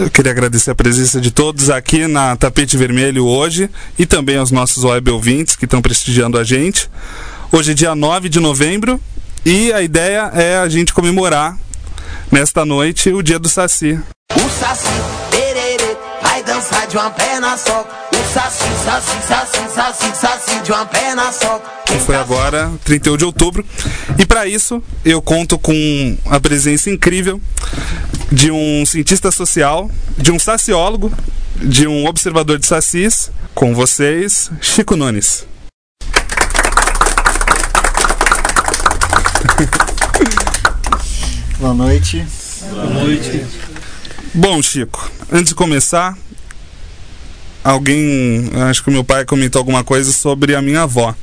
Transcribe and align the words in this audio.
Eu 0.00 0.08
queria 0.08 0.30
agradecer 0.30 0.70
a 0.70 0.76
presença 0.76 1.20
de 1.20 1.32
todos 1.32 1.70
aqui 1.70 2.06
na 2.06 2.36
Tapete 2.36 2.76
Vermelho 2.76 3.26
hoje 3.26 3.68
e 3.98 4.06
também 4.06 4.36
aos 4.36 4.52
nossos 4.52 4.84
web 4.84 5.10
ouvintes 5.10 5.56
que 5.56 5.64
estão 5.64 5.82
prestigiando 5.82 6.38
a 6.38 6.44
gente. 6.44 6.88
Hoje 7.50 7.72
é 7.72 7.74
dia 7.74 7.96
9 7.96 8.28
de 8.28 8.38
novembro 8.38 9.00
e 9.44 9.72
a 9.72 9.82
ideia 9.82 10.30
é 10.34 10.56
a 10.58 10.68
gente 10.68 10.94
comemorar 10.94 11.58
nesta 12.30 12.64
noite 12.64 13.10
o 13.12 13.22
dia 13.22 13.40
do 13.40 13.48
Saci. 13.48 13.98
O 14.36 14.48
Saci, 14.60 14.86
tererê, 15.32 15.96
vai 16.22 16.44
dançar 16.44 16.86
de 16.86 16.96
uma 16.96 17.10
perna 17.10 17.56
só. 17.56 17.84
O 18.38 18.40
Saci, 18.40 18.64
Saci, 18.84 19.26
Saci, 19.26 19.74
Saci, 19.74 20.16
Saci, 20.16 20.60
de 20.62 20.70
uma 20.70 20.86
perna 20.86 21.32
só. 21.32 21.60
que 21.84 21.98
foi 21.98 22.14
agora, 22.14 22.70
31 22.84 23.16
de 23.16 23.24
outubro. 23.24 23.66
E 24.16 24.24
para 24.24 24.46
isso, 24.46 24.80
eu 25.04 25.20
conto 25.20 25.58
com 25.58 26.16
a 26.24 26.38
presença 26.38 26.88
incrível 26.88 27.40
de 28.30 28.52
um 28.52 28.86
cientista 28.86 29.32
social, 29.32 29.90
de 30.16 30.30
um 30.30 30.38
saciólogo, 30.38 31.12
de 31.56 31.88
um 31.88 32.06
observador 32.06 32.60
de 32.60 32.66
sacis, 32.66 33.32
com 33.56 33.74
vocês, 33.74 34.52
Chico 34.60 34.94
Nunes. 34.94 35.44
Boa 41.58 41.74
noite. 41.74 42.24
Bom, 44.32 44.62
Chico, 44.62 45.10
antes 45.32 45.48
de 45.48 45.54
começar, 45.56 46.16
alguém, 47.64 48.50
acho 48.68 48.82
que 48.82 48.90
meu 48.90 49.04
pai 49.04 49.24
comentou 49.24 49.58
alguma 49.60 49.84
coisa 49.84 50.12
sobre 50.12 50.54
a 50.54 50.62
minha 50.62 50.82
avó, 50.82 51.14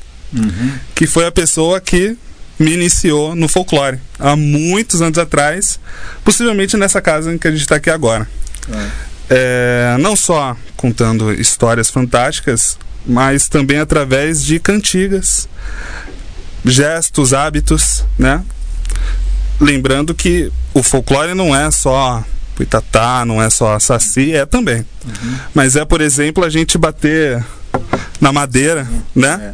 que 0.93 1.07
foi 1.07 1.25
a 1.25 1.31
pessoa 1.31 1.79
que 1.79 2.17
me 2.59 2.73
iniciou 2.73 3.35
no 3.35 3.47
folclore 3.47 3.99
há 4.17 4.35
muitos 4.35 5.01
anos 5.01 5.17
atrás, 5.17 5.79
possivelmente 6.23 6.77
nessa 6.77 7.01
casa 7.01 7.33
em 7.33 7.37
que 7.37 7.47
a 7.47 7.51
gente 7.51 7.61
está 7.61 7.75
aqui 7.75 7.89
agora. 7.89 8.27
É, 9.29 9.95
não 9.99 10.15
só 10.15 10.55
contando 10.75 11.33
histórias 11.33 11.89
fantásticas, 11.89 12.77
mas 13.05 13.47
também 13.47 13.79
através 13.79 14.43
de 14.43 14.59
cantigas, 14.59 15.47
gestos, 16.63 17.33
hábitos, 17.33 18.03
né? 18.17 18.43
Lembrando 19.59 20.13
que 20.13 20.51
o 20.73 20.83
folclore 20.83 21.33
não 21.33 21.55
é 21.55 21.69
só 21.71 22.23
Puitatá, 22.55 23.25
não 23.25 23.41
é 23.41 23.49
só 23.49 23.77
Saci, 23.79 24.33
é 24.33 24.45
também. 24.45 24.85
Mas 25.53 25.75
é, 25.75 25.83
por 25.83 26.01
exemplo, 26.01 26.43
a 26.43 26.49
gente 26.49 26.77
bater 26.77 27.43
na 28.19 28.31
madeira, 28.31 28.87
né? 29.13 29.53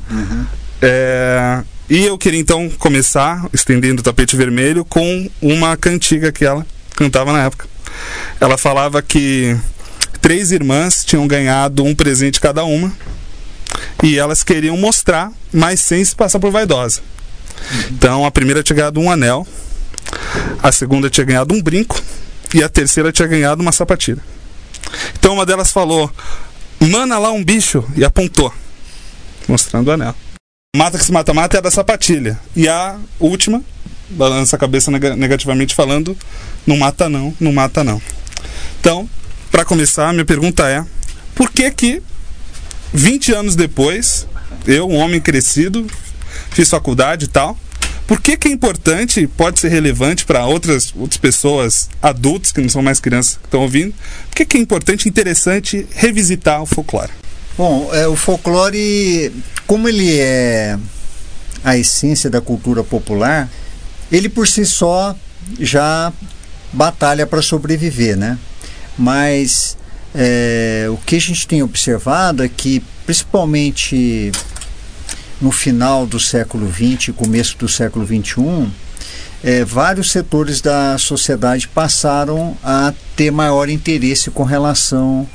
É, 0.81 1.63
e 1.89 2.05
eu 2.05 2.17
queria 2.17 2.39
então 2.39 2.69
começar, 2.77 3.45
estendendo 3.51 4.01
o 4.01 4.03
tapete 4.03 4.35
vermelho, 4.35 4.85
com 4.85 5.29
uma 5.41 5.75
cantiga 5.75 6.31
que 6.31 6.45
ela 6.45 6.65
cantava 6.95 7.33
na 7.33 7.43
época. 7.43 7.67
Ela 8.39 8.57
falava 8.57 9.01
que 9.01 9.57
três 10.21 10.51
irmãs 10.51 11.03
tinham 11.03 11.27
ganhado 11.27 11.83
um 11.83 11.95
presente 11.95 12.39
cada 12.39 12.63
uma 12.63 12.93
e 14.03 14.17
elas 14.17 14.43
queriam 14.43 14.77
mostrar, 14.77 15.31
mas 15.51 15.79
sem 15.79 16.05
se 16.05 16.15
passar 16.15 16.39
por 16.39 16.51
vaidosa. 16.51 17.01
Então 17.89 18.25
a 18.25 18.31
primeira 18.31 18.63
tinha 18.63 18.75
ganhado 18.75 18.99
um 18.99 19.11
anel, 19.11 19.45
a 20.61 20.71
segunda 20.71 21.09
tinha 21.09 21.25
ganhado 21.25 21.53
um 21.53 21.61
brinco 21.61 22.01
e 22.53 22.63
a 22.63 22.69
terceira 22.69 23.11
tinha 23.11 23.27
ganhado 23.27 23.61
uma 23.61 23.71
sapatilha. 23.71 24.21
Então 25.17 25.33
uma 25.33 25.45
delas 25.45 25.71
falou: 25.71 26.11
Mana 26.79 27.17
lá 27.17 27.31
um 27.31 27.43
bicho 27.43 27.83
e 27.95 28.03
apontou, 28.03 28.53
mostrando 29.47 29.87
o 29.87 29.91
anel. 29.91 30.15
Mata 30.75 30.97
que 30.97 31.03
se 31.03 31.11
mata, 31.11 31.33
mata 31.33 31.57
é 31.57 31.59
a 31.59 31.61
da 31.61 31.71
sapatilha. 31.71 32.39
E 32.55 32.67
a 32.67 32.97
última, 33.19 33.61
balança 34.09 34.55
a 34.55 34.59
cabeça 34.59 34.89
nega- 34.91 35.15
negativamente 35.15 35.75
falando: 35.75 36.17
Não 36.65 36.77
mata 36.77 37.09
não, 37.09 37.35
não 37.39 37.51
mata 37.53 37.83
não. 37.83 38.01
Então, 38.79 39.09
para 39.51 39.65
começar, 39.65 40.11
minha 40.13 40.25
pergunta 40.25 40.67
é: 40.69 40.83
Por 41.35 41.51
que 41.51 41.69
que 41.71 42.01
20 42.93 43.33
anos 43.33 43.55
depois, 43.55 44.27
eu, 44.65 44.89
um 44.89 44.95
homem 44.97 45.19
crescido, 45.21 45.85
fiz 46.51 46.69
faculdade 46.69 47.25
e 47.25 47.27
tal, 47.27 47.57
por 48.11 48.19
que, 48.19 48.35
que 48.35 48.49
é 48.49 48.51
importante, 48.51 49.25
pode 49.25 49.61
ser 49.61 49.69
relevante 49.69 50.25
para 50.25 50.45
outras, 50.45 50.93
outras 50.97 51.15
pessoas, 51.15 51.89
adultos 52.01 52.51
que 52.51 52.59
não 52.59 52.67
são 52.67 52.81
mais 52.81 52.99
crianças 52.99 53.37
que 53.37 53.45
estão 53.45 53.61
ouvindo, 53.61 53.93
por 54.27 54.35
que, 54.35 54.45
que 54.45 54.57
é 54.57 54.59
importante 54.59 55.07
interessante 55.07 55.87
revisitar 55.91 56.61
o 56.61 56.65
folclore? 56.65 57.09
Bom, 57.57 57.89
é, 57.93 58.05
o 58.09 58.17
folclore, 58.17 59.31
como 59.65 59.87
ele 59.87 60.19
é 60.19 60.77
a 61.63 61.77
essência 61.77 62.29
da 62.29 62.41
cultura 62.41 62.83
popular, 62.83 63.49
ele 64.11 64.27
por 64.27 64.45
si 64.45 64.65
só 64.65 65.15
já 65.57 66.11
batalha 66.73 67.25
para 67.25 67.41
sobreviver, 67.41 68.17
né? 68.17 68.37
Mas 68.97 69.77
é, 70.13 70.85
o 70.89 70.97
que 70.97 71.15
a 71.15 71.21
gente 71.21 71.47
tem 71.47 71.63
observado 71.63 72.43
é 72.43 72.49
que, 72.49 72.83
principalmente 73.05 74.33
no 75.41 75.51
final 75.51 76.05
do 76.05 76.19
século 76.19 76.71
XX 76.71 77.09
e 77.09 77.13
começo 77.13 77.57
do 77.57 77.67
século 77.67 78.05
XXI, 78.05 78.69
é, 79.43 79.65
vários 79.65 80.11
setores 80.11 80.61
da 80.61 80.97
sociedade 80.97 81.67
passaram 81.67 82.55
a 82.63 82.93
ter 83.15 83.31
maior 83.31 83.69
interesse 83.69 84.29
com 84.29 84.43
relação 84.43 85.27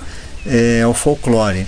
é, 0.47 0.83
ao 0.83 0.94
folclore. 0.94 1.67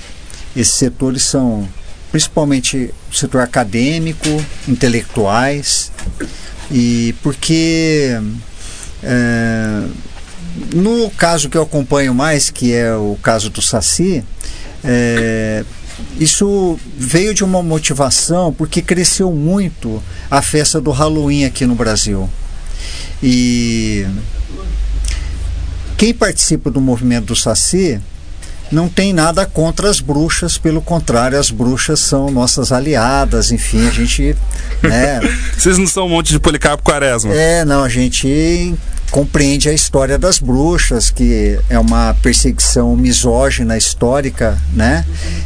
Esses 0.55 0.75
setores 0.75 1.25
são 1.25 1.69
principalmente 2.13 2.95
o 3.11 3.15
setor 3.15 3.41
acadêmico, 3.41 4.29
intelectuais, 4.69 5.91
e 6.71 7.15
porque 7.23 8.19
é, 9.03 9.83
no 10.75 11.11
caso 11.11 11.49
que 11.49 11.57
eu 11.57 11.63
acompanho 11.63 12.15
mais, 12.15 12.51
que 12.51 12.73
é 12.73 12.95
o 12.95 13.19
caso 13.23 13.51
do 13.51 13.61
Saci, 13.61 14.25
é, 14.85 15.65
isso 16.19 16.79
veio 16.97 17.33
de 17.35 17.45
uma 17.45 17.63
motivação 17.63 18.53
porque 18.53 18.83
cresceu 18.83 19.33
muito 19.33 20.03
a 20.31 20.43
festa 20.43 20.81
do 20.81 20.91
Halloween 20.91 21.45
aqui 21.45 21.67
no 21.67 21.75
Brasil. 21.75 22.29
E 23.23 24.07
quem 25.97 26.15
participa 26.15 26.71
do 26.71 26.81
movimento 26.81 27.27
do 27.27 27.37
Saci 27.37 28.01
não 28.71 28.89
tem 28.89 29.13
nada 29.13 29.47
contra 29.47 29.89
as 29.89 29.99
bruxas, 29.99 30.59
pelo 30.59 30.81
contrário, 30.81 31.39
as 31.39 31.51
bruxas 31.51 32.01
são 32.01 32.31
nossas 32.31 32.71
aliadas, 32.71 33.51
enfim, 33.51 33.87
a 33.87 33.91
gente. 33.91 34.37
Né, 34.83 35.21
Vocês 35.57 35.79
não 35.79 35.87
são 35.87 36.07
um 36.07 36.11
monte 36.11 36.31
de 36.31 36.39
Policarpo 36.39 36.83
Quaresma? 36.83 37.33
é, 37.35 37.65
não, 37.65 37.83
a 37.83 37.89
gente 37.89 38.75
compreende 39.11 39.69
a 39.69 39.73
história 39.73 40.19
das 40.19 40.39
bruxas, 40.39 41.11
que 41.11 41.59
é 41.69 41.79
uma 41.79 42.15
perseguição 42.23 42.95
misógina 42.97 43.77
histórica, 43.77 44.59
né? 44.75 45.05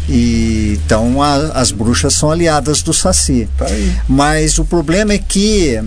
E 0.09 0.79
então 0.85 1.23
a- 1.23 1.53
as 1.55 1.71
bruxas 1.71 2.15
são 2.15 2.31
aliadas 2.31 2.83
do 2.83 2.93
Saci. 2.93 3.49
Mas 4.09 4.59
o 4.59 4.65
problema 4.65 5.13
é 5.13 5.19
que 5.19 5.81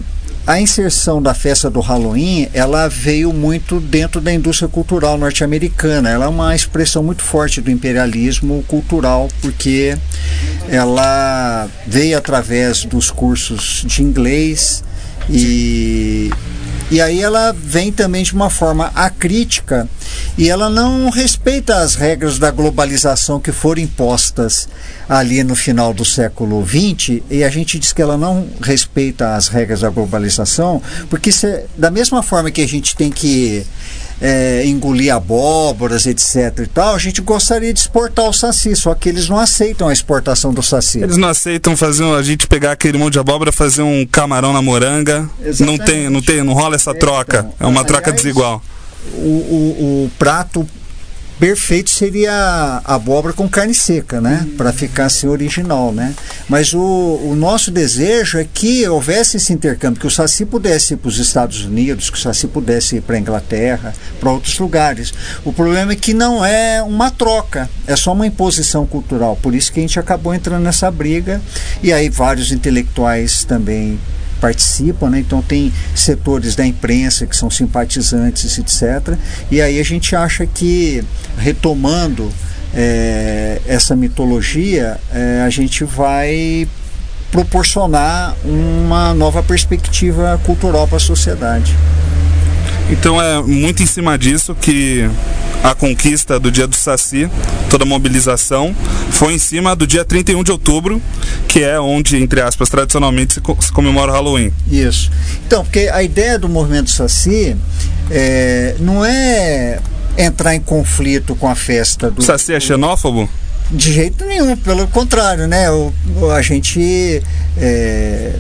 a 0.47 0.61
inserção 0.61 1.19
da 1.21 1.33
festa 1.33 1.71
do 1.71 1.79
Halloween, 1.79 2.47
ela 2.53 2.87
veio 2.87 3.33
muito 3.33 3.79
dentro 3.79 4.21
da 4.21 4.31
indústria 4.31 4.69
cultural 4.69 5.17
norte-americana. 5.17 6.07
Ela 6.09 6.25
é 6.25 6.27
uma 6.27 6.55
expressão 6.55 7.03
muito 7.03 7.23
forte 7.23 7.59
do 7.61 7.71
imperialismo 7.71 8.63
cultural, 8.67 9.27
porque 9.41 9.97
ela 10.69 11.67
veio 11.87 12.17
através 12.17 12.85
dos 12.85 13.09
cursos 13.09 13.83
de 13.87 14.03
inglês 14.03 14.83
e 15.29 16.29
e 16.91 17.01
aí 17.01 17.21
ela 17.21 17.51
vem 17.51 17.91
também 17.91 18.23
de 18.23 18.33
uma 18.33 18.49
forma 18.49 18.91
acrítica 18.93 19.89
e 20.37 20.49
ela 20.49 20.69
não 20.69 21.09
respeita 21.09 21.77
as 21.77 21.95
regras 21.95 22.37
da 22.37 22.51
globalização 22.51 23.39
que 23.39 23.51
foram 23.51 23.81
impostas 23.81 24.67
ali 25.09 25.43
no 25.43 25.55
final 25.55 25.93
do 25.93 26.05
século 26.05 26.63
XX 26.65 27.21
e 27.29 27.43
a 27.43 27.49
gente 27.49 27.79
diz 27.79 27.91
que 27.91 28.01
ela 28.01 28.17
não 28.17 28.47
respeita 28.61 29.35
as 29.35 29.47
regras 29.47 29.79
da 29.81 29.89
globalização 29.89 30.81
porque 31.09 31.31
se- 31.31 31.65
da 31.77 31.89
mesma 31.89 32.21
forma 32.21 32.51
que 32.51 32.61
a 32.61 32.67
gente 32.67 32.95
tem 32.95 33.09
que 33.11 33.65
é, 34.21 34.65
engolir 34.65 35.13
abóboras, 35.13 36.05
etc 36.05 36.59
e 36.63 36.67
tal, 36.67 36.95
a 36.95 36.97
gente 36.97 37.21
gostaria 37.21 37.73
de 37.73 37.79
exportar 37.79 38.25
o 38.25 38.33
saci, 38.33 38.75
só 38.75 38.93
que 38.95 39.09
eles 39.09 39.27
não 39.27 39.37
aceitam 39.39 39.87
a 39.89 39.93
exportação 39.93 40.53
do 40.53 40.63
saci. 40.63 40.99
Eles 40.99 41.17
não 41.17 41.27
aceitam 41.27 41.75
fazer 41.75 42.05
a 42.05 42.21
gente 42.23 42.47
pegar 42.47 42.71
aquele 42.71 42.97
monte 42.97 43.13
de 43.13 43.19
abóbora 43.19 43.51
fazer 43.51 43.81
um 43.81 44.05
camarão 44.05 44.53
na 44.53 44.61
moranga. 44.61 45.29
Não 45.39 45.47
Exatamente. 45.47 45.83
tem, 45.85 46.09
não 46.09 46.21
tem, 46.21 46.43
não 46.43 46.53
rola 46.53 46.75
essa 46.75 46.91
É, 46.91 46.93
troca. 46.93 47.39
então, 47.55 47.67
é 47.67 47.69
uma 47.69 47.83
troca 47.83 48.09
aliás, 48.09 48.21
desigual. 48.21 48.61
o, 49.15 49.19
o, 49.19 50.05
o 50.05 50.11
prato 50.17 50.67
perfeito 51.39 51.89
seria 51.89 52.31
a 52.85 52.95
abóbora 52.95 53.33
com 53.33 53.47
carne 53.47 53.73
seca, 53.73 54.21
né? 54.21 54.47
Para 54.57 54.71
ficar 54.71 55.05
assim 55.05 55.27
original, 55.27 55.91
né? 55.91 56.13
Mas 56.47 56.73
o, 56.73 56.79
o 56.79 57.35
nosso 57.35 57.71
desejo 57.71 58.37
é 58.37 58.45
que 58.51 58.87
houvesse 58.87 59.37
esse 59.37 59.53
intercâmbio, 59.53 59.99
que 59.99 60.07
o 60.07 60.11
Saci 60.11 60.45
pudesse 60.45 60.93
ir 60.93 60.97
para 60.97 61.09
os 61.09 61.19
Estados 61.19 61.65
Unidos, 61.65 62.09
que 62.09 62.17
o 62.17 62.21
Saci 62.21 62.47
pudesse 62.47 62.97
ir 62.97 63.01
para 63.01 63.15
a 63.15 63.19
Inglaterra, 63.19 63.93
para 64.19 64.31
outros 64.31 64.57
lugares. 64.59 65.13
O 65.43 65.51
problema 65.51 65.91
é 65.93 65.95
que 65.95 66.13
não 66.13 66.45
é 66.45 66.81
uma 66.81 67.11
troca, 67.11 67.69
é 67.85 67.95
só 67.95 68.13
uma 68.13 68.27
imposição 68.27 68.85
cultural. 68.85 69.37
Por 69.41 69.53
isso 69.53 69.71
que 69.71 69.79
a 69.79 69.83
gente 69.83 69.99
acabou 69.99 70.33
entrando 70.33 70.63
nessa 70.63 70.89
briga 70.89 71.41
e 71.83 71.91
aí 71.91 72.09
vários 72.09 72.51
intelectuais 72.51 73.43
também 73.43 73.99
participam, 74.45 75.09
né? 75.09 75.19
então 75.19 75.41
tem 75.41 75.73
setores 75.95 76.55
da 76.55 76.63
imprensa 76.63 77.25
que 77.25 77.35
são 77.35 77.49
simpatizantes, 77.49 78.59
etc. 78.59 79.17
E 79.49 79.59
aí 79.59 79.79
a 79.79 79.83
gente 79.83 80.15
acha 80.15 80.45
que, 80.45 81.03
retomando 81.35 82.31
é, 82.71 83.59
essa 83.65 83.95
mitologia, 83.95 84.99
é, 85.11 85.41
a 85.43 85.49
gente 85.49 85.83
vai 85.83 86.67
proporcionar 87.31 88.35
uma 88.45 89.15
nova 89.15 89.41
perspectiva 89.41 90.39
cultural 90.45 90.87
para 90.87 90.97
a 90.97 90.99
sociedade. 90.99 91.75
Então 92.89 93.21
é 93.21 93.41
muito 93.41 93.81
em 93.81 93.85
cima 93.85 94.17
disso 94.17 94.55
que 94.55 95.09
a 95.63 95.73
conquista 95.73 96.39
do 96.39 96.51
dia 96.51 96.67
do 96.67 96.75
Saci, 96.75 97.29
toda 97.69 97.83
a 97.83 97.87
mobilização, 97.87 98.75
foi 99.09 99.33
em 99.33 99.39
cima 99.39 99.75
do 99.75 99.87
dia 99.87 100.05
31 100.05 100.43
de 100.43 100.51
outubro, 100.51 101.01
que 101.47 101.63
é 101.63 101.79
onde, 101.79 102.17
entre 102.17 102.41
aspas, 102.41 102.69
tradicionalmente 102.69 103.33
se, 103.33 103.71
comemora 103.71 104.11
o 104.11 104.13
Halloween. 104.13 104.53
Isso. 104.69 105.11
Então, 105.47 105.63
porque 105.63 105.89
a 105.91 106.03
ideia 106.03 106.37
do 106.37 106.47
movimento 106.47 106.91
Saci 106.91 107.57
é, 108.11 108.75
não 108.79 109.03
é 109.03 109.79
entrar 110.17 110.55
em 110.55 110.61
conflito 110.61 111.35
com 111.35 111.49
a 111.49 111.55
festa 111.55 112.11
do. 112.11 112.21
Saci 112.21 112.53
é 112.53 112.59
xenófobo? 112.59 113.27
De 113.71 113.91
jeito 113.91 114.23
nenhum, 114.25 114.55
pelo 114.57 114.87
contrário, 114.87 115.47
né? 115.47 115.71
O, 115.71 115.91
a 116.31 116.41
gente. 116.43 117.23
É, 117.57 118.33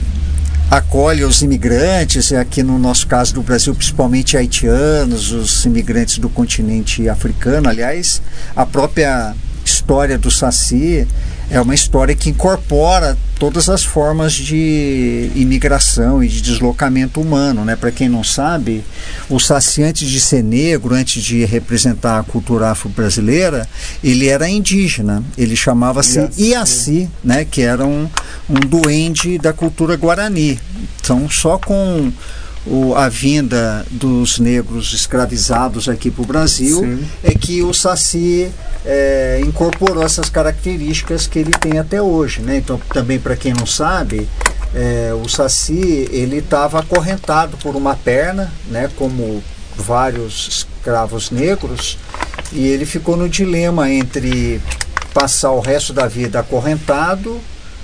acolhe 0.69 1.23
os 1.23 1.41
imigrantes, 1.41 2.31
aqui 2.33 2.63
no 2.63 2.77
nosso 2.77 3.07
caso 3.07 3.33
do 3.33 3.41
Brasil, 3.41 3.73
principalmente 3.75 4.37
haitianos, 4.37 5.31
os 5.31 5.65
imigrantes 5.65 6.17
do 6.17 6.29
continente 6.29 7.07
africano. 7.07 7.69
Aliás, 7.69 8.21
a 8.55 8.65
própria 8.65 9.35
história 9.63 10.17
do 10.17 10.29
Saci 10.29 11.07
é 11.49 11.59
uma 11.61 11.75
história 11.75 12.15
que 12.15 12.29
incorpora 12.29 13.17
todas 13.37 13.69
as 13.69 13.83
formas 13.83 14.33
de 14.33 15.29
imigração 15.35 16.23
e 16.23 16.27
de 16.27 16.41
deslocamento 16.41 17.19
humano, 17.21 17.65
né? 17.65 17.75
Para 17.75 17.91
quem 17.91 18.07
não 18.07 18.23
sabe, 18.23 18.83
o 19.29 19.39
Saci 19.39 19.83
antes 19.83 20.09
de 20.09 20.19
ser 20.19 20.43
negro, 20.43 20.95
antes 20.95 21.21
de 21.21 21.43
representar 21.45 22.19
a 22.19 22.23
cultura 22.23 22.71
afro-brasileira, 22.71 23.67
ele 24.03 24.27
era 24.27 24.47
indígena. 24.47 25.23
Ele 25.37 25.55
chamava-se 25.55 26.29
Iaci. 26.37 27.09
Né? 27.23 27.45
Que 27.45 27.61
era 27.61 27.85
um, 27.85 28.09
um 28.49 28.59
duende 28.59 29.37
da 29.37 29.51
cultura 29.51 29.95
guarani. 29.95 30.59
Então, 31.01 31.29
só 31.29 31.57
com 31.57 32.11
o, 32.65 32.95
a 32.95 33.07
vinda 33.09 33.85
dos 33.91 34.39
negros 34.39 34.93
escravizados 34.93 35.87
aqui 35.87 36.09
para 36.09 36.23
o 36.23 36.25
Brasil 36.25 36.79
Sim. 36.79 37.05
é 37.23 37.33
que 37.33 37.61
o 37.61 37.73
Saci 37.73 38.51
é, 38.83 39.41
incorporou 39.43 40.03
essas 40.03 40.29
características 40.29 41.27
que 41.27 41.39
ele 41.39 41.51
tem 41.51 41.77
até 41.77 42.01
hoje. 42.01 42.41
Né? 42.41 42.57
Então, 42.57 42.79
também 42.91 43.19
para 43.19 43.35
quem 43.35 43.53
não 43.53 43.65
sabe, 43.65 44.27
é, 44.73 45.11
o 45.13 45.29
Saci 45.29 46.07
ele 46.11 46.37
estava 46.37 46.79
acorrentado 46.79 47.55
por 47.57 47.75
uma 47.75 47.95
perna, 47.95 48.51
né, 48.67 48.89
como 48.95 49.43
vários 49.77 50.65
escravos 50.81 51.29
negros, 51.31 51.97
e 52.51 52.67
ele 52.67 52.85
ficou 52.85 53.15
no 53.15 53.29
dilema 53.29 53.89
entre 53.89 54.61
passar 55.13 55.51
o 55.51 55.59
resto 55.59 55.93
da 55.93 56.07
vida 56.07 56.39
acorrentado 56.39 57.39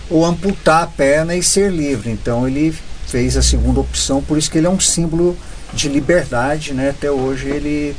ou 0.09 0.25
amputar 0.25 0.83
a 0.83 0.87
perna 0.87 1.35
e 1.35 1.41
ser 1.41 1.71
livre. 1.71 2.09
Então 2.11 2.47
ele 2.47 2.75
fez 3.11 3.35
a 3.35 3.41
segunda 3.41 3.81
opção, 3.81 4.23
por 4.23 4.37
isso 4.37 4.49
que 4.49 4.57
ele 4.57 4.67
é 4.67 4.69
um 4.69 4.79
símbolo 4.79 5.37
de 5.73 5.89
liberdade, 5.89 6.73
né? 6.73 6.91
Até 6.91 7.11
hoje 7.11 7.49
ele 7.49 7.93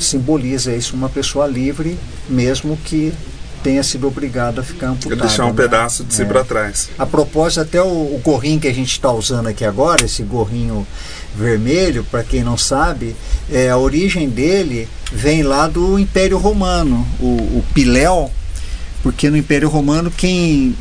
simboliza 0.00 0.74
isso, 0.74 0.96
uma 0.96 1.10
pessoa 1.10 1.46
livre, 1.46 1.98
mesmo 2.28 2.76
que 2.78 3.12
tenha 3.62 3.82
sido 3.82 4.08
obrigado 4.08 4.60
a 4.60 4.62
ficar 4.62 4.88
amputado. 4.88 5.20
deixar 5.20 5.44
um 5.44 5.50
né? 5.50 5.54
pedaço 5.54 6.02
de 6.02 6.14
si 6.14 6.22
é. 6.22 6.24
para 6.24 6.44
trás. 6.44 6.88
A 6.98 7.04
propósito, 7.06 7.60
até 7.60 7.82
o, 7.82 7.86
o 7.86 8.20
gorrinho 8.24 8.58
que 8.58 8.68
a 8.68 8.74
gente 8.74 8.92
está 8.92 9.12
usando 9.12 9.48
aqui 9.48 9.64
agora, 9.64 10.04
esse 10.04 10.22
gorrinho 10.22 10.86
vermelho, 11.36 12.02
para 12.10 12.22
quem 12.22 12.42
não 12.42 12.56
sabe, 12.56 13.14
é, 13.50 13.68
a 13.68 13.76
origem 13.76 14.28
dele 14.28 14.88
vem 15.12 15.42
lá 15.42 15.66
do 15.66 15.98
Império 15.98 16.38
Romano, 16.38 17.06
o, 17.20 17.26
o 17.26 17.64
Piléu, 17.74 18.30
porque 19.02 19.28
no 19.28 19.36
Império 19.36 19.68
Romano 19.68 20.10
quem 20.10 20.74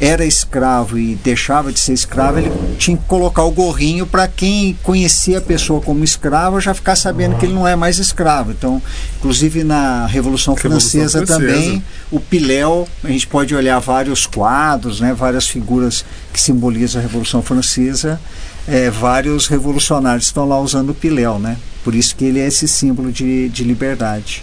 era 0.00 0.24
escravo 0.24 0.96
e 0.96 1.16
deixava 1.16 1.72
de 1.72 1.80
ser 1.80 1.92
escravo, 1.92 2.38
ele 2.38 2.52
tinha 2.78 2.96
que 2.96 3.04
colocar 3.04 3.42
o 3.42 3.50
gorrinho 3.50 4.06
para 4.06 4.28
quem 4.28 4.78
conhecia 4.82 5.38
a 5.38 5.40
pessoa 5.40 5.80
como 5.80 6.04
escravo 6.04 6.60
já 6.60 6.72
ficar 6.72 6.94
sabendo 6.94 7.36
que 7.36 7.46
ele 7.46 7.52
não 7.52 7.66
é 7.66 7.74
mais 7.74 7.98
escravo. 7.98 8.52
Então, 8.52 8.80
inclusive 9.18 9.64
na 9.64 10.06
Revolução, 10.06 10.56
Francesa, 10.56 11.18
Francesa, 11.18 11.26
também, 11.26 11.82
o 12.10 12.20
Piléu, 12.20 12.88
a 13.02 13.08
gente 13.08 13.26
pode 13.26 13.54
olhar 13.54 13.78
vários 13.80 14.26
quadros, 14.26 15.00
né, 15.00 15.12
várias 15.12 15.48
figuras 15.48 16.04
que 16.32 16.40
simbolizam 16.40 17.00
a 17.00 17.02
Revolução 17.02 17.42
Francesa, 17.42 18.20
é, 18.68 18.90
vários 18.90 19.46
revolucionários 19.46 20.26
estão 20.26 20.46
lá 20.46 20.60
usando 20.60 20.90
o 20.90 20.94
Piléu, 20.94 21.38
né? 21.38 21.56
Por 21.82 21.94
isso 21.94 22.14
que 22.14 22.24
ele 22.24 22.38
é 22.38 22.46
esse 22.46 22.68
símbolo 22.68 23.10
de, 23.10 23.48
de 23.48 23.64
liberdade. 23.64 24.42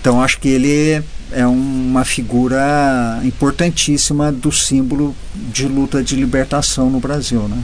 Então, 0.00 0.22
acho 0.22 0.38
que 0.38 0.48
ele 0.48 1.02
é 1.32 1.46
uma 1.46 2.04
figura 2.04 3.20
importantíssima 3.24 4.32
do 4.32 4.50
símbolo 4.50 5.14
de 5.34 5.66
luta 5.66 6.02
de 6.02 6.16
libertação 6.16 6.90
no 6.90 7.00
Brasil, 7.00 7.48
né? 7.48 7.62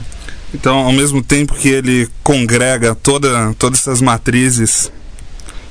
Então, 0.53 0.77
ao 0.77 0.91
mesmo 0.91 1.21
tempo 1.21 1.53
que 1.55 1.69
ele 1.69 2.07
congrega 2.23 2.95
toda, 2.95 3.53
todas 3.55 3.79
essas 3.79 4.01
matrizes 4.01 4.91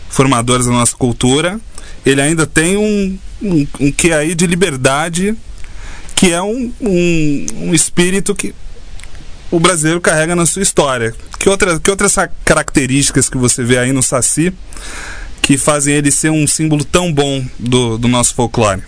formadoras 0.08 0.66
da 0.66 0.72
nossa 0.72 0.94
cultura, 0.94 1.58
ele 2.04 2.20
ainda 2.20 2.46
tem 2.46 2.76
um, 2.76 3.18
um, 3.42 3.66
um 3.80 3.92
que 3.92 4.12
aí 4.12 4.34
de 4.34 4.46
liberdade, 4.46 5.34
que 6.14 6.32
é 6.32 6.42
um, 6.42 6.72
um, 6.80 7.46
um 7.62 7.74
espírito 7.74 8.34
que 8.34 8.54
o 9.50 9.58
brasileiro 9.58 10.00
carrega 10.00 10.36
na 10.36 10.46
sua 10.46 10.62
história. 10.62 11.14
Que, 11.38 11.48
outra, 11.48 11.78
que 11.78 11.90
outras 11.90 12.14
características 12.44 13.28
que 13.28 13.36
você 13.36 13.62
vê 13.62 13.78
aí 13.78 13.92
no 13.92 14.02
Saci 14.02 14.52
que 15.44 15.58
fazem 15.58 15.94
ele 15.94 16.10
ser 16.10 16.30
um 16.30 16.46
símbolo 16.46 16.82
tão 16.86 17.12
bom 17.12 17.44
do, 17.58 17.98
do 17.98 18.08
nosso 18.08 18.34
folclore? 18.34 18.82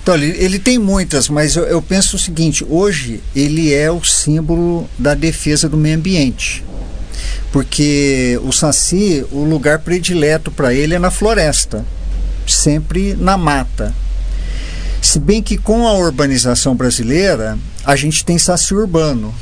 Então, 0.00 0.14
ele, 0.14 0.28
ele 0.38 0.58
tem 0.60 0.78
muitas, 0.78 1.28
mas 1.28 1.56
eu, 1.56 1.64
eu, 1.64 1.82
penso 1.82 2.14
o 2.14 2.18
seguinte: 2.18 2.64
hoje 2.68 3.20
ele 3.34 3.74
é 3.74 3.90
o 3.90 4.02
símbolo 4.04 4.88
da 4.96 5.12
defesa 5.12 5.68
do 5.68 5.76
meio 5.76 5.96
ambiente. 5.96 6.64
Porque 7.50 8.40
o 8.44 8.52
Saci, 8.52 9.26
o 9.32 9.44
lugar 9.44 9.80
predileto 9.80 10.52
para 10.52 10.72
ele 10.72 10.94
é 10.94 10.98
na 11.00 11.10
floresta, 11.10 11.84
sempre 12.46 13.14
na 13.14 13.36
mata. 13.36 13.92
Se 15.02 15.18
bem 15.18 15.42
que 15.42 15.58
com 15.58 15.86
a 15.86 15.94
urbanização 15.94 16.76
brasileira, 16.76 17.58
a 17.84 17.96
gente 17.96 18.24
tem 18.24 18.38
Saci 18.38 18.72
urbano. 18.72 19.34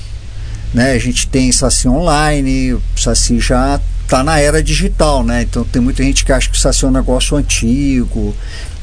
Né? 0.73 0.93
A 0.93 0.99
gente 0.99 1.29
tem 1.29 1.53
Saci 1.53 1.87
online, 1.87 2.73
o 2.73 2.83
Saci 2.97 3.39
já 3.39 3.79
está 4.11 4.25
na 4.25 4.41
era 4.41 4.61
digital, 4.61 5.23
né? 5.23 5.43
Então 5.43 5.63
tem 5.63 5.81
muita 5.81 6.03
gente 6.03 6.25
que 6.25 6.33
acha 6.33 6.51
que 6.51 6.57
o 6.57 6.61
Saci 6.61 6.85
é 6.85 6.89
um 6.89 6.91
negócio 6.91 7.37
antigo. 7.37 8.35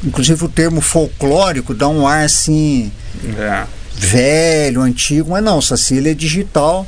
Inclusive 0.02 0.42
o 0.42 0.48
termo 0.48 0.80
folclórico 0.80 1.74
dá 1.74 1.86
um 1.86 2.06
ar 2.06 2.24
assim. 2.24 2.90
É. 3.38 3.66
Velho, 3.94 4.80
antigo, 4.80 5.32
mas 5.32 5.44
não, 5.44 5.58
o 5.58 5.62
Saci 5.62 5.96
ele 5.96 6.10
é 6.10 6.14
digital. 6.14 6.86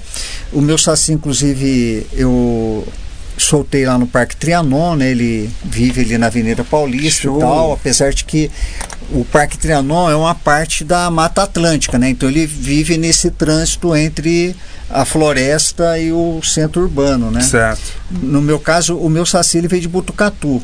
O 0.53 0.63
meu 0.63 0.79
Saci, 0.79 1.13
inclusive, 1.13 2.07
eu 2.15 2.87
soltei 3.43 3.85
lá 3.85 3.99
no 3.99 4.07
Parque 4.07 4.37
Trianon, 4.37 4.97
né? 4.97 5.11
Ele 5.11 5.51
vive 5.65 6.01
ali 6.01 6.19
na 6.19 6.27
Avenida 6.27 6.65
Paulista 6.65 7.23
Show. 7.23 7.39
e 7.39 7.41
tal, 7.41 7.73
apesar 7.73 8.13
de 8.13 8.25
que 8.25 8.51
o 9.13 9.25
Parque 9.25 9.59
Trianon 9.59 10.11
é 10.11 10.17
uma 10.17 10.35
parte 10.35 10.85
da 10.85 11.11
Mata 11.11 11.43
Atlântica, 11.43 11.99
né? 11.99 12.11
Então 12.11 12.29
ele 12.29 12.47
vive 12.47 12.97
nesse 12.97 13.31
trânsito 13.31 13.95
entre 13.97 14.55
a 14.89 15.05
floresta 15.05 15.99
e 15.99 16.13
o 16.13 16.41
centro 16.43 16.83
urbano, 16.83 17.31
né? 17.31 17.41
Certo. 17.41 17.81
No 18.11 18.41
meu 18.41 18.59
caso, 18.59 18.97
o 18.97 19.09
meu 19.09 19.25
saci 19.25 19.59
ele 19.59 19.69
veio 19.69 19.83
de 19.83 19.89
Botucatu. 19.89 20.63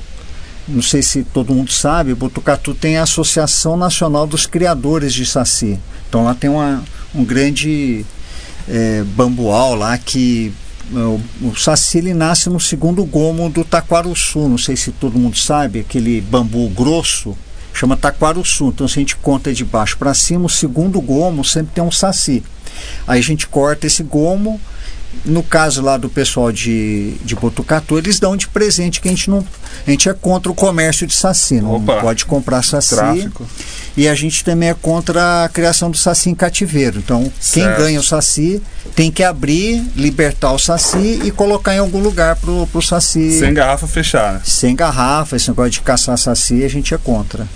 Não 0.68 0.82
sei 0.82 1.00
se 1.00 1.22
todo 1.22 1.54
mundo 1.54 1.72
sabe, 1.72 2.12
Botucatu 2.14 2.74
tem 2.74 2.96
a 2.98 3.04
Associação 3.04 3.76
Nacional 3.76 4.26
dos 4.26 4.46
Criadores 4.46 5.14
de 5.14 5.24
Saci. 5.24 5.78
Então 6.08 6.24
lá 6.24 6.34
tem 6.34 6.50
uma, 6.50 6.82
um 7.14 7.24
grande 7.24 8.04
é, 8.68 9.04
bambual 9.04 9.76
lá 9.76 9.96
que 9.96 10.52
o, 10.92 11.56
saci 11.56 11.98
ele 11.98 12.14
nasce 12.14 12.48
no 12.48 12.60
segundo 12.60 13.04
gomo 13.04 13.48
do 13.48 13.64
taquaruçu. 13.64 14.48
Não 14.48 14.58
sei 14.58 14.76
se 14.76 14.92
todo 14.92 15.18
mundo 15.18 15.36
sabe, 15.36 15.80
aquele 15.80 16.20
bambu 16.20 16.68
grosso 16.70 17.36
chama 17.72 17.96
taquaruçu. 17.96 18.68
Então 18.68 18.88
se 18.88 18.98
a 18.98 19.00
gente 19.00 19.16
conta 19.16 19.52
de 19.52 19.64
baixo 19.64 19.98
para 19.98 20.14
cima, 20.14 20.46
o 20.46 20.50
segundo 20.50 21.00
gomo 21.00 21.44
sempre 21.44 21.72
tem 21.74 21.84
um 21.84 21.90
saci. 21.90 22.42
Aí 23.06 23.18
a 23.18 23.22
gente 23.22 23.46
corta 23.46 23.86
esse 23.86 24.02
gomo. 24.02 24.60
No 25.24 25.42
caso 25.42 25.82
lá 25.82 25.96
do 25.96 26.08
pessoal 26.08 26.52
de, 26.52 27.14
de 27.24 27.34
Botucatu, 27.34 27.98
eles 27.98 28.20
dão 28.20 28.36
de 28.36 28.46
presente 28.48 29.00
que 29.00 29.08
a 29.08 29.10
gente 29.10 29.28
não. 29.28 29.44
A 29.86 29.90
gente 29.90 30.08
é 30.08 30.14
contra 30.14 30.50
o 30.50 30.54
comércio 30.54 31.06
de 31.06 31.14
saci, 31.14 31.60
não 31.60 31.76
Opa. 31.76 32.00
pode 32.00 32.24
comprar 32.24 32.62
saci. 32.62 32.94
Tráfico. 32.94 33.46
E 33.96 34.08
a 34.08 34.14
gente 34.14 34.44
também 34.44 34.68
é 34.68 34.74
contra 34.74 35.44
a 35.44 35.48
criação 35.48 35.90
do 35.90 35.96
saci 35.96 36.30
em 36.30 36.34
cativeiro. 36.34 36.98
Então, 36.98 37.30
certo. 37.40 37.76
quem 37.76 37.84
ganha 37.84 38.00
o 38.00 38.02
saci 38.02 38.62
tem 38.94 39.10
que 39.10 39.22
abrir, 39.22 39.82
libertar 39.96 40.52
o 40.52 40.58
saci 40.58 41.20
e 41.24 41.30
colocar 41.30 41.74
em 41.74 41.78
algum 41.78 42.00
lugar 42.00 42.36
pro, 42.36 42.66
pro 42.66 42.82
saci. 42.82 43.38
Sem 43.38 43.54
garrafa 43.54 43.86
fechada. 43.86 44.42
Sem 44.44 44.76
garrafa, 44.76 45.36
esse 45.36 45.48
negócio 45.48 45.72
de 45.72 45.80
caçar 45.80 46.16
saci 46.18 46.64
a 46.64 46.68
gente 46.68 46.94
é 46.94 46.98
contra. 46.98 47.46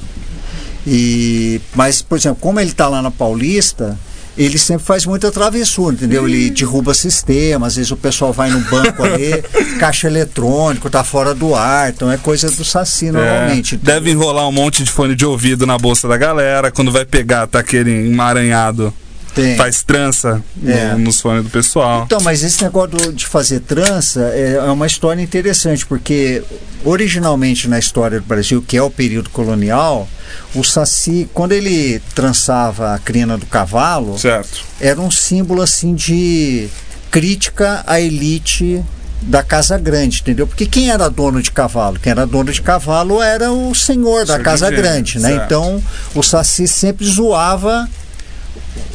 E, 0.86 1.60
mas, 1.74 2.00
por 2.02 2.16
exemplo, 2.16 2.38
como 2.40 2.58
ele 2.58 2.70
está 2.70 2.88
lá 2.88 3.02
na 3.02 3.10
Paulista, 3.10 3.98
ele 4.36 4.58
sempre 4.58 4.84
faz 4.84 5.04
muita 5.04 5.30
travessura, 5.30 5.94
entendeu? 5.94 6.26
Ele 6.26 6.50
derruba 6.50 6.94
sistema, 6.94 7.66
às 7.66 7.76
vezes 7.76 7.90
o 7.90 7.96
pessoal 7.96 8.32
vai 8.32 8.50
no 8.50 8.60
banco 8.60 9.02
ali, 9.02 9.42
caixa 9.78 10.06
eletrônico, 10.06 10.88
tá 10.88 11.04
fora 11.04 11.34
do 11.34 11.54
ar, 11.54 11.90
então 11.90 12.10
é 12.10 12.16
coisa 12.16 12.50
do 12.50 12.64
Saci 12.64 13.10
normalmente. 13.10 13.74
É, 13.74 13.78
deve 13.78 14.10
enrolar 14.10 14.48
um 14.48 14.52
monte 14.52 14.82
de 14.82 14.90
fone 14.90 15.14
de 15.14 15.26
ouvido 15.26 15.66
na 15.66 15.76
bolsa 15.76 16.08
da 16.08 16.16
galera, 16.16 16.70
quando 16.70 16.90
vai 16.90 17.04
pegar 17.04 17.46
tá 17.46 17.58
aquele 17.58 17.90
emaranhado. 18.06 18.92
Tem. 19.34 19.56
Faz 19.56 19.82
trança 19.82 20.42
É. 20.66 20.92
no, 20.92 20.98
nos 20.98 21.20
fones 21.20 21.44
do 21.44 21.50
pessoal. 21.50 22.02
Então, 22.04 22.20
mas 22.20 22.42
esse 22.42 22.62
negócio 22.62 22.96
do- 22.98 23.12
de 23.12 23.26
fazer 23.26 23.60
trança 23.60 24.20
é, 24.34 24.54
é 24.56 24.70
uma 24.70 24.86
história 24.86 25.22
interessante, 25.22 25.86
porque 25.86 26.42
originalmente 26.84 27.68
na 27.68 27.78
história 27.78 28.18
do 28.20 28.26
Brasil, 28.26 28.62
que 28.66 28.76
é 28.76 28.82
o 28.82 28.90
período 28.90 29.30
colonial, 29.30 30.08
o 30.54 30.64
Saci, 30.64 31.28
quando 31.32 31.52
ele 31.52 32.00
trançava 32.14 32.94
a 32.94 32.98
crina 32.98 33.36
do 33.38 33.46
cavalo, 33.46 34.18
Certo. 34.18 34.64
era 34.80 35.00
um 35.00 35.10
símbolo 35.10 35.62
assim 35.62 35.94
de 35.94 36.68
crítica 37.10 37.82
à 37.86 38.00
elite 38.00 38.82
da 39.22 39.42
casa 39.42 39.76
grande, 39.76 40.20
entendeu? 40.22 40.46
Porque 40.46 40.64
quem 40.64 40.90
era 40.90 41.08
dono 41.10 41.42
de 41.42 41.50
cavalo? 41.50 41.98
Quem 42.00 42.10
era 42.10 42.26
dono 42.26 42.50
de 42.50 42.62
cavalo 42.62 43.22
era 43.22 43.52
o 43.52 43.74
senhor 43.74 44.24
da 44.24 44.38
casa 44.38 44.70
grande, 44.70 45.18
né? 45.18 45.28
certo. 45.30 45.44
Então 45.44 45.82
o 46.14 46.22
Saci 46.22 46.66
sempre 46.66 47.04
zoava 47.06 47.86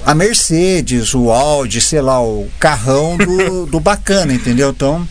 a 0.06 0.14
Mercedes, 0.14 1.14
o 1.14 1.32
Audi, 1.32 1.82
sei 1.82 2.02
lá, 2.02 2.22
o 2.22 2.48
carrão 2.60 3.18
do, 3.18 3.66
do 3.68 3.80
bacana, 3.80 4.34
entendeu? 4.34 4.70
Então, 4.70 5.08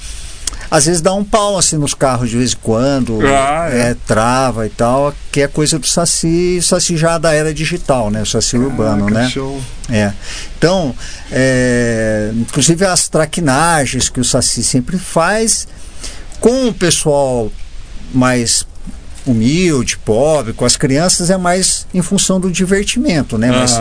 às 0.71 0.87
vezes 0.87 1.01
dá 1.01 1.13
um 1.15 1.25
pau 1.25 1.57
assim 1.59 1.77
nos 1.77 1.95
carros 1.95 2.31
de 2.31 2.37
vez 2.37 2.53
em 2.53 2.57
quando, 2.63 3.21
Ah, 3.27 3.69
é. 3.71 3.91
é, 3.91 3.97
trava 4.07 4.67
e 4.67 4.71
tal, 4.71 5.15
que 5.31 5.41
é 5.43 5.47
coisa 5.49 5.79
do 5.79 5.87
Saci, 5.87 6.61
Saci 6.63 6.97
já 6.97 7.19
da 7.19 7.33
era 7.33 7.53
digital, 7.55 8.11
né? 8.11 8.23
O 8.23 8.27
Saci 8.27 8.57
urbano, 8.57 9.07
Caraca, 9.07 9.25
né? 9.25 9.31
show. 9.31 9.61
É. 9.91 10.13
Então, 10.59 10.95
é, 11.31 12.31
inclusive 12.35 12.85
as 12.85 13.09
traquinagens 13.09 14.09
que 14.09 14.21
o 14.21 14.25
Saci 14.25 14.65
sempre 14.65 14.99
faz, 14.99 15.69
com 16.41 16.69
o 16.69 16.75
pessoal 16.75 17.51
mais 18.13 18.67
humilde, 19.27 19.97
pobre, 19.99 20.53
com 20.53 20.65
as 20.65 20.77
crianças, 20.77 21.31
é 21.31 21.37
mais 21.37 21.87
em 21.95 22.03
função 22.03 22.39
do 22.41 22.51
divertimento, 22.51 23.37
né? 23.39 23.51
Mas. 23.51 23.73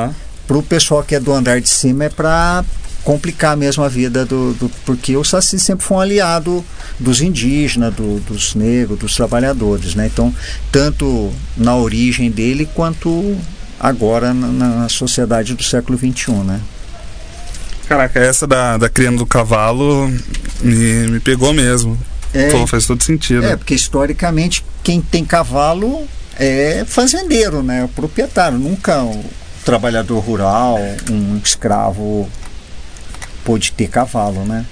Para 0.47 0.57
o 0.57 0.63
pessoal 0.63 1.03
que 1.03 1.15
é 1.15 1.19
do 1.19 1.31
andar 1.33 1.59
de 1.62 1.69
cima 1.69 2.05
é 2.05 2.09
para 2.09 2.63
complicar 3.03 3.57
mesmo 3.57 3.83
a 3.83 3.89
vida 3.89 4.25
do, 4.25 4.53
do- 4.53 4.71
porque 4.85 5.15
o 5.17 5.23
Saci 5.23 5.59
sempre 5.59 5.85
foi 5.85 5.97
um 5.97 6.00
aliado 6.00 6.63
dos 7.00 7.21
indígenas, 7.21 7.93
do- 7.93 8.19
dos 8.21 8.55
negros, 8.55 8.97
dos 9.00 9.13
trabalhadores, 9.15 9.93
né? 9.95 10.07
Então, 10.07 10.33
tanto 10.71 11.31
na 11.57 11.75
origem 11.75 12.31
dele 12.31 12.67
quanto 12.73 13.38
agora 13.79 14.33
na, 14.33 14.47
na 14.47 14.89
sociedade 14.89 15.53
do 15.53 15.63
século 15.63 15.97
XXI, 15.97 16.31
né? 16.45 16.62
Caraca, 17.88 18.19
essa 18.19 18.47
da, 18.47 18.77
da 18.77 18.89
criando 18.89 19.17
do 19.17 19.25
cavalo 19.25 20.07
me, 20.62 21.07
me 21.07 21.19
pegou 21.19 21.53
mesmo. 21.53 21.97
É, 22.33 22.50
Pô, 22.50 22.65
faz 22.65 22.85
todo 22.88 23.03
sentido. 23.03 23.45
é, 23.45 23.55
porque 23.57 23.75
historicamente 23.75 24.63
quem 24.81 25.01
tem 25.01 25.23
cavalo 25.25 26.07
é 26.39 26.83
fazendeiro, 26.88 27.62
né? 27.62 27.83
O 27.83 27.88
proprietário, 27.89 28.57
nunca 28.57 29.03
o 29.03 29.23
trabalhador 29.63 30.20
rural, 30.20 30.77
um 31.10 31.38
escravo 31.43 32.29
pôde 33.43 33.72
ter 33.72 33.88
cavalo, 33.89 34.43
né? 34.46 34.65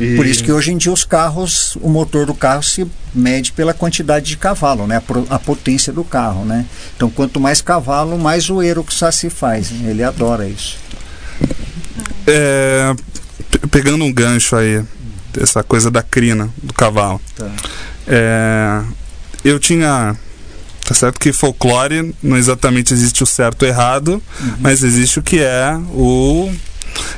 E- 0.00 0.16
Por 0.16 0.26
isso 0.26 0.42
que 0.42 0.50
hoje 0.50 0.72
em 0.72 0.76
dia 0.76 0.92
os 0.92 1.04
carros, 1.04 1.76
o 1.80 1.88
motor 1.88 2.26
do 2.26 2.34
carro 2.34 2.62
se 2.62 2.84
mede 3.14 3.52
pela 3.52 3.72
quantidade 3.72 4.26
de 4.26 4.36
cavalo, 4.36 4.86
né? 4.88 5.00
A, 5.30 5.38
potência 5.38 5.92
do 5.92 6.02
carro, 6.02 6.44
né? 6.44 6.66
Então 6.96 7.08
quanto 7.08 7.38
mais 7.38 7.60
cavalo, 7.60 8.18
mais 8.18 8.44
zoeiro 8.44 8.82
que 8.82 8.92
o 8.92 8.94
Saci 8.94 9.30
faz. 9.30 9.70
né? 9.70 9.90
Ele 9.90 10.02
adora 10.02 10.46
isso. 10.48 10.76
É, 12.26 12.94
pe- 13.50 13.66
pegando 13.68 14.04
um 14.04 14.12
gancho 14.12 14.56
aí, 14.56 14.82
essa 15.40 15.62
coisa 15.62 15.90
da 15.90 16.02
crina 16.02 16.48
do 16.62 16.72
cavalo. 16.72 17.20
Tá. 17.36 17.50
É, 18.06 18.82
eu 19.44 19.58
tinha. 19.60 20.16
Tá 20.86 20.94
certo 20.94 21.18
que 21.18 21.32
folclore 21.32 22.14
não 22.22 22.36
exatamente 22.36 22.92
existe 22.92 23.22
o 23.22 23.26
certo 23.26 23.64
e 23.64 23.66
o 23.66 23.68
errado, 23.68 24.22
mas 24.60 24.82
existe 24.82 25.18
o 25.18 25.22
que 25.22 25.40
é 25.40 25.74
o. 25.94 26.52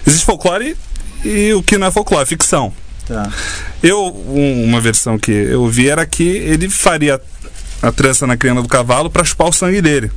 Existe 0.06 0.25
folclore 0.25 0.76
e 1.25 1.52
o 1.52 1.62
que 1.62 1.76
não 1.76 1.88
é 1.88 1.90
folclore, 1.90 2.26
ficção. 2.26 2.73
Tá. 3.06 3.28
Eu, 3.82 4.04
um- 4.28 4.64
uma 4.64 4.80
versão 4.80 5.18
que 5.18 5.30
eu 5.32 5.66
vi 5.68 5.88
era 5.88 6.06
que 6.06 6.23
ele 6.23 6.68
faria 6.68 7.20
a 7.82 7.92
trança 7.92 8.26
na 8.26 8.37
crina 8.37 8.62
do 8.62 8.68
cavalo 8.68 9.11
para 9.11 9.25
chupar 9.25 9.49
o 9.49 9.52
sangue 9.52 9.82
dele. 9.82 10.11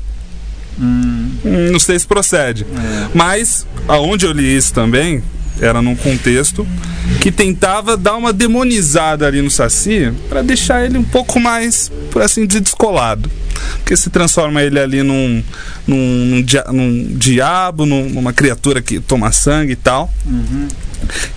Hum, 0.79 1.32
Não 1.72 1.79
sei 1.79 1.98
se 2.00 2.06
procede. 2.08 2.63
é. 2.65 3.08
Mas 3.13 3.65
aonde 3.88 4.25
eu 4.25 4.32
li 4.32 4.56
isso 4.56 4.74
também 4.74 5.24
era 5.62 5.82
num 5.82 5.96
contexto 5.96 6.66
que 7.22 7.32
tentava 7.32 7.98
dar 7.98 8.16
uma 8.16 8.32
demonizada 8.32 9.25
ali 9.28 9.42
no 9.42 9.50
Saci 9.51 10.12
para 10.30 10.42
deixar 10.42 10.86
ele 10.86 10.98
um 10.98 11.04
pouco 11.04 11.39
mais, 11.39 11.92
por 12.12 12.22
assim 12.22 12.46
dizer, 12.46 12.62
descolado. 12.62 13.30
Porque 13.80 13.98
se 13.98 14.10
transforma 14.10 14.62
ele 14.62 14.80
ali 14.80 15.04
num, 15.04 15.44
num, 15.86 16.25
num 16.25 16.42
dia- 16.44 16.66
num 16.72 17.08
diabo, 17.18 17.86
num- 17.86 18.10
numa 18.10 18.32
criatura 18.32 18.82
que 18.82 19.00
toma 19.00 19.32
sangue 19.32 19.74
e 19.74 19.75
tal. 19.75 20.12
Uhum. 20.25 20.68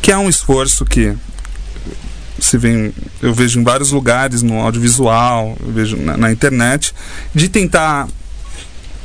Que 0.00 0.12
é 0.12 0.18
um 0.18 0.28
esforço 0.28 0.84
que 0.84 1.12
se 2.38 2.58
vê, 2.58 2.92
eu 3.20 3.32
vejo 3.32 3.60
em 3.60 3.64
vários 3.64 3.92
lugares, 3.92 4.42
no 4.42 4.60
audiovisual, 4.60 5.56
eu 5.64 5.72
vejo 5.72 5.96
na, 5.96 6.16
na 6.16 6.32
internet, 6.32 6.92
de 7.34 7.48
tentar 7.48 8.08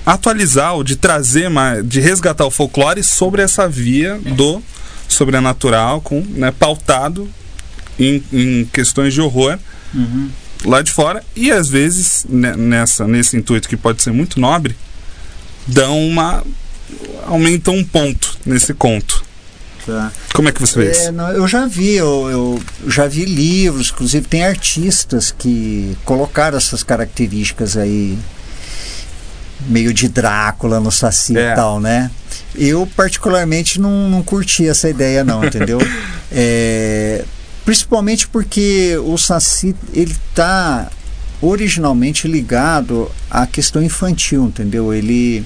atualizar 0.05 0.73
ou 0.75 0.83
de 0.83 0.95
trazer, 0.95 1.49
mais, 1.49 1.87
de 1.87 1.99
resgatar 1.99 2.45
o 2.45 2.51
folclore 2.51 3.03
sobre 3.03 3.41
essa 3.41 3.67
via 3.67 4.17
do 4.35 4.61
sobrenatural, 5.07 6.01
com, 6.01 6.21
né, 6.29 6.51
pautado 6.51 7.29
em, 7.99 8.23
em 8.31 8.65
questões 8.65 9.13
de 9.13 9.21
horror 9.21 9.57
Uhum. 9.93 10.29
lá 10.65 10.81
de 10.81 10.91
fora 10.91 11.23
e 11.35 11.49
às 11.51 11.69
vezes 11.69 12.25
ne- 12.29 12.55
nessa 12.57 13.07
nesse 13.07 13.37
intuito 13.37 13.69
que 13.69 13.77
pode 13.77 14.01
ser 14.03 14.11
muito 14.11 14.37
nobre 14.39 14.75
dão 15.65 15.97
uma 16.07 16.43
aumentam 17.25 17.75
um 17.75 17.83
ponto 17.83 18.37
nesse 18.45 18.73
conto 18.73 19.25
Tá. 19.85 20.11
como 20.33 20.49
é 20.49 20.51
que 20.51 20.59
você 20.59 20.77
vê 20.79 20.87
É, 20.87 20.91
isso 20.91 21.11
não, 21.13 21.29
eu 21.31 21.47
já 21.47 21.65
vi, 21.65 21.93
eu, 21.95 22.29
eu 22.29 22.61
já 22.91 23.07
vi 23.07 23.23
livros, 23.23 23.89
inclusive 23.89 24.27
tem 24.27 24.43
artistas 24.43 25.31
que 25.31 25.97
colocaram 26.03 26.57
essas 26.57 26.83
características 26.83 27.77
aí 27.77 28.17
meio 29.67 29.93
de 29.93 30.07
Drácula 30.07 30.79
no 30.79 30.91
Saci 30.91 31.37
É. 31.37 31.51
e 31.51 31.55
tal, 31.55 31.79
né? 31.79 32.11
Eu 32.55 32.87
particularmente 32.95 33.79
não, 33.79 34.09
não 34.09 34.21
curti 34.23 34.67
essa 34.67 34.89
ideia 34.89 35.23
não, 35.23 35.43
entendeu? 35.43 35.79
É, 36.29 37.23
principalmente 37.63 38.27
porque 38.27 38.97
o 39.05 39.17
Saci 39.17 39.73
ele 39.93 40.13
tá 40.35 40.91
originalmente 41.41 42.27
ligado 42.27 43.09
à 43.31 43.47
questão 43.47 43.81
infantil, 43.81 44.43
entendeu? 44.45 44.93
Ele 44.93 45.45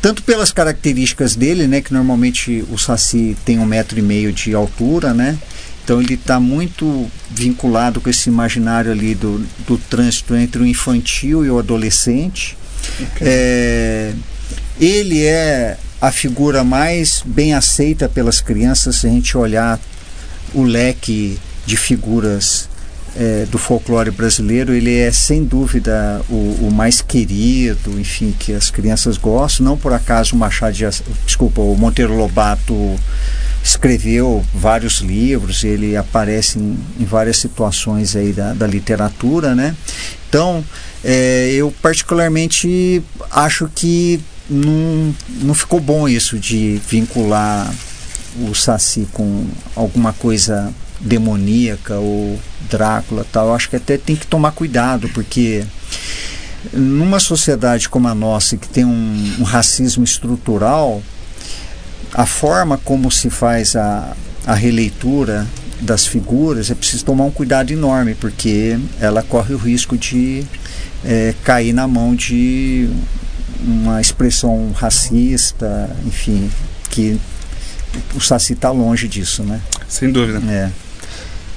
tanto 0.00 0.22
pelas 0.22 0.52
características 0.52 1.34
dele, 1.34 1.66
né, 1.66 1.80
que 1.80 1.92
normalmente 1.92 2.64
o 2.70 2.78
Saci 2.78 3.36
tem 3.44 3.58
um 3.58 3.64
metro 3.66 3.98
e 3.98 4.02
meio 4.02 4.32
de 4.32 4.54
altura, 4.54 5.12
né? 5.12 5.38
Então 5.84 6.00
ele 6.00 6.14
está 6.14 6.38
muito 6.38 7.10
vinculado 7.30 8.00
com 8.00 8.08
esse 8.08 8.28
imaginário 8.28 8.92
ali 8.92 9.14
do, 9.14 9.44
do 9.66 9.76
trânsito 9.76 10.34
entre 10.36 10.62
o 10.62 10.66
infantil 10.66 11.44
e 11.44 11.50
o 11.50 11.58
adolescente. 11.58 12.56
É, 13.20 14.12
ele 14.80 15.24
é 15.24 15.76
a 16.00 16.10
figura 16.10 16.64
mais 16.64 17.22
bem 17.24 17.54
aceita 17.54 18.08
pelas 18.08 18.40
crianças 18.40 18.96
se 18.96 19.06
a 19.06 19.10
gente 19.10 19.36
olhar 19.36 19.78
o 20.52 20.62
leque 20.62 21.38
de 21.64 21.76
figuras 21.76 22.68
é, 23.16 23.46
do 23.50 23.58
folclore 23.58 24.10
brasileiro, 24.10 24.72
ele 24.72 24.98
é 24.98 25.12
sem 25.12 25.44
dúvida 25.44 26.20
o, 26.28 26.66
o 26.66 26.70
mais 26.72 27.00
querido, 27.00 27.98
enfim, 28.00 28.34
que 28.38 28.52
as 28.52 28.70
crianças 28.70 29.16
gostam. 29.16 29.66
Não 29.66 29.76
por 29.76 29.92
acaso 29.92 30.34
o 30.34 30.38
Machado 30.38 30.72
de 30.72 30.84
desculpa, 31.26 31.60
o 31.60 31.76
Monteiro 31.76 32.14
Lobato 32.16 32.98
escreveu 33.62 34.44
vários 34.52 35.00
livros, 35.00 35.62
ele 35.62 35.96
aparece 35.96 36.58
em, 36.58 36.78
em 36.98 37.04
várias 37.04 37.36
situações 37.36 38.16
aí 38.16 38.32
da, 38.32 38.52
da 38.52 38.66
literatura, 38.66 39.54
né? 39.54 39.76
Então, 40.28 40.64
é, 41.04 41.50
eu 41.52 41.72
particularmente 41.82 43.02
acho 43.30 43.70
que 43.74 44.20
não, 44.48 45.14
não 45.42 45.54
ficou 45.54 45.78
bom 45.78 46.08
isso 46.08 46.38
de 46.38 46.80
vincular 46.88 47.72
o 48.48 48.54
Saci 48.54 49.06
com 49.12 49.46
alguma 49.76 50.12
coisa 50.12 50.72
demoníaca 51.00 51.96
ou 51.98 52.38
Drácula 52.70 53.26
tal. 53.30 53.48
Eu 53.48 53.54
acho 53.54 53.68
que 53.68 53.76
até 53.76 53.98
tem 53.98 54.16
que 54.16 54.26
tomar 54.26 54.52
cuidado, 54.52 55.08
porque 55.10 55.64
numa 56.72 57.20
sociedade 57.20 57.88
como 57.88 58.08
a 58.08 58.14
nossa, 58.14 58.56
que 58.56 58.68
tem 58.68 58.84
um, 58.84 59.36
um 59.38 59.42
racismo 59.42 60.04
estrutural, 60.04 61.02
a 62.14 62.26
forma 62.26 62.78
como 62.78 63.10
se 63.10 63.30
faz 63.30 63.74
a, 63.76 64.14
a 64.46 64.54
releitura 64.54 65.46
das 65.80 66.06
figuras 66.06 66.70
é 66.70 66.74
preciso 66.74 67.04
tomar 67.04 67.24
um 67.24 67.30
cuidado 67.30 67.72
enorme, 67.72 68.14
porque 68.14 68.78
ela 69.00 69.22
corre 69.22 69.54
o 69.54 69.58
risco 69.58 69.96
de 69.96 70.44
é, 71.04 71.34
cair 71.42 71.72
na 71.72 71.88
mão 71.88 72.14
de 72.14 72.88
uma 73.60 74.00
expressão 74.00 74.72
racista, 74.72 75.90
enfim, 76.06 76.50
que 76.90 77.18
o 78.14 78.20
Saci 78.20 78.52
está 78.52 78.70
longe 78.70 79.08
disso, 79.08 79.42
né? 79.42 79.60
Sem 79.88 80.10
dúvida. 80.10 80.38
É. 80.50 80.70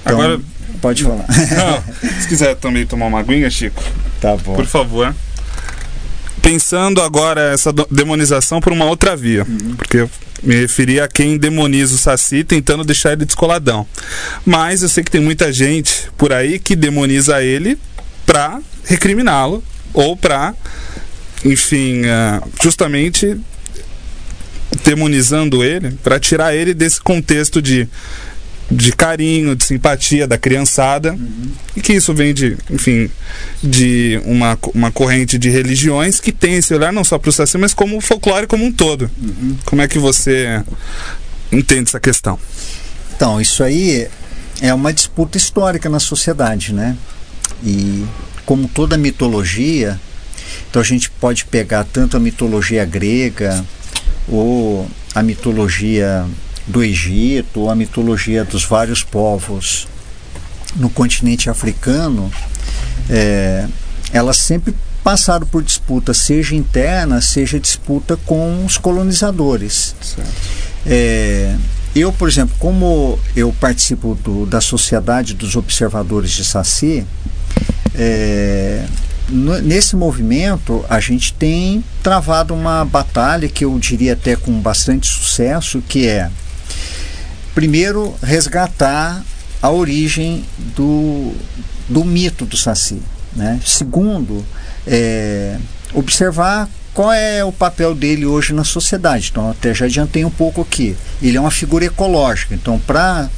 Então, 0.02 0.20
Agora, 0.20 0.40
pode 0.82 1.04
falar. 1.04 1.26
não, 1.28 2.22
se 2.22 2.28
quiser 2.28 2.56
também 2.56 2.86
tomar 2.86 3.08
uma 3.08 3.20
aguinha, 3.20 3.50
Chico, 3.50 3.84
tá 4.22 4.36
bom. 4.38 4.56
por 4.56 4.66
favor. 4.66 5.16
Pensando 6.46 7.02
agora 7.02 7.52
essa 7.52 7.74
demonização 7.90 8.62
por 8.62 8.72
uma 8.72 8.86
outra 8.86 9.16
via, 9.16 9.44
porque 9.78 9.98
eu 9.98 10.10
me 10.44 10.54
referi 10.54 11.00
a 11.00 11.08
quem 11.08 11.40
demoniza 11.40 11.96
o 11.96 11.98
Saci 11.98 12.44
tentando 12.44 12.84
deixar 12.84 13.14
ele 13.14 13.26
descoladão. 13.26 13.88
Mas 14.46 14.84
eu 14.84 14.90
sei 14.90 15.04
que 15.04 15.10
tem 15.10 15.20
muita 15.20 15.52
gente 15.52 16.08
por 16.16 16.32
aí 16.32 16.60
que 16.60 16.76
demoniza 16.76 17.42
ele 17.42 17.80
pra 18.28 18.60
recriminá-lo 18.84 19.64
ou 19.92 20.16
pra, 20.16 20.54
enfim, 21.44 22.06
ah, 22.06 22.44
justamente 22.62 23.36
demonizando 24.84 25.64
ele 25.64 25.98
para 26.04 26.20
tirar 26.20 26.54
ele 26.54 26.76
desse 26.76 27.02
contexto 27.02 27.60
de 27.60 27.88
de 28.70 28.92
carinho, 28.92 29.56
de 29.56 29.64
simpatia 29.64 30.28
da 30.28 30.38
criançada 30.38 31.18
e 31.76 31.82
que 31.82 31.94
isso 31.94 32.14
vem 32.14 32.34
de, 32.34 32.58
enfim, 32.70 33.10
de 33.64 34.20
uma, 34.26 34.58
uma 34.74 34.92
corrente 34.92 35.38
de 35.38 35.50
religiões 35.50 36.20
que 36.20 36.32
tem 36.32 36.56
esse 36.56 36.74
olhar 36.74 36.92
não 36.92 37.04
só 37.04 37.20
para 37.20 37.30
o 37.30 37.32
Saci, 37.32 37.58
mas 37.58 37.74
como 37.74 37.98
o 37.98 38.02
folclore 38.02 38.48
como 38.48 38.66
um 38.66 38.72
todo. 38.72 39.10
Como 39.66 39.82
é 39.82 39.88
que 39.88 40.00
você 40.00 40.64
entende 41.52 41.90
essa 41.90 42.00
questão? 42.00 42.40
Então, 43.16 43.40
isso 43.40 43.64
aí 43.64 44.08
é 44.62 44.74
uma 44.74 44.92
disputa 44.92 45.38
histórica 45.38 45.90
na 45.90 46.00
sociedade, 46.00 46.74
né? 46.74 46.98
E 47.64 48.04
como 48.46 48.68
toda 48.68 48.98
mitologia, 48.98 50.00
então 50.70 50.82
a 50.82 50.86
gente 50.86 51.10
pode 51.10 51.46
pegar 51.46 51.84
tanto 51.86 52.18
a 52.18 52.20
mitologia 52.20 52.84
grega 52.84 53.64
ou 54.28 54.90
a 55.14 55.24
mitologia 55.24 56.26
do 56.68 56.84
Egito 56.84 57.62
ou 57.62 57.70
a 57.70 57.76
mitologia 57.76 58.44
dos 58.44 58.64
vários 58.66 59.04
povos 59.04 59.88
no 60.76 60.90
continente 60.90 61.50
africano, 61.50 62.32
é, 63.10 63.68
elas 64.12 64.38
sempre 64.38 64.76
passaram 65.04 65.46
por 65.46 65.62
disputa, 65.64 66.14
seja 66.14 66.56
interna, 66.56 67.22
seja 67.22 67.60
disputa 67.60 68.18
com 68.26 68.66
os 68.66 68.78
colonizadores. 68.78 69.96
É, 70.86 71.56
eu, 71.96 72.12
por 72.12 72.28
exemplo, 72.28 72.56
como 72.60 73.18
eu 73.36 73.54
participo 73.54 74.16
do- 74.24 74.46
da 74.46 74.60
Sociedade 74.60 75.34
dos 75.34 75.56
Observadores 75.56 76.32
de 76.32 76.44
Saci, 76.44 77.06
é, 77.94 78.86
nesse 79.64 79.96
movimento 79.96 80.84
a 80.90 81.00
gente 81.00 81.34
tem 81.34 81.84
travado 82.04 82.54
uma 82.54 82.84
batalha 82.84 83.48
que 83.48 83.64
eu 83.66 83.78
diria 83.80 84.14
até 84.14 84.36
com 84.36 84.52
bastante 84.60 85.08
sucesso, 85.08 85.82
que 85.88 86.08
é 86.08 86.30
primeiro 87.56 88.14
resgatar 88.22 89.24
a 89.62 89.72
origem 89.72 90.44
do, 90.76 91.32
do 91.90 92.04
mito 92.06 92.46
do 92.46 92.56
Saci. 92.58 93.02
Né? 93.36 93.60
Segundo, 93.66 94.46
é, 94.86 95.58
observar 95.94 96.70
qual 96.94 97.12
é 97.12 97.44
o 97.44 97.52
papel 97.52 97.96
dele 97.96 98.26
hoje 98.26 98.54
na 98.54 98.64
sociedade. 98.64 99.30
Então, 99.32 99.50
até 99.50 99.74
já 99.74 99.86
adiantei 99.86 100.24
um 100.24 100.30
pouco 100.30 100.62
aqui. 100.62 100.96
Ele 101.22 101.36
é 101.38 101.42
uma 101.42 101.52
figura 101.52 101.86
ecológica. 101.86 102.54
Então, 102.54 102.78
para 102.80 103.30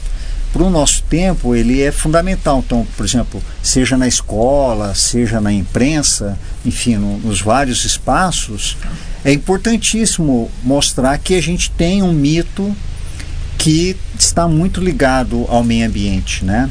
para 0.53 0.63
o 0.63 0.69
nosso 0.69 1.03
tempo, 1.03 1.53
ele 1.53 1.81
é 1.81 1.91
fundamental. 1.91 2.63
Então, 2.65 2.87
por 2.95 3.05
exemplo, 3.05 3.43
seja 3.61 3.97
na 3.97 4.07
escola, 4.07 4.95
seja 4.95 5.41
na 5.41 5.51
imprensa, 5.51 6.39
enfim, 6.65 6.95
no- 6.95 7.17
nos 7.19 7.41
vários 7.41 7.83
espaços, 7.85 8.77
é 9.25 9.31
importantíssimo 9.33 10.49
mostrar 10.63 11.17
que 11.19 11.35
a 11.35 11.41
gente 11.41 11.69
tem 11.71 12.01
um 12.01 12.13
mito 12.13 12.73
que 13.57 13.95
está 14.17 14.47
muito 14.47 14.79
ligado 14.79 15.45
ao 15.49 15.63
meio 15.63 15.87
ambiente, 15.87 16.45
né? 16.45 16.69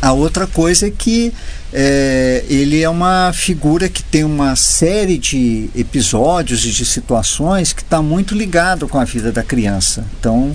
A 0.00 0.12
outra 0.12 0.46
coisa 0.46 0.88
é 0.88 0.90
que 0.90 1.32
é, 1.72 2.44
ele 2.48 2.82
é 2.82 2.88
uma 2.88 3.32
figura 3.32 3.88
que 3.88 4.02
tem 4.02 4.22
uma 4.22 4.54
série 4.54 5.16
de 5.16 5.70
episódios 5.74 6.64
e 6.66 6.70
de 6.70 6.84
situações 6.84 7.72
que 7.72 7.82
está 7.82 8.02
muito 8.02 8.34
ligado 8.34 8.86
com 8.86 8.98
a 8.98 9.04
vida 9.04 9.32
da 9.32 9.42
criança. 9.42 10.04
Então, 10.20 10.54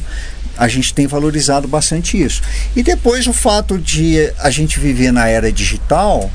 a 0.55 0.67
gente 0.67 0.93
tem 0.93 1.07
valorizado 1.07 1.67
bastante 1.67 2.21
isso. 2.21 2.41
E 2.75 2.83
depois 2.83 3.25
o 3.27 3.33
fato 3.33 3.77
de 3.77 4.31
a 4.37 4.51
gente 4.51 4.79
viver 4.79 5.11
na 5.11 5.27
era 5.27 5.51
digital, 5.51 6.29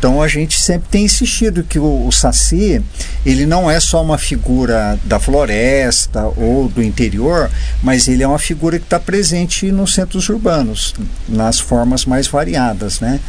então 0.00 0.22
a 0.22 0.26
gente 0.26 0.58
sempre 0.58 0.88
tem 0.88 1.04
insistido 1.04 1.62
que 1.62 1.78
o, 1.78 2.06
o 2.06 2.10
Saci, 2.10 2.82
ele 3.24 3.44
não 3.44 3.70
é 3.70 3.78
só 3.78 4.02
uma 4.02 4.16
figura 4.16 4.98
da 5.04 5.20
floresta 5.20 6.24
ou 6.38 6.70
do 6.70 6.82
interior, 6.82 7.50
mas 7.82 8.08
ele 8.08 8.22
é 8.22 8.26
uma 8.26 8.38
figura 8.38 8.78
que 8.78 8.86
está 8.86 8.98
presente 8.98 9.70
nos 9.70 9.92
centros 9.92 10.30
urbanos, 10.30 10.94
nas 11.28 11.60
formas 11.60 12.06
mais 12.06 12.26
variadas, 12.26 12.98
né? 12.98 13.20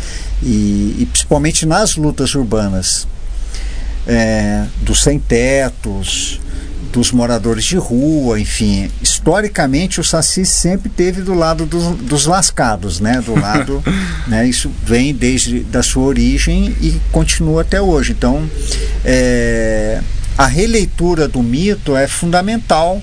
E, 0.41 0.95
e 0.97 1.07
principalmente 1.11 1.65
nas 1.65 1.97
lutas 1.97 2.35
urbanas, 2.35 3.05
é, 4.07 4.63
dos 4.81 5.03
sem-tetos, 5.03 6.39
dos 6.91 7.11
moradores 7.11 7.63
de 7.63 7.77
rua, 7.77 8.39
enfim. 8.39 8.89
Historicamente, 9.01 9.99
o 9.99 10.03
Saci 10.03 10.45
sempre 10.45 10.89
teve 10.89 11.21
do 11.21 11.33
lado 11.33 11.65
dos, 11.65 11.95
dos 11.97 12.25
lascados, 12.25 12.99
né? 12.99 13.21
Do 13.21 13.39
lado, 13.39 13.83
né? 14.27 14.47
Isso 14.47 14.69
vem 14.83 15.13
desde 15.13 15.61
da 15.61 15.81
sua 15.81 16.03
origem 16.03 16.75
e 16.81 16.99
continua 17.11 17.61
até 17.61 17.81
hoje. 17.81 18.11
Então, 18.11 18.49
é, 19.05 20.01
a 20.37 20.45
releitura 20.45 21.27
do 21.27 21.41
mito 21.41 21.95
é 21.95 22.07
fundamental 22.07 23.01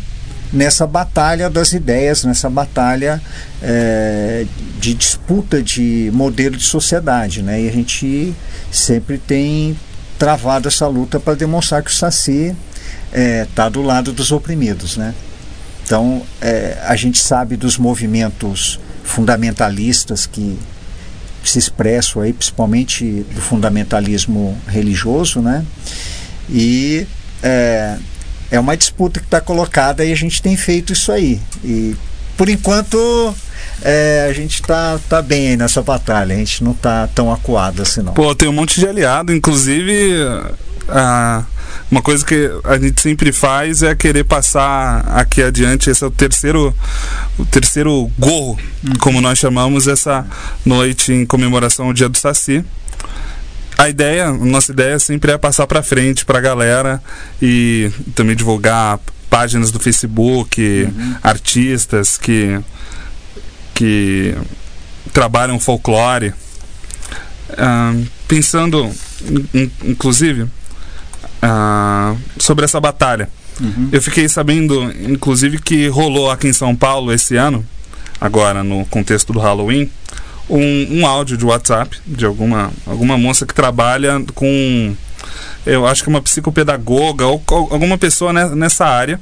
nessa 0.52 0.86
batalha 0.86 1.50
das 1.50 1.72
ideias, 1.72 2.24
nessa 2.24 2.48
batalha 2.48 3.20
é, 3.62 4.46
de 4.78 4.94
disputa 4.94 5.62
de 5.62 6.10
modelo 6.12 6.56
de 6.56 6.64
sociedade, 6.64 7.42
né? 7.42 7.62
E 7.62 7.68
a 7.68 7.72
gente 7.72 8.34
sempre 8.70 9.18
tem 9.18 9.76
travado 10.18 10.68
essa 10.68 10.86
luta 10.86 11.20
para 11.20 11.34
demonstrar 11.34 11.82
que 11.82 11.90
o 11.90 11.94
Saci 11.94 12.54
está 13.12 13.68
do 13.68 13.82
lado 13.82 14.12
dos 14.12 14.32
oprimidos, 14.32 14.96
né? 14.96 15.14
Então, 15.84 16.22
é, 16.40 16.78
a 16.82 16.94
gente 16.96 17.18
sabe 17.18 17.56
dos 17.56 17.78
movimentos 17.78 18.78
fundamentalistas 19.02 20.26
que 20.26 20.58
se 21.42 21.58
expressam 21.58 22.20
aí, 22.20 22.32
principalmente 22.32 23.24
do 23.34 23.40
fundamentalismo 23.40 24.56
religioso, 24.66 25.40
né? 25.40 25.64
E 26.50 27.06
é, 27.42 27.96
é 28.50 28.60
uma 28.60 28.76
disputa 28.76 29.20
que 29.20 29.26
está 29.26 29.40
colocada 29.40 30.04
e 30.04 30.12
a 30.12 30.16
gente 30.16 30.42
tem 30.42 30.56
feito 30.56 30.92
isso 30.92 31.10
aí. 31.10 31.40
E, 31.64 31.96
por 32.36 32.48
enquanto, 32.48 33.34
é, 33.82 34.26
a 34.28 34.32
gente 34.32 34.60
está 34.60 34.98
tá 35.08 35.22
bem 35.22 35.48
aí 35.48 35.56
nessa 35.56 35.82
batalha, 35.82 36.34
a 36.34 36.38
gente 36.38 36.62
não 36.62 36.72
está 36.72 37.08
tão 37.08 37.32
acuado 37.32 37.82
assim 37.82 38.02
não. 38.02 38.12
Pô, 38.12 38.34
tem 38.34 38.48
um 38.48 38.52
monte 38.52 38.78
de 38.78 38.86
aliado, 38.86 39.32
inclusive 39.32 40.12
ah, 40.88 41.44
uma 41.90 42.02
coisa 42.02 42.24
que 42.24 42.50
a 42.64 42.78
gente 42.78 43.00
sempre 43.00 43.32
faz 43.32 43.82
é 43.82 43.94
querer 43.94 44.24
passar 44.24 45.00
aqui 45.16 45.42
adiante, 45.42 45.90
esse 45.90 46.02
é 46.02 46.06
o 46.06 46.10
terceiro 46.10 46.74
o 47.38 47.44
terceiro 47.46 48.10
gorro, 48.18 48.58
como 49.00 49.20
nós 49.20 49.38
chamamos 49.38 49.86
essa 49.86 50.26
noite 50.64 51.12
em 51.12 51.24
comemoração 51.26 51.86
ao 51.86 51.92
Dia 51.92 52.08
do 52.08 52.16
Saci. 52.18 52.64
A 53.76 53.88
ideia, 53.88 54.26
a 54.26 54.32
nossa 54.32 54.72
ideia 54.72 54.98
sempre 54.98 55.30
é 55.30 55.38
passar 55.38 55.66
para 55.66 55.82
frente 55.82 56.24
para 56.24 56.38
a 56.38 56.42
galera 56.42 57.00
e 57.40 57.90
também 58.14 58.34
divulgar 58.34 58.98
páginas 59.30 59.70
do 59.70 59.78
Facebook, 59.78 60.88
artistas 61.22 62.18
que 62.18 62.58
que 63.74 64.34
trabalham 65.12 65.60
folclore. 65.60 66.34
Ah, 67.56 67.94
pensando, 68.26 68.90
in- 69.22 69.46
in- 69.62 69.70
inclusive, 69.84 70.46
ah, 71.42 72.14
sobre 72.38 72.64
essa 72.64 72.80
batalha. 72.80 73.28
Eu 73.92 74.00
fiquei 74.00 74.28
sabendo, 74.28 74.84
inclusive, 75.08 75.58
que 75.60 75.88
rolou 75.88 76.30
aqui 76.30 76.46
em 76.48 76.52
São 76.52 76.76
Paulo 76.76 77.12
esse 77.12 77.36
ano, 77.36 77.64
agora 78.20 78.62
no 78.62 78.84
contexto 78.86 79.32
do 79.32 79.40
Halloween, 79.40 79.90
um, 80.48 81.00
um 81.00 81.06
áudio 81.06 81.36
de 81.36 81.44
WhatsApp 81.44 81.98
de 82.06 82.24
alguma, 82.24 82.70
alguma 82.86 83.18
moça 83.18 83.44
que 83.44 83.52
trabalha 83.54 84.22
com. 84.34 84.94
Eu 85.66 85.86
acho 85.86 86.02
que 86.04 86.08
uma 86.08 86.22
psicopedagoga 86.22 87.26
ou 87.26 87.40
co- 87.40 87.68
alguma 87.70 87.98
pessoa 87.98 88.32
ne- 88.32 88.54
nessa 88.54 88.86
área, 88.86 89.20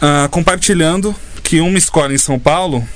ah, 0.00 0.28
compartilhando 0.30 1.14
que 1.42 1.60
uma 1.60 1.78
escola 1.78 2.12
em 2.14 2.18
São 2.18 2.38
Paulo, 2.38 2.86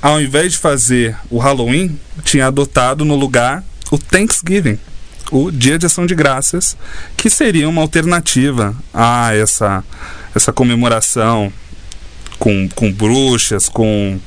ao 0.00 0.20
invés 0.20 0.52
de 0.52 0.58
fazer 0.58 1.16
o 1.30 1.38
Halloween, 1.38 1.98
tinha 2.24 2.46
adotado 2.46 3.04
no 3.04 3.16
lugar 3.16 3.64
o 3.90 3.98
Thanksgiving, 3.98 4.78
o 5.30 5.50
Dia 5.50 5.78
de 5.78 5.86
Ação 5.86 6.06
de 6.06 6.14
Graças, 6.14 6.76
que 7.16 7.28
seria 7.28 7.68
uma 7.68 7.82
alternativa 7.82 8.74
a 8.92 9.34
essa, 9.34 9.84
essa 10.34 10.52
comemoração 10.52 11.52
com, 12.38 12.68
com 12.68 12.92
bruxas, 12.92 13.68
com, 13.68 14.18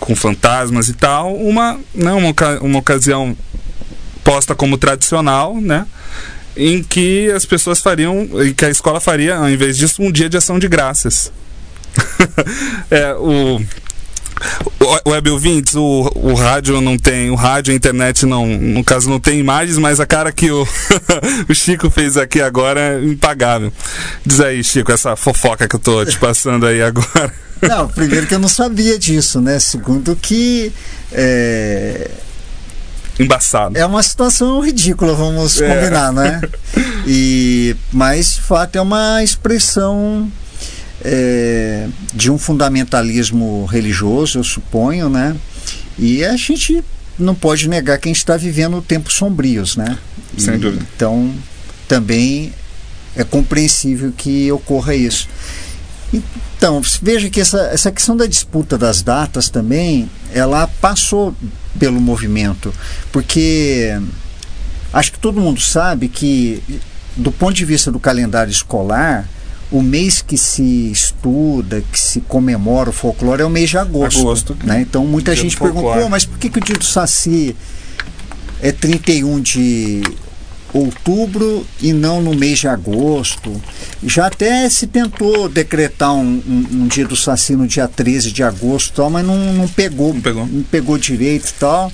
com 0.00 0.16
fantasmas 0.16 0.88
e 0.88 0.94
tal, 0.94 1.34
uma, 1.36 1.78
né, 1.94 2.12
uma, 2.12 2.32
uma 2.60 2.78
ocasião 2.78 3.36
posta 4.24 4.54
como 4.54 4.76
tradicional, 4.76 5.60
né? 5.60 5.86
em 6.56 6.82
que 6.82 7.30
as 7.30 7.46
pessoas 7.46 7.80
fariam, 7.80 8.28
em 8.44 8.52
que 8.52 8.64
a 8.64 8.68
escola 8.68 9.00
faria, 9.00 9.36
ao 9.36 9.48
invés 9.48 9.76
disso, 9.76 10.02
um 10.02 10.10
dia 10.10 10.28
de 10.28 10.36
ação 10.36 10.58
de 10.58 10.66
graças. 10.66 11.32
é, 12.90 13.14
o 13.14 13.60
web 15.06 15.30
ouvintes, 15.30 15.74
o, 15.74 16.10
o 16.14 16.34
rádio 16.34 16.80
não 16.80 16.96
tem, 16.96 17.30
o 17.30 17.34
rádio, 17.34 17.72
a 17.72 17.76
internet 17.76 18.26
não, 18.26 18.46
no 18.46 18.84
caso 18.84 19.08
não 19.08 19.20
tem 19.20 19.38
imagens, 19.38 19.78
mas 19.78 20.00
a 20.00 20.06
cara 20.06 20.32
que 20.32 20.50
o, 20.50 20.66
o 21.48 21.54
Chico 21.54 21.90
fez 21.90 22.16
aqui 22.16 22.40
agora 22.40 22.80
é 22.80 23.04
impagável. 23.04 23.72
Diz 24.24 24.40
aí, 24.40 24.62
Chico, 24.62 24.92
essa 24.92 25.16
fofoca 25.16 25.68
que 25.68 25.76
eu 25.76 25.80
tô 25.80 26.04
te 26.04 26.18
passando 26.18 26.66
aí 26.66 26.82
agora. 26.82 27.32
Não, 27.60 27.88
primeiro 27.88 28.24
que 28.28 28.34
eu 28.34 28.38
não 28.38 28.48
sabia 28.48 28.96
disso, 28.96 29.40
né? 29.40 29.58
Segundo 29.58 30.14
que 30.14 30.72
é, 31.10 32.08
embaçado. 33.18 33.76
É 33.76 33.84
uma 33.84 34.02
situação 34.02 34.60
ridícula, 34.60 35.14
vamos 35.14 35.60
é. 35.60 35.68
combinar, 35.68 36.12
né? 36.12 36.40
E, 37.10 37.74
mas, 37.90 38.34
de 38.34 38.42
fato, 38.42 38.76
é 38.76 38.82
uma 38.82 39.24
expressão 39.24 40.30
é, 41.04 41.88
de 42.14 42.30
um 42.30 42.38
fundamentalismo 42.38 43.64
religioso, 43.66 44.38
eu 44.38 44.44
suponho, 44.44 45.08
né? 45.08 45.36
E 45.98 46.24
a 46.24 46.36
gente 46.36 46.82
não 47.18 47.34
pode 47.34 47.68
negar 47.68 47.98
que 47.98 48.08
a 48.08 48.10
gente 48.10 48.18
está 48.18 48.36
vivendo 48.36 48.80
tempos 48.80 49.14
sombrios, 49.14 49.76
né? 49.76 49.98
Sem 50.36 50.54
e, 50.54 50.58
dúvida. 50.58 50.86
Então, 50.94 51.34
também 51.86 52.52
é 53.16 53.24
compreensível 53.24 54.12
que 54.16 54.50
ocorra 54.52 54.94
isso. 54.94 55.28
Então, 56.12 56.80
veja 57.02 57.28
que 57.28 57.40
essa, 57.40 57.60
essa 57.72 57.90
questão 57.90 58.16
da 58.16 58.26
disputa 58.26 58.78
das 58.78 59.02
datas 59.02 59.48
também, 59.48 60.08
ela 60.32 60.66
passou 60.80 61.34
pelo 61.78 62.00
movimento, 62.00 62.72
porque 63.12 63.96
acho 64.92 65.12
que 65.12 65.18
todo 65.18 65.40
mundo 65.40 65.60
sabe 65.60 66.08
que, 66.08 66.62
do 67.16 67.30
ponto 67.30 67.54
de 67.54 67.64
vista 67.64 67.92
do 67.92 68.00
calendário 68.00 68.50
escolar, 68.50 69.28
o 69.70 69.82
mês 69.82 70.22
que 70.22 70.38
se 70.38 70.90
estuda, 70.90 71.82
que 71.92 72.00
se 72.00 72.20
comemora 72.22 72.90
o 72.90 72.92
folclore 72.92 73.42
é 73.42 73.44
o 73.44 73.50
mês 73.50 73.70
de 73.70 73.78
agosto. 73.78 74.20
agosto 74.20 74.56
né? 74.64 74.80
Então 74.80 75.06
muita 75.06 75.34
gente 75.36 75.56
perguntou, 75.56 76.08
mas 76.08 76.24
por 76.24 76.38
que, 76.38 76.48
que 76.48 76.58
o 76.58 76.62
dia 76.62 76.76
do 76.76 76.84
Saci 76.84 77.54
é 78.62 78.72
31 78.72 79.40
de 79.40 80.02
outubro 80.72 81.66
e 81.80 81.92
não 81.92 82.22
no 82.22 82.34
mês 82.34 82.60
de 82.60 82.68
agosto? 82.68 83.60
Já 84.02 84.26
até 84.26 84.68
se 84.70 84.86
tentou 84.86 85.48
decretar 85.48 86.14
um, 86.14 86.42
um, 86.46 86.66
um 86.72 86.86
dia 86.86 87.06
do 87.06 87.16
Saci 87.16 87.54
no 87.54 87.66
dia 87.66 87.86
13 87.86 88.32
de 88.32 88.42
agosto, 88.42 88.94
tal, 88.94 89.10
mas 89.10 89.26
não, 89.26 89.52
não 89.52 89.68
pegou, 89.68 90.14
não 90.14 90.20
pegou, 90.20 90.46
não 90.46 90.62
pegou 90.62 90.96
direito 90.96 91.50
e 91.50 91.54
tal. 91.54 91.92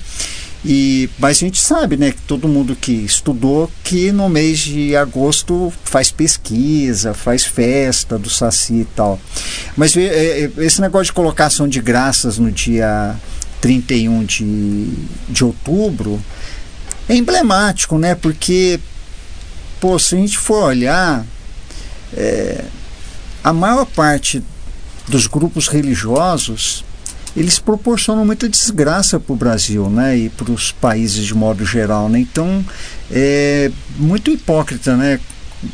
E, 0.67 1.07
mas 1.19 1.37
a 1.37 1.39
gente 1.41 1.61
sabe, 1.61 1.95
né, 1.95 2.11
que 2.11 2.21
todo 2.21 2.47
mundo 2.47 2.75
que 2.75 2.91
estudou 2.91 3.71
que 3.83 4.11
no 4.11 4.27
mês 4.27 4.57
de 4.57 4.95
agosto 4.95 5.71
faz 5.83 6.09
pesquisa, 6.09 7.13
faz 7.13 7.45
festa 7.45 8.17
do 8.17 8.31
Saci 8.31 8.81
e 8.81 8.85
tal. 8.85 9.19
Mas 9.77 9.95
é, 9.95 10.01
é, 10.45 10.51
esse 10.57 10.81
negócio 10.81 11.05
de 11.05 11.13
colocação 11.13 11.67
de 11.67 11.79
graças 11.79 12.39
no 12.39 12.51
dia 12.51 13.15
31 13.61 14.23
de, 14.23 14.87
de 15.29 15.45
outubro 15.45 16.19
é 17.07 17.15
emblemático, 17.15 17.99
né? 17.99 18.15
Porque, 18.15 18.79
pô, 19.79 19.99
se 19.99 20.15
a 20.15 20.17
gente 20.17 20.39
for 20.39 20.63
olhar, 20.63 21.23
é, 22.11 22.65
a 23.43 23.53
maior 23.53 23.85
parte 23.85 24.41
dos 25.07 25.27
grupos 25.27 25.67
religiosos 25.67 26.83
eles 27.35 27.59
proporcionam 27.59 28.25
muita 28.25 28.47
desgraça 28.47 29.19
para 29.19 29.33
o 29.33 29.35
Brasil 29.35 29.89
né, 29.89 30.17
e 30.17 30.29
para 30.29 30.51
os 30.51 30.71
países 30.71 31.25
de 31.25 31.33
modo 31.33 31.65
geral. 31.65 32.07
Né? 32.07 32.19
Então, 32.19 32.63
é 33.11 33.69
muito 33.97 34.31
hipócrita 34.31 34.95
né, 34.95 35.19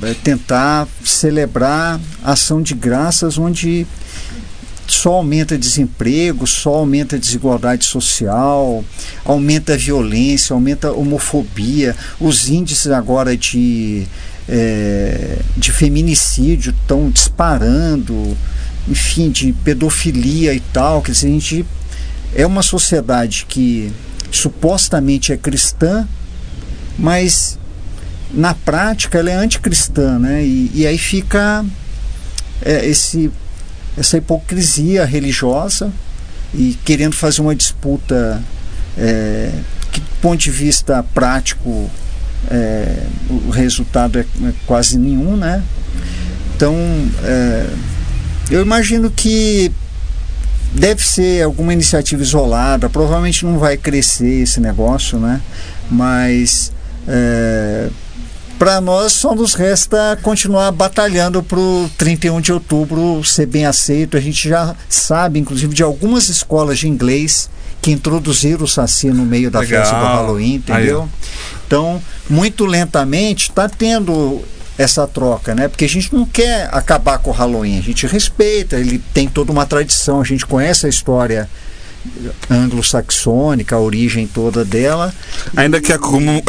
é 0.01 0.13
tentar 0.13 0.87
celebrar 1.03 1.99
ação 2.23 2.61
de 2.61 2.73
graças 2.73 3.37
onde 3.37 3.85
só 4.87 5.13
aumenta 5.13 5.57
desemprego, 5.57 6.45
só 6.45 6.75
aumenta 6.75 7.17
desigualdade 7.17 7.85
social, 7.85 8.83
aumenta 9.23 9.73
a 9.73 9.77
violência, 9.77 10.53
aumenta 10.53 10.89
a 10.89 10.93
homofobia, 10.93 11.95
os 12.19 12.49
índices 12.49 12.91
agora 12.91 13.37
de, 13.37 14.05
é, 14.49 15.37
de 15.55 15.71
feminicídio 15.71 16.71
estão 16.71 17.09
disparando 17.09 18.37
enfim, 18.91 19.31
de 19.31 19.53
pedofilia 19.53 20.53
e 20.53 20.59
tal. 20.59 21.01
Quer 21.01 21.13
dizer, 21.13 21.27
a 21.27 21.31
gente 21.31 21.65
é 22.35 22.45
uma 22.45 22.61
sociedade 22.61 23.45
que 23.47 23.91
supostamente 24.29 25.31
é 25.31 25.37
cristã, 25.37 26.07
mas 26.99 27.57
na 28.33 28.53
prática 28.53 29.17
ela 29.17 29.29
é 29.29 29.35
anticristã, 29.35 30.19
né? 30.19 30.43
E, 30.43 30.71
e 30.73 30.87
aí 30.87 30.97
fica 30.97 31.65
é, 32.61 32.85
esse, 32.85 33.31
essa 33.97 34.17
hipocrisia 34.17 35.05
religiosa 35.05 35.91
e 36.53 36.77
querendo 36.83 37.15
fazer 37.15 37.41
uma 37.41 37.55
disputa 37.55 38.41
é, 38.97 39.51
que, 39.91 39.99
do 39.99 40.21
ponto 40.21 40.37
de 40.37 40.51
vista 40.51 41.03
prático, 41.13 41.89
é, 42.49 43.05
o 43.29 43.49
resultado 43.49 44.19
é, 44.19 44.21
é 44.21 44.53
quase 44.65 44.97
nenhum, 44.97 45.35
né? 45.37 45.63
Então, 46.55 46.75
é, 47.23 47.67
eu 48.49 48.61
imagino 48.61 49.09
que 49.11 49.71
deve 50.73 51.05
ser 51.05 51.43
alguma 51.43 51.73
iniciativa 51.73 52.21
isolada, 52.21 52.89
provavelmente 52.89 53.45
não 53.45 53.59
vai 53.59 53.77
crescer 53.77 54.43
esse 54.43 54.59
negócio, 54.59 55.19
né? 55.19 55.41
Mas 55.89 56.71
é, 57.07 57.89
para 58.57 58.79
nós 58.79 59.13
só 59.13 59.33
nos 59.33 59.53
resta 59.53 60.17
continuar 60.21 60.71
batalhando 60.71 61.41
para 61.41 61.59
o 61.59 61.89
31 61.97 62.39
de 62.39 62.53
outubro 62.53 63.23
ser 63.23 63.47
bem 63.47 63.65
aceito. 63.65 64.15
A 64.15 64.19
gente 64.19 64.47
já 64.47 64.75
sabe, 64.87 65.39
inclusive, 65.39 65.73
de 65.73 65.83
algumas 65.83 66.29
escolas 66.29 66.79
de 66.79 66.87
inglês 66.87 67.49
que 67.81 67.91
introduziram 67.91 68.63
o 68.63 68.67
Saci 68.67 69.07
no 69.07 69.25
meio 69.25 69.49
da 69.49 69.61
Legal. 69.61 69.81
festa 69.81 69.97
do 69.97 70.05
Halloween, 70.05 70.55
entendeu? 70.55 71.01
Aí. 71.01 71.09
Então, 71.65 72.01
muito 72.29 72.65
lentamente 72.65 73.49
está 73.49 73.67
tendo 73.67 74.43
essa 74.81 75.07
troca, 75.07 75.53
né? 75.55 75.67
Porque 75.67 75.85
a 75.85 75.89
gente 75.89 76.13
não 76.13 76.25
quer 76.25 76.69
acabar 76.71 77.17
com 77.19 77.29
o 77.29 77.33
Halloween, 77.33 77.77
a 77.77 77.81
gente 77.81 78.05
respeita, 78.07 78.77
ele 78.77 78.97
tem 79.13 79.27
toda 79.27 79.51
uma 79.51 79.65
tradição, 79.65 80.19
a 80.19 80.23
gente 80.23 80.45
conhece 80.45 80.85
a 80.85 80.89
história 80.89 81.49
anglo-saxônica, 82.49 83.75
a 83.75 83.79
origem 83.79 84.27
toda 84.27 84.65
dela. 84.65 85.13
Ainda 85.55 85.79
que, 85.79 85.93
a, 85.93 85.99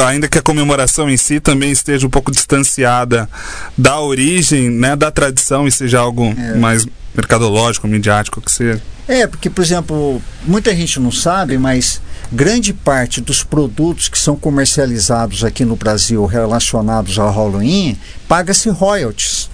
ainda 0.07 0.27
que 0.27 0.37
a 0.37 0.41
comemoração 0.41 1.09
em 1.09 1.17
si 1.17 1.39
também 1.39 1.71
esteja 1.71 2.05
um 2.07 2.09
pouco 2.09 2.31
distanciada 2.31 3.29
da 3.77 3.99
origem, 3.99 4.69
né, 4.69 4.95
da 4.95 5.11
tradição 5.11 5.67
e 5.67 5.71
seja 5.71 5.99
algo 5.99 6.33
é. 6.37 6.55
mais 6.55 6.85
mercadológico, 7.15 7.87
midiático 7.87 8.41
que 8.41 8.51
seja. 8.51 8.81
É, 9.07 9.27
porque, 9.27 9.49
por 9.49 9.63
exemplo, 9.63 10.21
muita 10.45 10.73
gente 10.75 10.99
não 10.99 11.11
sabe, 11.11 11.57
mas 11.57 12.01
grande 12.31 12.73
parte 12.73 13.19
dos 13.19 13.43
produtos 13.43 14.07
que 14.07 14.17
são 14.17 14.35
comercializados 14.35 15.43
aqui 15.43 15.65
no 15.65 15.75
Brasil 15.75 16.25
relacionados 16.25 17.19
ao 17.19 17.31
Halloween 17.31 17.97
paga-se 18.27 18.69
royalties. 18.69 19.49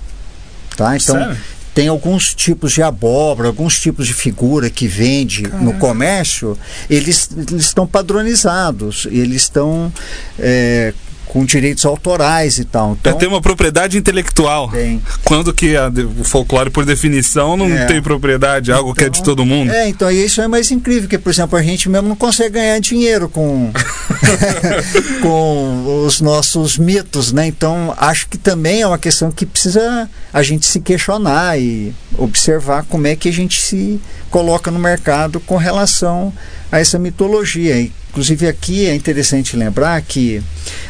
Tá? 0.77 0.95
Então, 0.95 1.15
Sério? 1.17 1.37
Tem 1.73 1.87
alguns 1.87 2.33
tipos 2.33 2.73
de 2.73 2.81
abóbora, 2.81 3.47
alguns 3.47 3.79
tipos 3.79 4.07
de 4.07 4.13
figura 4.13 4.69
que 4.69 4.87
vende 4.87 5.43
Caramba. 5.43 5.63
no 5.63 5.79
comércio, 5.79 6.57
eles, 6.89 7.29
eles 7.35 7.65
estão 7.65 7.85
padronizados, 7.85 9.07
eles 9.11 9.43
estão 9.43 9.91
é, 10.37 10.93
com 11.29 11.45
direitos 11.45 11.85
autorais 11.85 12.57
e 12.57 12.65
tal. 12.65 12.97
Então, 12.99 13.13
tem 13.13 13.29
uma 13.29 13.39
propriedade 13.39 13.97
intelectual. 13.97 14.69
Tem. 14.69 14.99
Quando 15.23 15.53
que 15.53 15.77
a, 15.77 15.87
o 16.19 16.23
folclore, 16.23 16.71
por 16.71 16.83
definição, 16.83 17.55
não 17.55 17.71
é. 17.71 17.85
tem 17.85 18.01
propriedade, 18.01 18.71
algo 18.71 18.89
então, 18.89 18.95
que 18.95 19.03
é 19.03 19.09
de 19.09 19.19
então, 19.19 19.35
todo 19.35 19.45
mundo. 19.45 19.71
É, 19.71 19.87
então 19.87 20.09
isso 20.09 20.41
é 20.41 20.47
mais 20.47 20.71
incrível, 20.71 21.07
que, 21.07 21.19
por 21.19 21.31
exemplo, 21.31 21.57
a 21.57 21.61
gente 21.61 21.87
mesmo 21.87 22.09
não 22.09 22.15
consegue 22.15 22.55
ganhar 22.55 22.79
dinheiro 22.79 23.29
com, 23.29 23.71
com 25.21 26.03
os 26.05 26.19
nossos 26.19 26.79
mitos, 26.79 27.31
né? 27.31 27.45
Então, 27.45 27.93
acho 27.95 28.27
que 28.27 28.37
também 28.37 28.81
é 28.81 28.87
uma 28.87 28.97
questão 28.97 29.31
que 29.31 29.45
precisa 29.45 30.09
a 30.33 30.41
gente 30.41 30.65
se 30.65 30.79
questionar 30.79 31.59
e 31.59 31.93
observar 32.17 32.83
como 32.89 33.05
é 33.05 33.15
que 33.15 33.29
a 33.29 33.33
gente 33.33 33.61
se 33.61 34.01
coloca 34.31 34.71
no 34.71 34.79
mercado 34.79 35.39
com 35.39 35.57
relação 35.57 36.33
a 36.71 36.79
essa 36.79 36.99
mitologia. 36.99 37.79
Inclusive 38.09 38.47
aqui 38.47 38.87
é 38.87 38.95
interessante 38.95 39.55
lembrar 39.55 40.01
que 40.01 40.41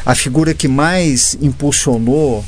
a 0.04 0.14
figura 0.14 0.54
que 0.54 0.68
mais 0.68 1.36
impulsionou 1.40 2.44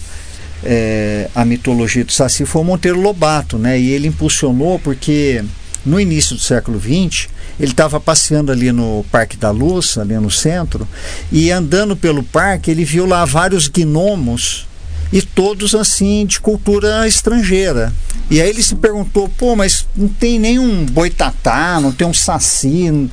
é, 0.64 1.28
a 1.34 1.44
mitologia 1.44 2.04
do 2.04 2.12
Saci 2.12 2.44
foi 2.44 2.62
o 2.62 2.64
Monteiro 2.64 3.00
Lobato, 3.00 3.58
né? 3.58 3.78
E 3.78 3.90
ele 3.90 4.08
impulsionou 4.08 4.78
porque 4.78 5.44
no 5.84 6.00
início 6.00 6.36
do 6.36 6.40
século 6.40 6.80
XX 6.80 7.28
ele 7.58 7.72
estava 7.72 8.00
passeando 8.00 8.52
ali 8.52 8.72
no 8.72 9.04
Parque 9.10 9.36
da 9.36 9.50
Luz, 9.50 9.98
ali 9.98 10.14
no 10.14 10.30
centro, 10.30 10.86
e 11.30 11.50
andando 11.50 11.96
pelo 11.96 12.22
parque 12.22 12.70
ele 12.70 12.84
viu 12.84 13.06
lá 13.06 13.24
vários 13.24 13.68
gnomos 13.68 14.66
e 15.12 15.20
todos 15.20 15.74
assim 15.74 16.24
de 16.24 16.40
cultura 16.40 17.06
estrangeira. 17.06 17.92
E 18.30 18.40
aí 18.40 18.48
ele 18.48 18.62
se 18.62 18.74
perguntou, 18.76 19.28
pô, 19.28 19.54
mas 19.54 19.86
não 19.94 20.08
tem 20.08 20.38
nenhum 20.38 20.86
boitatá, 20.86 21.78
não 21.80 21.92
tem 21.92 22.06
um 22.06 22.14
saci, 22.14 23.10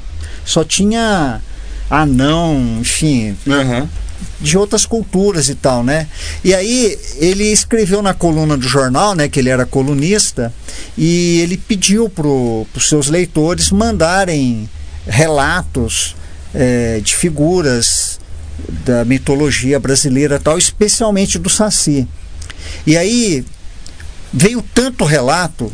só 0.49 0.63
tinha 0.63 1.41
anão, 1.89 2.79
enfim. 2.81 3.37
Uhum. 3.45 3.87
de 4.41 4.57
outras 4.57 4.85
culturas 4.85 5.47
e 5.49 5.55
tal, 5.55 5.83
né? 5.83 6.07
E 6.43 6.53
aí 6.53 6.97
ele 7.17 7.43
escreveu 7.45 8.01
na 8.01 8.13
coluna 8.13 8.57
do 8.57 8.67
jornal, 8.67 9.13
né, 9.13 9.27
que 9.27 9.39
ele 9.39 9.49
era 9.49 9.65
colunista, 9.65 10.53
e 10.97 11.39
ele 11.41 11.57
pediu 11.57 12.09
para 12.09 12.27
os 12.27 12.87
seus 12.87 13.07
leitores 13.07 13.69
mandarem 13.69 14.69
relatos 15.05 16.15
é, 16.53 16.99
de 17.01 17.15
figuras 17.15 18.19
da 18.85 19.05
mitologia 19.05 19.79
brasileira 19.79 20.39
tal, 20.39 20.57
especialmente 20.57 21.37
do 21.37 21.49
Saci. 21.49 22.07
E 22.87 22.97
aí 22.97 23.45
veio 24.33 24.63
tanto 24.73 25.03
relato 25.03 25.71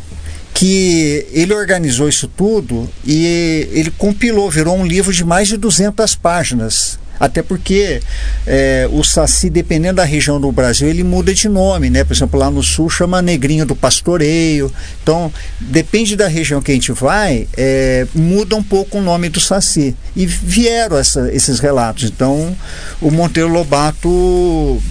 que 0.56 1.26
ele 1.32 1.52
organizou 1.52 2.08
isso 2.08 2.26
tudo 2.26 2.88
e 3.04 3.68
ele 3.72 3.90
compilou, 3.90 4.50
virou 4.50 4.74
um 4.74 4.86
livro 4.86 5.12
de 5.12 5.22
mais 5.22 5.48
de 5.48 5.58
200 5.58 6.14
páginas 6.14 6.98
até 7.18 7.42
porque 7.42 8.02
é, 8.46 8.88
o 8.92 9.02
Saci, 9.02 9.48
dependendo 9.48 9.96
da 9.96 10.04
região 10.04 10.40
do 10.40 10.52
Brasil, 10.52 10.88
ele 10.88 11.02
muda 11.02 11.32
de 11.32 11.48
nome, 11.48 11.88
né? 11.88 12.04
Por 12.04 12.12
exemplo, 12.12 12.38
lá 12.38 12.50
no 12.50 12.62
sul 12.62 12.90
chama 12.90 13.22
Negrinho 13.22 13.64
do 13.64 13.74
Pastoreio. 13.74 14.70
Então, 15.02 15.32
depende 15.58 16.14
da 16.14 16.28
região 16.28 16.60
que 16.60 16.70
a 16.70 16.74
gente 16.74 16.92
vai, 16.92 17.48
é, 17.56 18.06
muda 18.14 18.54
um 18.54 18.62
pouco 18.62 18.98
o 18.98 19.02
nome 19.02 19.30
do 19.30 19.40
Saci. 19.40 19.96
E 20.14 20.26
vieram 20.26 20.98
essa, 20.98 21.32
esses 21.32 21.58
relatos. 21.58 22.04
Então, 22.04 22.54
o 23.00 23.10
Monteiro 23.10 23.48
Lobato 23.48 24.82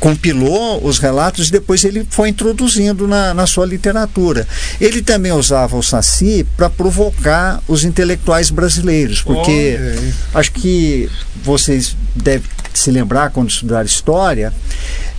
compilou 0.00 0.82
os 0.82 0.98
relatos 0.98 1.48
e 1.48 1.52
depois 1.52 1.84
ele 1.84 2.06
foi 2.08 2.30
introduzindo 2.30 3.06
na, 3.06 3.34
na 3.34 3.46
sua 3.46 3.66
literatura. 3.66 4.48
Ele 4.80 5.02
também 5.02 5.30
usava 5.30 5.76
o 5.76 5.82
Saci 5.82 6.44
para 6.56 6.70
provocar 6.70 7.62
os 7.68 7.84
intelectuais 7.84 8.50
brasileiros, 8.50 9.22
porque 9.22 9.78
acho 10.34 10.52
que 10.52 11.08
vocês 11.44 11.94
devem 12.16 12.48
se 12.72 12.90
lembrar 12.90 13.30
quando 13.30 13.50
estudar 13.50 13.84
história, 13.84 14.52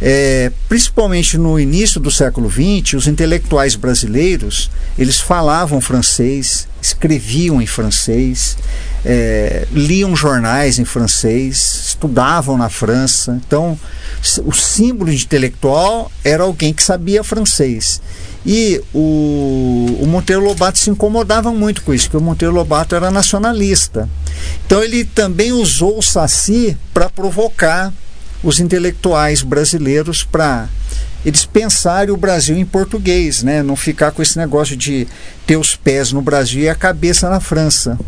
é, 0.01 0.51
principalmente 0.67 1.37
no 1.37 1.59
início 1.59 1.99
do 1.99 2.09
século 2.09 2.49
XX, 2.49 2.93
os 2.93 3.07
intelectuais 3.07 3.75
brasileiros 3.75 4.69
eles 4.97 5.19
falavam 5.19 5.79
francês, 5.79 6.67
escreviam 6.81 7.61
em 7.61 7.67
francês, 7.67 8.57
é, 9.05 9.67
liam 9.71 10.15
jornais 10.15 10.79
em 10.79 10.85
francês, 10.85 11.85
estudavam 11.87 12.57
na 12.57 12.69
França. 12.69 13.39
Então, 13.45 13.79
o 14.43 14.51
símbolo 14.51 15.11
intelectual 15.11 16.11
era 16.23 16.43
alguém 16.43 16.73
que 16.73 16.83
sabia 16.83 17.23
francês. 17.23 18.01
E 18.45 18.81
o, 18.93 19.99
o, 20.01 20.07
Monteiro 20.07 20.43
Lobato 20.43 20.79
se 20.79 20.89
incomodava 20.89 21.51
muito 21.51 21.83
com 21.83 21.93
isso, 21.93 22.05
porque 22.05 22.17
o 22.17 22.21
Monteiro 22.21 22.53
Lobato 22.53 22.95
era 22.95 23.11
nacionalista. 23.11 24.09
Então 24.65 24.83
ele 24.83 25.05
também 25.05 25.51
usou 25.51 25.99
o 25.99 26.01
Saci 26.01 26.75
para 26.93 27.07
provocar 27.07 27.93
os 28.43 28.59
intelectuais 28.59 29.43
brasileiros 29.43 30.23
para 30.23 30.67
eles 31.23 31.45
pensarem 31.45 32.11
o 32.11 32.17
Brasil 32.17 32.57
em 32.57 32.65
português, 32.65 33.43
né? 33.43 33.61
não 33.61 33.75
ficar 33.75 34.11
com 34.11 34.23
esse 34.23 34.39
negócio 34.39 34.75
de 34.75 35.07
ter 35.45 35.57
os 35.57 35.75
pés 35.75 36.11
no 36.11 36.21
Brasil 36.21 36.63
e 36.63 36.69
a 36.69 36.73
cabeça 36.73 37.29
na 37.29 37.39
França. 37.39 37.99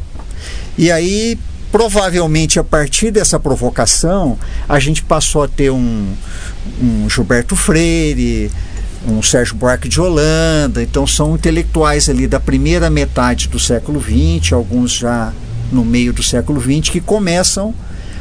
E 0.75 0.91
aí 0.91 1.37
provavelmente 1.71 2.59
a 2.59 2.63
partir 2.63 3.09
dessa 3.09 3.39
provocação 3.39 4.37
a 4.69 4.79
gente 4.79 5.03
passou 5.03 5.43
a 5.43 5.47
ter 5.47 5.71
um, 5.71 6.13
um 6.81 7.09
Gilberto 7.09 7.55
Freire, 7.55 8.51
um 9.07 9.21
Sérgio 9.21 9.55
Buarque 9.55 9.89
de 9.89 9.99
Holanda, 9.99 10.81
então 10.81 11.05
são 11.05 11.35
intelectuais 11.35 12.09
ali 12.09 12.27
da 12.27 12.39
primeira 12.39 12.89
metade 12.89 13.47
do 13.47 13.59
século 13.59 14.01
XX, 14.01 14.53
alguns 14.53 14.91
já 14.91 15.33
no 15.71 15.83
meio 15.83 16.13
do 16.13 16.23
século 16.23 16.61
XX, 16.61 16.89
que 16.89 17.01
começam 17.01 17.73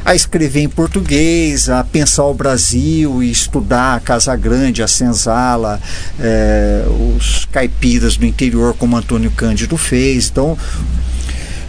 a 0.05 0.13
escrever 0.13 0.61
em 0.61 0.69
português, 0.69 1.69
a 1.69 1.83
pensar 1.83 2.25
o 2.25 2.33
Brasil 2.33 3.23
e 3.23 3.31
estudar 3.31 3.95
a 3.95 3.99
Casa 4.01 4.35
Grande, 4.35 4.83
a 4.83 4.87
Senzala, 4.87 5.79
eh, 6.19 6.85
os 7.17 7.45
caipiras 7.45 8.17
do 8.17 8.25
interior, 8.25 8.75
como 8.77 8.97
Antônio 8.97 9.31
Cândido 9.31 9.77
fez. 9.77 10.29
Então, 10.29 10.57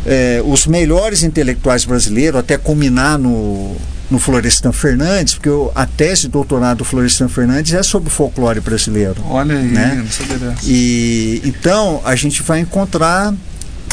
é, 0.05 0.43
os 0.45 0.67
melhores 0.67 1.23
intelectuais 1.23 1.85
brasileiros, 1.85 2.41
até 2.41 2.59
culminar 2.59 3.19
no, 3.19 3.77
no 4.15 4.21
Florestan 4.21 4.71
Fernandes, 4.71 5.35
porque 5.35 5.51
a 5.75 5.87
tese 5.87 6.23
de 6.23 6.29
doutorado 6.29 6.79
do 6.79 6.85
Florestan 6.85 7.29
Fernandes 7.29 7.75
é 7.75 7.83
sobre 7.83 8.09
o 8.09 8.13
folclore 8.13 8.61
brasileiro. 8.61 9.17
Olha 9.29 9.57
aí, 9.57 9.65
né? 9.65 10.01
não 10.05 10.11
sabia 10.11 10.39
dessa. 10.39 10.61
E 10.65 11.43
então 11.45 12.01
a 12.05 12.15
gente 12.15 12.41
vai 12.41 12.61
encontrar 12.61 13.35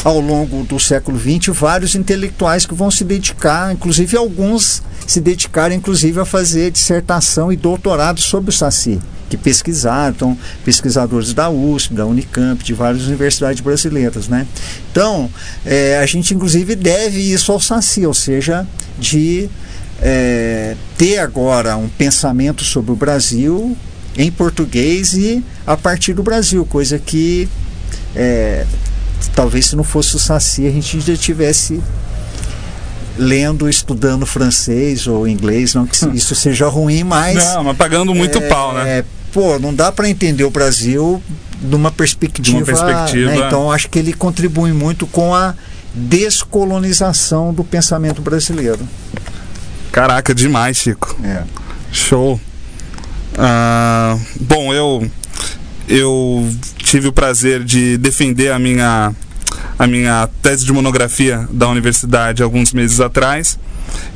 ao 0.04 0.20
longo 0.20 0.62
do 0.62 0.78
século 0.78 1.18
XX 1.18 1.48
vários 1.58 1.96
intelectuais 1.96 2.64
que 2.64 2.72
vão 2.72 2.88
se 2.88 3.02
dedicar, 3.02 3.72
inclusive 3.72 4.16
alguns 4.16 4.80
se 5.06 5.20
dedicaram 5.20 5.74
inclusive 5.74 6.20
a 6.20 6.24
fazer 6.24 6.70
dissertação 6.70 7.52
e 7.52 7.56
doutorado 7.56 8.20
sobre 8.20 8.50
o 8.50 8.52
Saci 8.52 9.00
que 9.28 9.36
pesquisaram, 9.38 10.10
então, 10.14 10.38
pesquisadores 10.62 11.32
da 11.32 11.48
USP, 11.48 11.94
da 11.94 12.04
Unicamp, 12.04 12.62
de 12.62 12.74
várias 12.74 13.06
universidades 13.06 13.62
brasileiras. 13.62 14.28
Né? 14.28 14.46
Então, 14.90 15.30
é, 15.64 15.96
a 15.96 16.04
gente 16.04 16.34
inclusive 16.34 16.76
deve 16.76 17.18
isso 17.18 17.50
ao 17.50 17.58
Saci, 17.58 18.04
ou 18.04 18.12
seja, 18.12 18.66
de 18.98 19.48
é, 20.02 20.76
ter 20.98 21.18
agora 21.18 21.76
um 21.76 21.88
pensamento 21.88 22.64
sobre 22.64 22.90
o 22.90 22.96
Brasil 22.96 23.76
em 24.16 24.30
português 24.30 25.14
e 25.14 25.42
a 25.66 25.76
partir 25.76 26.12
do 26.12 26.22
Brasil, 26.22 26.66
coisa 26.66 26.98
que 26.98 27.48
é, 28.14 28.66
talvez 29.34 29.66
se 29.66 29.76
não 29.76 29.84
fosse 29.84 30.16
o 30.16 30.18
Saci 30.18 30.66
a 30.66 30.70
gente 30.70 31.00
já 31.00 31.16
tivesse 31.16 31.80
lendo, 33.16 33.68
estudando 33.68 34.26
francês 34.26 35.06
ou 35.06 35.28
inglês, 35.28 35.74
não 35.74 35.86
que 35.86 35.96
isso 36.14 36.34
seja 36.34 36.66
ruim, 36.68 37.04
mas. 37.04 37.36
Não, 37.36 37.64
mas 37.64 37.76
pagando 37.76 38.14
muito 38.14 38.38
é, 38.38 38.48
pau, 38.48 38.74
né? 38.74 39.04
pô, 39.32 39.58
não 39.58 39.74
dá 39.74 39.90
para 39.90 40.08
entender 40.08 40.44
o 40.44 40.50
Brasil 40.50 41.22
numa 41.60 41.90
perspectiva. 41.90 42.42
De 42.42 42.54
uma 42.56 42.64
perspectiva. 42.64 43.30
Né? 43.30 43.46
Então, 43.46 43.70
acho 43.70 43.88
que 43.88 43.98
ele 43.98 44.12
contribui 44.12 44.72
muito 44.72 45.06
com 45.06 45.34
a 45.34 45.54
descolonização 45.94 47.52
do 47.52 47.62
pensamento 47.64 48.20
brasileiro. 48.20 48.80
Caraca, 49.92 50.34
demais, 50.34 50.78
Chico. 50.78 51.14
É. 51.22 51.44
Show. 51.92 52.40
Ah, 53.36 54.16
bom, 54.40 54.72
eu 54.72 55.10
eu 55.86 56.48
tive 56.78 57.08
o 57.08 57.12
prazer 57.12 57.62
de 57.62 57.98
defender 57.98 58.50
a 58.52 58.58
minha 58.58 59.12
a 59.78 59.86
minha 59.86 60.28
tese 60.40 60.64
de 60.64 60.72
monografia 60.72 61.46
da 61.50 61.68
universidade 61.68 62.42
alguns 62.42 62.72
meses 62.72 63.00
atrás 63.00 63.58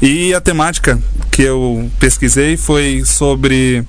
e 0.00 0.32
a 0.32 0.40
temática 0.40 0.98
que 1.30 1.42
eu 1.42 1.90
pesquisei 1.98 2.56
foi 2.56 3.02
sobre 3.04 3.84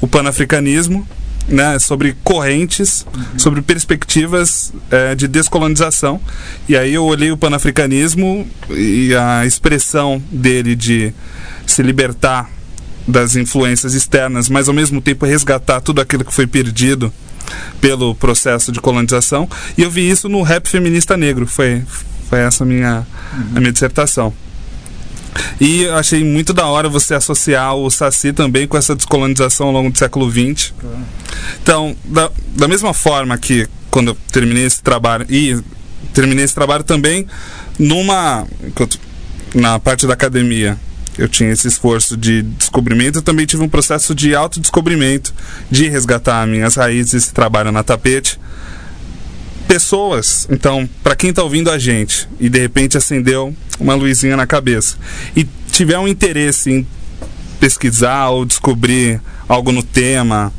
o 0.00 0.06
panafricanismo, 0.06 1.06
né, 1.48 1.78
sobre 1.78 2.16
correntes, 2.22 3.04
uhum. 3.14 3.38
sobre 3.38 3.62
perspectivas 3.62 4.72
é, 4.90 5.14
de 5.14 5.26
descolonização. 5.28 6.20
E 6.68 6.76
aí 6.76 6.94
eu 6.94 7.04
olhei 7.04 7.30
o 7.30 7.36
panafricanismo 7.36 8.46
e 8.70 9.14
a 9.14 9.44
expressão 9.44 10.22
dele 10.30 10.74
de 10.74 11.12
se 11.66 11.82
libertar 11.82 12.50
das 13.06 13.34
influências 13.34 13.94
externas, 13.94 14.48
mas 14.48 14.68
ao 14.68 14.74
mesmo 14.74 15.00
tempo 15.00 15.26
resgatar 15.26 15.80
tudo 15.80 16.00
aquilo 16.00 16.24
que 16.24 16.32
foi 16.32 16.46
perdido 16.46 17.12
pelo 17.80 18.14
processo 18.14 18.70
de 18.70 18.80
colonização. 18.80 19.48
E 19.76 19.82
eu 19.82 19.90
vi 19.90 20.08
isso 20.08 20.28
no 20.28 20.42
rap 20.42 20.68
feminista 20.68 21.16
negro. 21.16 21.46
Foi, 21.46 21.82
foi 22.28 22.38
essa 22.40 22.64
minha, 22.64 23.06
uhum. 23.32 23.56
a 23.56 23.60
minha 23.60 23.72
dissertação. 23.72 24.32
E 25.60 25.82
eu 25.82 25.96
achei 25.96 26.24
muito 26.24 26.52
da 26.52 26.66
hora 26.66 26.88
você 26.88 27.14
associar 27.14 27.74
o 27.74 27.90
Saci 27.90 28.32
também 28.32 28.66
com 28.66 28.76
essa 28.76 28.94
descolonização 28.94 29.68
ao 29.68 29.72
longo 29.72 29.90
do 29.90 29.98
século 29.98 30.30
XX. 30.30 30.72
Então, 31.62 31.96
da, 32.04 32.30
da 32.48 32.68
mesma 32.68 32.92
forma 32.92 33.36
que 33.38 33.68
quando 33.90 34.08
eu 34.08 34.16
terminei 34.30 34.64
esse 34.64 34.82
trabalho, 34.82 35.26
e 35.28 35.60
terminei 36.12 36.44
esse 36.44 36.54
trabalho 36.54 36.84
também 36.84 37.26
numa. 37.78 38.46
na 39.54 39.78
parte 39.78 40.06
da 40.06 40.14
academia, 40.14 40.78
eu 41.18 41.28
tinha 41.28 41.50
esse 41.50 41.68
esforço 41.68 42.16
de 42.16 42.42
descobrimento, 42.42 43.18
eu 43.18 43.22
também 43.22 43.46
tive 43.46 43.62
um 43.62 43.68
processo 43.68 44.14
de 44.14 44.34
autodescobrimento, 44.34 45.34
de 45.70 45.88
resgatar 45.88 46.46
minhas 46.46 46.74
raízes, 46.76 47.14
esse 47.14 47.34
trabalho 47.34 47.70
na 47.70 47.82
tapete 47.82 48.38
pessoas. 49.72 50.46
Então, 50.50 50.86
para 51.02 51.16
quem 51.16 51.30
está 51.30 51.42
ouvindo 51.42 51.70
a 51.70 51.78
gente 51.78 52.28
e 52.38 52.50
de 52.50 52.58
repente 52.58 52.98
acendeu 52.98 53.56
uma 53.80 53.94
luzinha 53.94 54.36
na 54.36 54.46
cabeça 54.46 54.98
e 55.34 55.48
tiver 55.70 55.98
um 55.98 56.06
interesse 56.06 56.70
em 56.70 56.86
pesquisar 57.58 58.28
ou 58.28 58.44
descobrir 58.44 59.18
algo 59.48 59.72
no 59.72 59.82
tema 59.82 60.52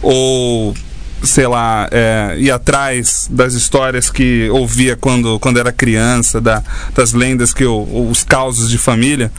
ou 0.00 0.74
sei 1.22 1.46
lá, 1.46 1.86
é, 1.90 2.36
ir 2.38 2.50
atrás 2.50 3.28
das 3.30 3.52
histórias 3.52 4.08
que 4.08 4.48
ouvia 4.48 4.96
quando, 4.96 5.38
quando 5.38 5.58
era 5.58 5.70
criança, 5.70 6.40
da, 6.40 6.62
das 6.94 7.12
lendas 7.12 7.52
que 7.52 7.64
eu, 7.64 7.82
os 8.10 8.24
causos 8.24 8.70
de 8.70 8.78
família. 8.78 9.30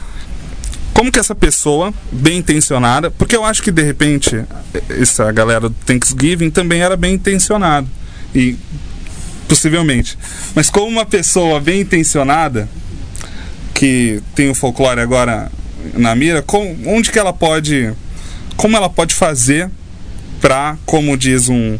Como 0.94 1.10
que 1.10 1.18
essa 1.18 1.34
pessoa, 1.34 1.92
bem 2.12 2.38
intencionada, 2.38 3.10
porque 3.10 3.34
eu 3.34 3.44
acho 3.44 3.64
que 3.64 3.72
de 3.72 3.82
repente 3.82 4.44
essa 4.90 5.32
galera 5.32 5.68
do 5.68 5.74
Thanksgiving 5.84 6.50
também 6.50 6.82
era 6.82 6.96
bem 6.96 7.14
intencionada. 7.14 7.86
E 8.32 8.56
possivelmente. 9.48 10.18
Mas 10.54 10.70
como 10.70 10.86
uma 10.86 11.06
pessoa 11.06 11.60
bem 11.60 11.80
intencionada, 11.80 12.68
que 13.74 14.20
tem 14.34 14.50
o 14.50 14.54
folclore 14.54 15.00
agora 15.00 15.50
na 15.94 16.14
mira, 16.14 16.42
com, 16.42 16.76
onde 16.86 17.10
que 17.10 17.18
ela 17.18 17.32
pode. 17.32 17.92
Como 18.56 18.76
ela 18.76 18.90
pode 18.90 19.14
fazer 19.14 19.70
para, 20.40 20.76
como 20.84 21.16
diz 21.16 21.48
um, 21.48 21.78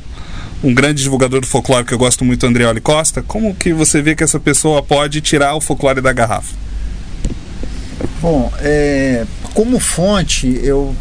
um 0.63 0.73
grande 0.73 1.03
divulgador 1.03 1.41
do 1.41 1.47
folclore 1.47 1.85
que 1.85 1.93
eu 1.93 1.99
gosto 1.99 2.25
muito, 2.25 2.47
Andreoli 2.47 2.81
Costa, 2.81 3.23
como 3.23 3.55
que 3.55 3.73
você 3.73 4.01
vê 4.01 4.15
que 4.15 4.23
essa 4.23 4.39
pessoa 4.39 4.81
pode 4.81 5.21
tirar 5.21 5.55
o 5.55 5.61
folclore 5.61 6.01
da 6.01 6.13
garrafa? 6.13 6.55
Bom, 8.23 8.53
é, 8.61 9.27
como 9.55 9.81
fonte, 9.81 10.61
eu 10.63 10.95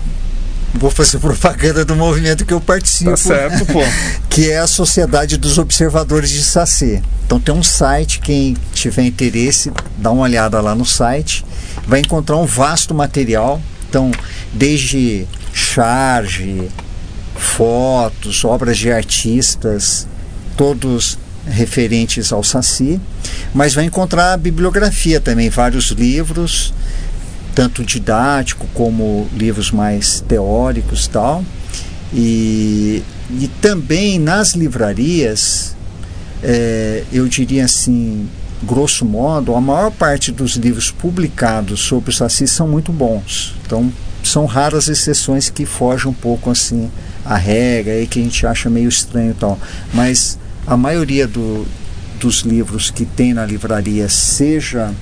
vou 0.74 0.92
fazer 0.92 1.20
propaganda 1.20 1.84
do 1.84 1.96
movimento 1.96 2.46
que 2.46 2.54
eu 2.54 2.62
participo. 2.62 3.12
Tá 3.12 3.18
certo, 3.18 3.66
pô. 3.66 3.80
que 4.30 4.50
é 4.52 4.60
a 4.60 4.68
Sociedade 4.68 5.38
dos 5.38 5.58
Observadores 5.58 6.30
de 6.30 6.44
Sacê. 6.44 7.02
Então 7.26 7.40
tem 7.40 7.54
um 7.54 7.64
site, 7.64 8.20
quem 8.20 8.56
tiver 8.74 9.04
interesse, 9.04 9.72
dá 9.98 10.12
uma 10.12 10.24
olhada 10.24 10.62
lá 10.62 10.74
no 10.76 10.86
site, 10.86 11.44
vai 11.86 12.00
encontrar 12.00 12.38
um 12.38 12.46
vasto 12.46 12.94
material. 12.94 13.62
Então, 13.90 14.12
desde 14.54 15.26
charge, 15.54 16.70
fotos, 17.36 18.44
obras 18.44 18.78
de 18.78 18.92
artistas, 18.92 20.08
todos 20.56 21.18
referentes 21.46 22.32
ao 22.32 22.44
Saci, 22.44 23.00
mas 23.54 23.74
vai 23.74 23.86
encontrar 23.86 24.38
bibliografia 24.38 25.20
também, 25.20 25.50
vários 25.50 25.92
livros, 25.92 26.74
tanto 27.58 27.84
didático 27.84 28.68
como 28.72 29.28
livros 29.34 29.72
mais 29.72 30.22
teóricos 30.22 31.08
tal. 31.08 31.44
E, 32.14 33.02
e 33.32 33.48
também 33.60 34.20
nas 34.20 34.54
livrarias, 34.54 35.76
é, 36.44 37.04
eu 37.12 37.28
diria 37.28 37.66
assim, 37.66 38.30
grosso 38.62 39.04
modo, 39.04 39.56
a 39.56 39.60
maior 39.60 39.90
parte 39.90 40.32
dos 40.32 40.52
livros 40.56 40.92
publicados 40.92 41.80
sobre 41.80 42.12
o 42.12 42.14
Saci 42.14 42.48
são 42.48 42.68
muito 42.68 42.92
bons. 42.92 43.56
Então, 43.66 43.92
são 44.24 44.46
raras 44.46 44.88
exceções 44.88 45.50
que 45.50 45.66
fogem 45.66 46.12
um 46.12 46.14
pouco 46.14 46.52
assim 46.52 46.92
a 47.26 47.38
regra 47.38 48.00
e 48.00 48.06
que 48.06 48.20
a 48.20 48.24
gente 48.24 48.46
acha 48.46 48.70
meio 48.70 48.88
estranho 48.88 49.32
e 49.32 49.34
tal. 49.34 49.58
Mas 49.96 50.38
a 50.68 50.78
maioria 50.78 51.28
do, 51.28 51.66
dos 52.20 52.42
livros 52.42 52.92
que 52.92 53.04
tem 53.04 53.34
na 53.34 53.48
livraria, 53.48 54.08
seja 54.08 54.94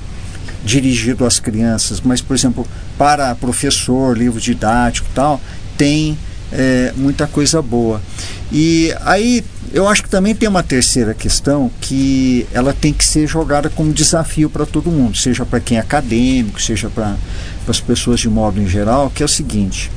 dirigido 0.65 1.25
às 1.25 1.39
crianças, 1.39 2.01
mas, 2.01 2.21
por 2.21 2.35
exemplo, 2.35 2.67
para 2.97 3.33
professor, 3.35 4.17
livro 4.17 4.41
didático 4.41 5.07
tal, 5.13 5.39
tem 5.77 6.17
é, 6.51 6.91
muita 6.97 7.27
coisa 7.27 7.61
boa. 7.61 8.01
E 8.51 8.93
aí 9.01 9.43
eu 9.71 9.87
acho 9.87 10.03
que 10.03 10.09
também 10.09 10.33
tem 10.33 10.47
uma 10.47 10.63
terceira 10.63 11.13
questão 11.13 11.69
que 11.81 12.47
ela 12.53 12.73
tem 12.73 12.93
que 12.93 13.05
ser 13.05 13.27
jogada 13.27 13.69
como 13.69 13.93
desafio 13.93 14.49
para 14.49 14.65
todo 14.65 14.89
mundo, 14.91 15.17
seja 15.17 15.45
para 15.45 15.59
quem 15.59 15.77
é 15.77 15.81
acadêmico, 15.81 16.61
seja 16.61 16.89
para 16.89 17.15
as 17.67 17.79
pessoas 17.79 18.19
de 18.19 18.29
modo 18.29 18.61
em 18.61 18.67
geral, 18.67 19.11
que 19.13 19.21
é 19.21 19.25
o 19.25 19.29
seguinte. 19.29 19.91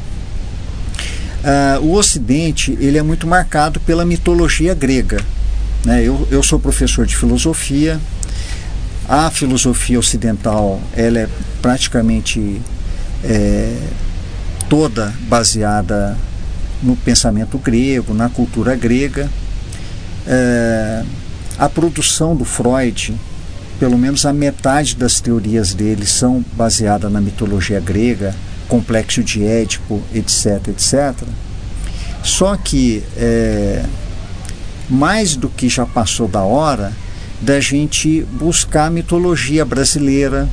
Uh, 1.39 1.85
o 1.85 1.95
Ocidente 1.95 2.77
ele 2.81 2.99
é 2.99 3.03
muito 3.03 3.27
marcado 3.27 3.79
pela 3.81 4.05
mitologia 4.05 4.75
grega. 4.75 5.21
Né? 5.85 6.03
Eu, 6.03 6.27
eu 6.31 6.43
sou 6.43 6.59
professor 6.59 7.07
de 7.07 7.17
filosofia. 7.17 8.01
A 9.09 9.31
filosofia 9.31 9.99
ocidental 9.99 10.79
ela 10.95 11.21
é 11.21 11.29
praticamente 11.63 12.61
é, 13.25 13.75
toda 14.69 15.15
baseada 15.23 16.15
no 16.83 16.95
pensamento 16.95 17.57
grego, 17.57 18.13
na 18.13 18.29
cultura 18.29 18.77
grega. 18.77 19.31
É, 20.27 21.03
a 21.59 21.69
produção 21.71 22.37
do 22.37 22.45
Freud, 22.45 23.19
pelo 23.81 23.97
menos 23.97 24.27
a 24.27 24.33
metade 24.33 24.95
das 24.95 25.23
teorias 25.23 25.73
dele 25.73 26.07
são 26.07 26.45
baseadas 26.53 27.11
na 27.11 27.21
mitologia 27.21 27.81
grega 27.81 28.35
complexo 28.69 29.25
de 29.25 29.43
Édipo, 29.43 30.03
etc, 30.15 30.69
etc. 30.69 31.27
Só 32.23 32.55
que 32.57 33.03
é, 33.17 33.83
mais 34.91 35.35
do 35.35 35.49
que 35.49 35.67
já 35.67 35.87
passou 35.87 36.29
da 36.29 36.43
hora 36.43 36.93
da 37.41 37.61
gente 37.61 38.23
buscar 38.33 38.87
a 38.87 38.91
mitologia 38.91 39.65
brasileira, 39.65 40.49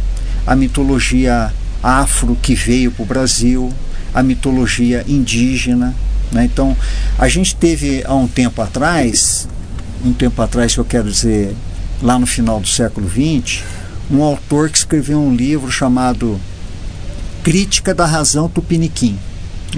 a 0.46 0.56
mitologia 0.56 1.52
afro 1.82 2.36
que 2.42 2.56
veio 2.56 2.92
para 2.92 3.04
o 3.04 3.06
Brasil, 3.06 3.74
a 4.14 4.24
mitologia 4.24 5.04
indígena. 5.08 5.94
Né? 6.32 6.46
Então, 6.46 6.76
a 7.18 7.28
gente 7.28 7.56
teve 7.56 8.04
há 8.06 8.14
um 8.14 8.28
tempo 8.28 8.62
atrás, 8.62 9.48
um 10.04 10.14
tempo 10.14 10.42
atrás 10.42 10.74
que 10.74 10.80
eu 10.80 10.86
quero 10.86 11.12
dizer, 11.12 11.56
lá 12.02 12.18
no 12.20 12.26
final 12.26 12.60
do 12.60 12.68
século 12.68 13.10
XX, 13.10 13.64
um 14.10 14.24
autor 14.24 14.70
que 14.70 14.78
escreveu 14.78 15.20
um 15.20 15.36
livro 15.36 15.72
chamado 15.72 16.40
crítica 17.44 17.94
da 17.94 18.06
razão 18.06 18.48
tupiniquim. 18.50 19.18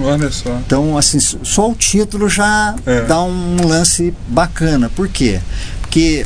Olha 0.00 0.30
só. 0.30 0.56
Então, 0.66 0.96
assim, 0.96 1.18
só 1.18 1.70
o 1.70 1.74
título 1.74 2.28
já 2.28 2.74
é. 2.86 3.02
dá 3.02 3.20
um 3.22 3.66
lance 3.66 4.14
bacana. 4.28 4.88
Por 4.88 5.08
quê? 5.08 5.40
Porque 5.80 6.24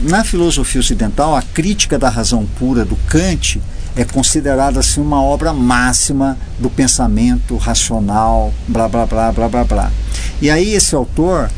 na 0.00 0.24
filosofia 0.24 0.80
ocidental, 0.80 1.36
a 1.36 1.42
crítica 1.42 1.98
da 1.98 2.08
razão 2.08 2.46
pura 2.58 2.84
do 2.84 2.96
Kant 3.08 3.60
é 3.94 4.04
considerada 4.04 4.80
assim 4.80 5.00
uma 5.00 5.22
obra 5.22 5.52
máxima 5.52 6.38
do 6.58 6.70
pensamento 6.70 7.56
racional, 7.56 8.52
blá 8.66 8.88
blá 8.88 9.06
blá 9.06 9.32
blá 9.32 9.48
blá 9.48 9.64
blá. 9.64 9.92
E 10.40 10.50
aí 10.50 10.74
esse 10.74 10.94
autor, 10.94 11.50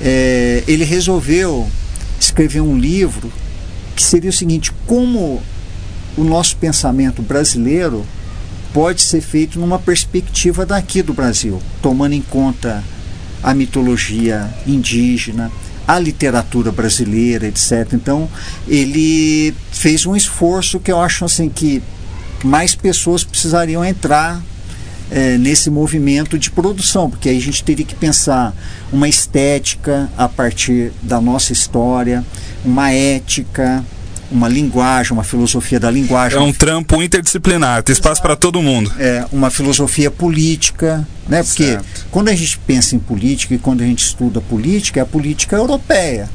é, 0.00 0.64
ele 0.66 0.84
resolveu 0.84 1.68
escrever 2.20 2.60
um 2.60 2.76
livro 2.76 3.32
que 3.94 4.02
seria 4.02 4.30
o 4.30 4.32
seguinte: 4.32 4.72
como 4.86 5.42
o 6.16 6.24
nosso 6.24 6.56
pensamento 6.56 7.22
brasileiro 7.22 8.04
pode 8.72 9.02
ser 9.02 9.20
feito 9.20 9.58
numa 9.58 9.78
perspectiva 9.78 10.66
daqui 10.66 11.02
do 11.02 11.14
Brasil, 11.14 11.62
tomando 11.80 12.12
em 12.12 12.20
conta 12.20 12.82
a 13.42 13.54
mitologia 13.54 14.50
indígena, 14.66 15.50
a 15.86 15.98
literatura 15.98 16.72
brasileira, 16.72 17.46
etc. 17.46 17.92
Então, 17.92 18.28
ele 18.66 19.54
fez 19.70 20.04
um 20.06 20.16
esforço 20.16 20.80
que 20.80 20.90
eu 20.90 21.00
acho 21.00 21.24
assim 21.24 21.48
que 21.48 21.82
mais 22.44 22.74
pessoas 22.74 23.24
precisariam 23.24 23.84
entrar 23.84 24.42
é, 25.10 25.38
nesse 25.38 25.70
movimento 25.70 26.38
de 26.38 26.50
produção, 26.50 27.08
porque 27.08 27.28
aí 27.28 27.38
a 27.38 27.40
gente 27.40 27.62
teria 27.62 27.84
que 27.84 27.94
pensar 27.94 28.54
uma 28.92 29.08
estética 29.08 30.10
a 30.16 30.28
partir 30.28 30.92
da 31.02 31.20
nossa 31.20 31.52
história, 31.52 32.24
uma 32.64 32.90
ética, 32.90 33.84
uma 34.30 34.48
linguagem, 34.48 35.12
uma 35.12 35.24
filosofia 35.24 35.78
da 35.78 35.90
linguagem. 35.90 36.38
É 36.38 36.40
um 36.40 36.52
trampo 36.52 37.02
interdisciplinar, 37.02 37.82
tem 37.82 37.92
espaço 37.92 38.20
para 38.20 38.36
todo 38.36 38.60
mundo. 38.60 38.92
É, 38.98 39.24
uma 39.32 39.50
filosofia 39.50 40.10
política, 40.10 41.06
né? 41.28 41.42
Porque 41.42 41.64
certo. 41.64 42.06
quando 42.10 42.28
a 42.28 42.34
gente 42.34 42.58
pensa 42.58 42.96
em 42.96 42.98
política 42.98 43.54
e 43.54 43.58
quando 43.58 43.82
a 43.82 43.84
gente 43.84 44.04
estuda 44.04 44.40
política, 44.40 45.00
é 45.00 45.02
a 45.02 45.06
política 45.06 45.56
europeia, 45.56 46.28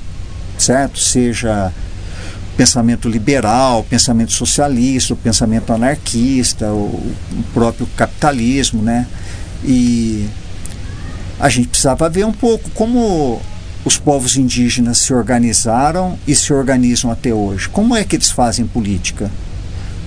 certo? 0.58 1.00
Seja 1.00 1.74
pensamento 2.56 3.10
liberal, 3.10 3.84
pensamento 3.90 4.32
socialista, 4.32 5.14
o 5.14 5.18
pensamento 5.18 5.74
anarquista, 5.74 6.68
o, 6.68 6.86
o 6.86 7.44
próprio 7.54 7.88
capitalismo, 7.98 8.82
né? 8.82 9.08
E 9.64 10.28
a 11.40 11.50
gente 11.50 11.70
precisava 11.70 12.08
ver 12.10 12.26
um 12.26 12.32
pouco 12.32 12.70
como 12.72 13.42
os 13.84 13.98
povos 13.98 14.38
indígenas 14.38 15.00
se 15.00 15.14
organizaram 15.14 16.18
e 16.28 16.36
se 16.36 16.54
organizam 16.54 17.12
até 17.12 17.34
hoje. 17.34 17.68
Como 17.70 17.96
é 17.96 18.04
que 18.04 18.16
eles 18.16 18.30
fazem 18.30 18.66
política? 18.66 19.32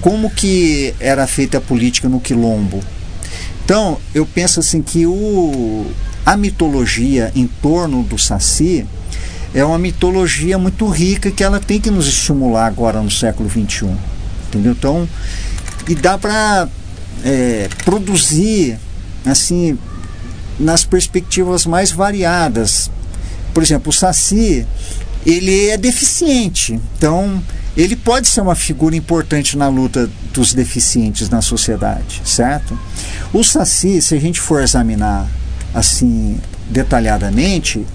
Como 0.00 0.30
que 0.30 0.94
era 1.00 1.26
feita 1.26 1.58
a 1.58 1.60
política 1.60 2.08
no 2.08 2.20
quilombo? 2.20 2.80
Então, 3.64 3.98
eu 4.14 4.26
penso 4.26 4.60
assim 4.60 4.82
que 4.82 5.06
o, 5.06 5.86
a 6.24 6.36
mitologia 6.36 7.32
em 7.34 7.46
torno 7.46 8.02
do 8.02 8.18
Saci 8.18 8.86
é 9.54 9.64
uma 9.64 9.78
mitologia 9.78 10.58
muito 10.58 10.86
rica 10.88 11.30
que 11.30 11.42
ela 11.42 11.58
tem 11.58 11.80
que 11.80 11.90
nos 11.90 12.06
estimular 12.06 12.66
agora 12.66 13.00
no 13.00 13.10
século 13.10 13.48
XXI. 13.48 13.88
Entendeu? 14.48 14.72
Então, 14.72 15.08
e 15.88 15.94
dá 15.94 16.18
para 16.18 16.68
é, 17.24 17.68
produzir 17.84 18.78
assim 19.24 19.78
nas 20.58 20.84
perspectivas 20.84 21.66
mais 21.66 21.90
variadas 21.90 22.90
por 23.54 23.62
exemplo, 23.62 23.90
o 23.90 23.92
Saci, 23.92 24.66
ele 25.24 25.68
é 25.68 25.78
deficiente. 25.78 26.78
Então, 26.98 27.42
ele 27.76 27.96
pode 27.96 28.28
ser 28.28 28.40
uma 28.40 28.54
figura 28.54 28.94
importante 28.94 29.56
na 29.56 29.68
luta 29.68 30.10
dos 30.32 30.52
deficientes 30.52 31.30
na 31.30 31.40
sociedade, 31.40 32.20
certo? 32.24 32.78
O 33.32 33.42
Saci, 33.42 34.02
se 34.02 34.14
a 34.14 34.20
gente 34.20 34.40
for 34.40 34.60
examinar 34.60 35.26
assim 35.72 36.38
detalhadamente, 36.68 37.86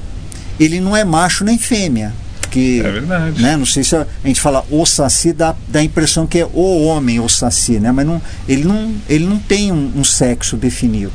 ele 0.59 0.79
não 0.79 0.95
é 0.95 1.03
macho 1.03 1.43
nem 1.43 1.57
fêmea. 1.57 2.13
Porque, 2.41 2.81
é 2.83 2.91
verdade. 2.91 3.41
Né, 3.41 3.55
não 3.55 3.65
sei 3.65 3.83
se 3.83 3.95
a, 3.95 4.07
a 4.23 4.27
gente 4.27 4.41
fala 4.41 4.65
o 4.71 4.85
Saci, 4.85 5.31
dá, 5.31 5.55
dá 5.67 5.79
a 5.79 5.83
impressão 5.83 6.25
que 6.25 6.39
é 6.39 6.45
o 6.45 6.83
homem 6.85 7.19
o 7.19 7.29
Saci, 7.29 7.79
né? 7.79 7.91
mas 7.91 8.07
não, 8.07 8.21
ele, 8.47 8.63
não, 8.63 8.95
ele 9.07 9.25
não 9.25 9.37
tem 9.37 9.71
um, 9.71 9.91
um 9.95 10.03
sexo 10.03 10.57
definido. 10.57 11.13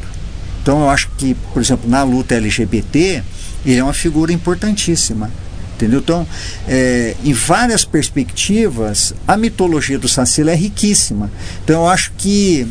Então 0.63 0.81
eu 0.83 0.89
acho 0.89 1.11
que, 1.19 1.35
por 1.53 1.61
exemplo, 1.61 1.91
na 1.91 2.03
luta 2.03 2.35
LGBT, 2.37 3.23
ele 3.65 3.79
é 3.79 3.85
uma 3.85 3.95
figura 3.95 4.33
importantíssima. 4.33 5.31
Entendeu? 5.75 5.99
Então, 5.99 6.27
é, 6.69 7.17
em 7.25 7.33
várias 7.33 7.85
perspectivas, 7.85 9.13
a 9.27 9.37
mitologia 9.37 9.99
do 9.99 10.09
Saci 10.09 10.49
é 10.49 10.55
riquíssima. 10.55 11.31
Então, 11.65 11.83
eu 11.83 11.89
acho 11.89 12.13
que 12.17 12.67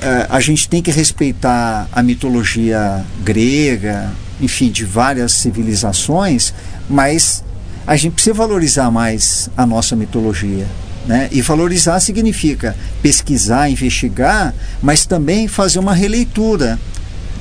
eh, 0.00 0.26
a 0.30 0.38
gente 0.38 0.68
tem 0.68 0.80
que 0.80 0.90
respeitar 0.90 1.88
a 1.90 2.02
mitologia 2.02 3.04
grega, 3.24 4.12
enfim, 4.40 4.70
de 4.70 4.84
várias 4.84 5.32
civilizações, 5.32 6.54
mas 6.88 7.42
a 7.86 7.96
gente 7.96 8.12
precisa 8.12 8.34
valorizar 8.34 8.90
mais 8.90 9.50
a 9.56 9.66
nossa 9.66 9.96
mitologia. 9.96 10.66
Né? 11.04 11.28
E 11.32 11.42
valorizar 11.42 11.98
significa 12.00 12.76
pesquisar, 13.02 13.70
investigar, 13.70 14.54
mas 14.80 15.04
também 15.04 15.48
fazer 15.48 15.78
uma 15.78 15.94
releitura, 15.94 16.78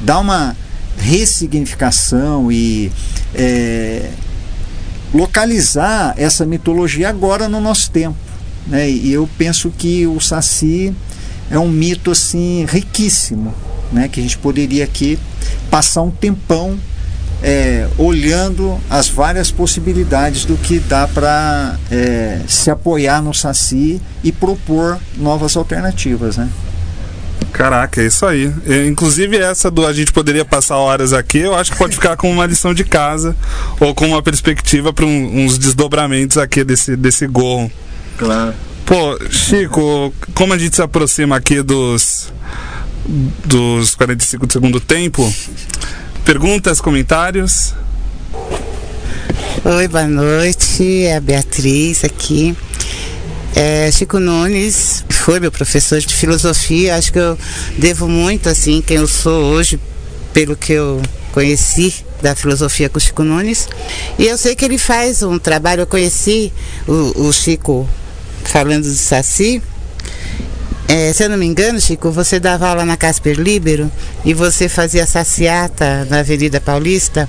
dar 0.03 0.19
uma 0.19 0.55
ressignificação 0.97 2.51
e 2.51 2.91
é, 3.33 4.09
localizar 5.13 6.13
essa 6.17 6.45
mitologia 6.45 7.09
agora 7.09 7.47
no 7.47 7.61
nosso 7.61 7.91
tempo. 7.91 8.17
Né? 8.65 8.89
E 8.89 9.13
eu 9.13 9.29
penso 9.37 9.71
que 9.75 10.05
o 10.05 10.19
Saci 10.19 10.93
é 11.49 11.57
um 11.57 11.69
mito 11.69 12.11
assim 12.11 12.65
riquíssimo, 12.69 13.53
né? 13.91 14.07
que 14.07 14.19
a 14.19 14.23
gente 14.23 14.37
poderia 14.37 14.83
aqui 14.83 15.17
passar 15.69 16.01
um 16.01 16.11
tempão 16.11 16.77
é, 17.41 17.87
olhando 17.97 18.79
as 18.89 19.07
várias 19.07 19.51
possibilidades 19.51 20.43
do 20.45 20.57
que 20.57 20.79
dá 20.79 21.07
para 21.07 21.77
é, 21.91 22.41
se 22.47 22.69
apoiar 22.69 23.21
no 23.21 23.33
Saci 23.33 24.01
e 24.23 24.31
propor 24.31 24.99
novas 25.15 25.55
alternativas, 25.55 26.37
né? 26.37 26.49
Caraca, 27.51 28.01
é 28.01 28.05
isso 28.07 28.25
aí. 28.25 28.51
Inclusive 28.87 29.37
essa 29.37 29.71
do 29.71 29.85
a 29.85 29.93
gente 29.93 30.11
poderia 30.11 30.45
passar 30.45 30.77
horas 30.77 31.13
aqui, 31.13 31.39
eu 31.39 31.55
acho 31.55 31.71
que 31.71 31.77
pode 31.77 31.95
ficar 31.95 32.15
como 32.15 32.33
uma 32.33 32.45
lição 32.45 32.73
de 32.73 32.83
casa 32.83 33.35
ou 33.79 33.95
com 33.95 34.07
uma 34.07 34.21
perspectiva 34.21 34.93
para 34.93 35.05
um, 35.05 35.45
uns 35.45 35.57
desdobramentos 35.57 36.37
aqui 36.37 36.63
desse, 36.63 36.95
desse 36.95 37.25
gol. 37.25 37.71
Claro. 38.17 38.53
Pô, 38.85 39.19
Chico, 39.29 40.13
como 40.33 40.53
a 40.53 40.57
gente 40.57 40.75
se 40.75 40.81
aproxima 40.81 41.35
aqui 41.35 41.61
dos 41.61 42.31
dos 43.45 43.95
45 43.95 44.47
do 44.47 44.53
segundo 44.53 44.79
tempo, 44.79 45.33
perguntas, 46.25 46.81
comentários? 46.81 47.73
Oi, 49.63 49.87
boa 49.87 50.07
noite. 50.07 51.03
É 51.03 51.15
a 51.15 51.21
Beatriz 51.21 52.03
aqui. 52.03 52.55
É, 53.55 53.89
Chico 53.91 54.19
Nunes 54.19 54.96
foi 55.27 55.41
meu 55.41 55.51
professor 55.51 55.99
de 55.99 56.15
filosofia. 56.15 56.95
Acho 56.95 57.11
que 57.11 57.19
eu 57.19 57.37
devo 57.77 58.07
muito, 58.07 58.47
assim, 58.47 58.81
quem 58.81 58.95
eu 58.95 59.07
sou 59.09 59.43
hoje, 59.43 59.77
pelo 60.31 60.55
que 60.55 60.71
eu 60.71 61.01
conheci 61.33 61.93
da 62.21 62.33
filosofia 62.33 62.87
com 62.87 62.97
o 62.97 63.01
Chico 63.01 63.25
Nunes. 63.25 63.67
E 64.17 64.25
eu 64.25 64.37
sei 64.37 64.55
que 64.55 64.63
ele 64.63 64.77
faz 64.77 65.23
um 65.23 65.37
trabalho. 65.37 65.81
Eu 65.81 65.85
conheci 65.85 66.53
o, 66.87 67.27
o 67.27 67.33
Chico 67.33 67.89
falando 68.45 68.83
do 68.83 68.95
Saci. 68.95 69.61
É, 70.87 71.11
se 71.11 71.25
eu 71.25 71.29
não 71.29 71.37
me 71.37 71.45
engano, 71.45 71.81
Chico, 71.81 72.09
você 72.09 72.39
dava 72.39 72.69
aula 72.69 72.85
na 72.85 72.95
Casper 72.95 73.37
Libero 73.37 73.91
e 74.23 74.33
você 74.33 74.69
fazia 74.69 75.05
saciata 75.05 76.07
na 76.09 76.19
Avenida 76.19 76.61
Paulista. 76.61 77.27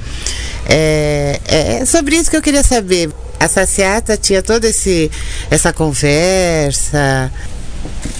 É, 0.68 1.40
é 1.48 1.84
sobre 1.84 2.14
isso 2.14 2.30
que 2.30 2.36
eu 2.36 2.42
queria 2.42 2.62
saber. 2.62 3.10
A 3.40 3.48
saciata 3.48 4.16
tinha 4.16 4.40
toda 4.40 4.68
esse, 4.68 5.10
essa 5.50 5.72
conversa. 5.72 7.32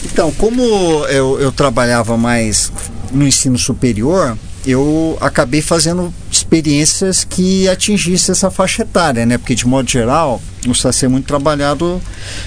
Então, 0.04 0.30
como 0.32 0.62
eu, 1.06 1.40
eu 1.40 1.52
trabalhava 1.52 2.16
mais 2.16 2.72
no 3.12 3.26
ensino 3.26 3.58
superior, 3.58 4.36
eu 4.66 5.16
acabei 5.20 5.62
fazendo 5.62 6.12
experiências 6.30 7.24
que 7.24 7.68
atingissem 7.68 8.32
essa 8.32 8.50
faixa 8.50 8.82
etária, 8.82 9.24
né? 9.24 9.38
Porque 9.38 9.54
de 9.54 9.66
modo 9.66 9.88
geral, 9.88 10.42
o 10.66 10.74
SACE 10.74 11.06
é 11.06 11.08
muito 11.08 11.26
trabalhado 11.26 12.00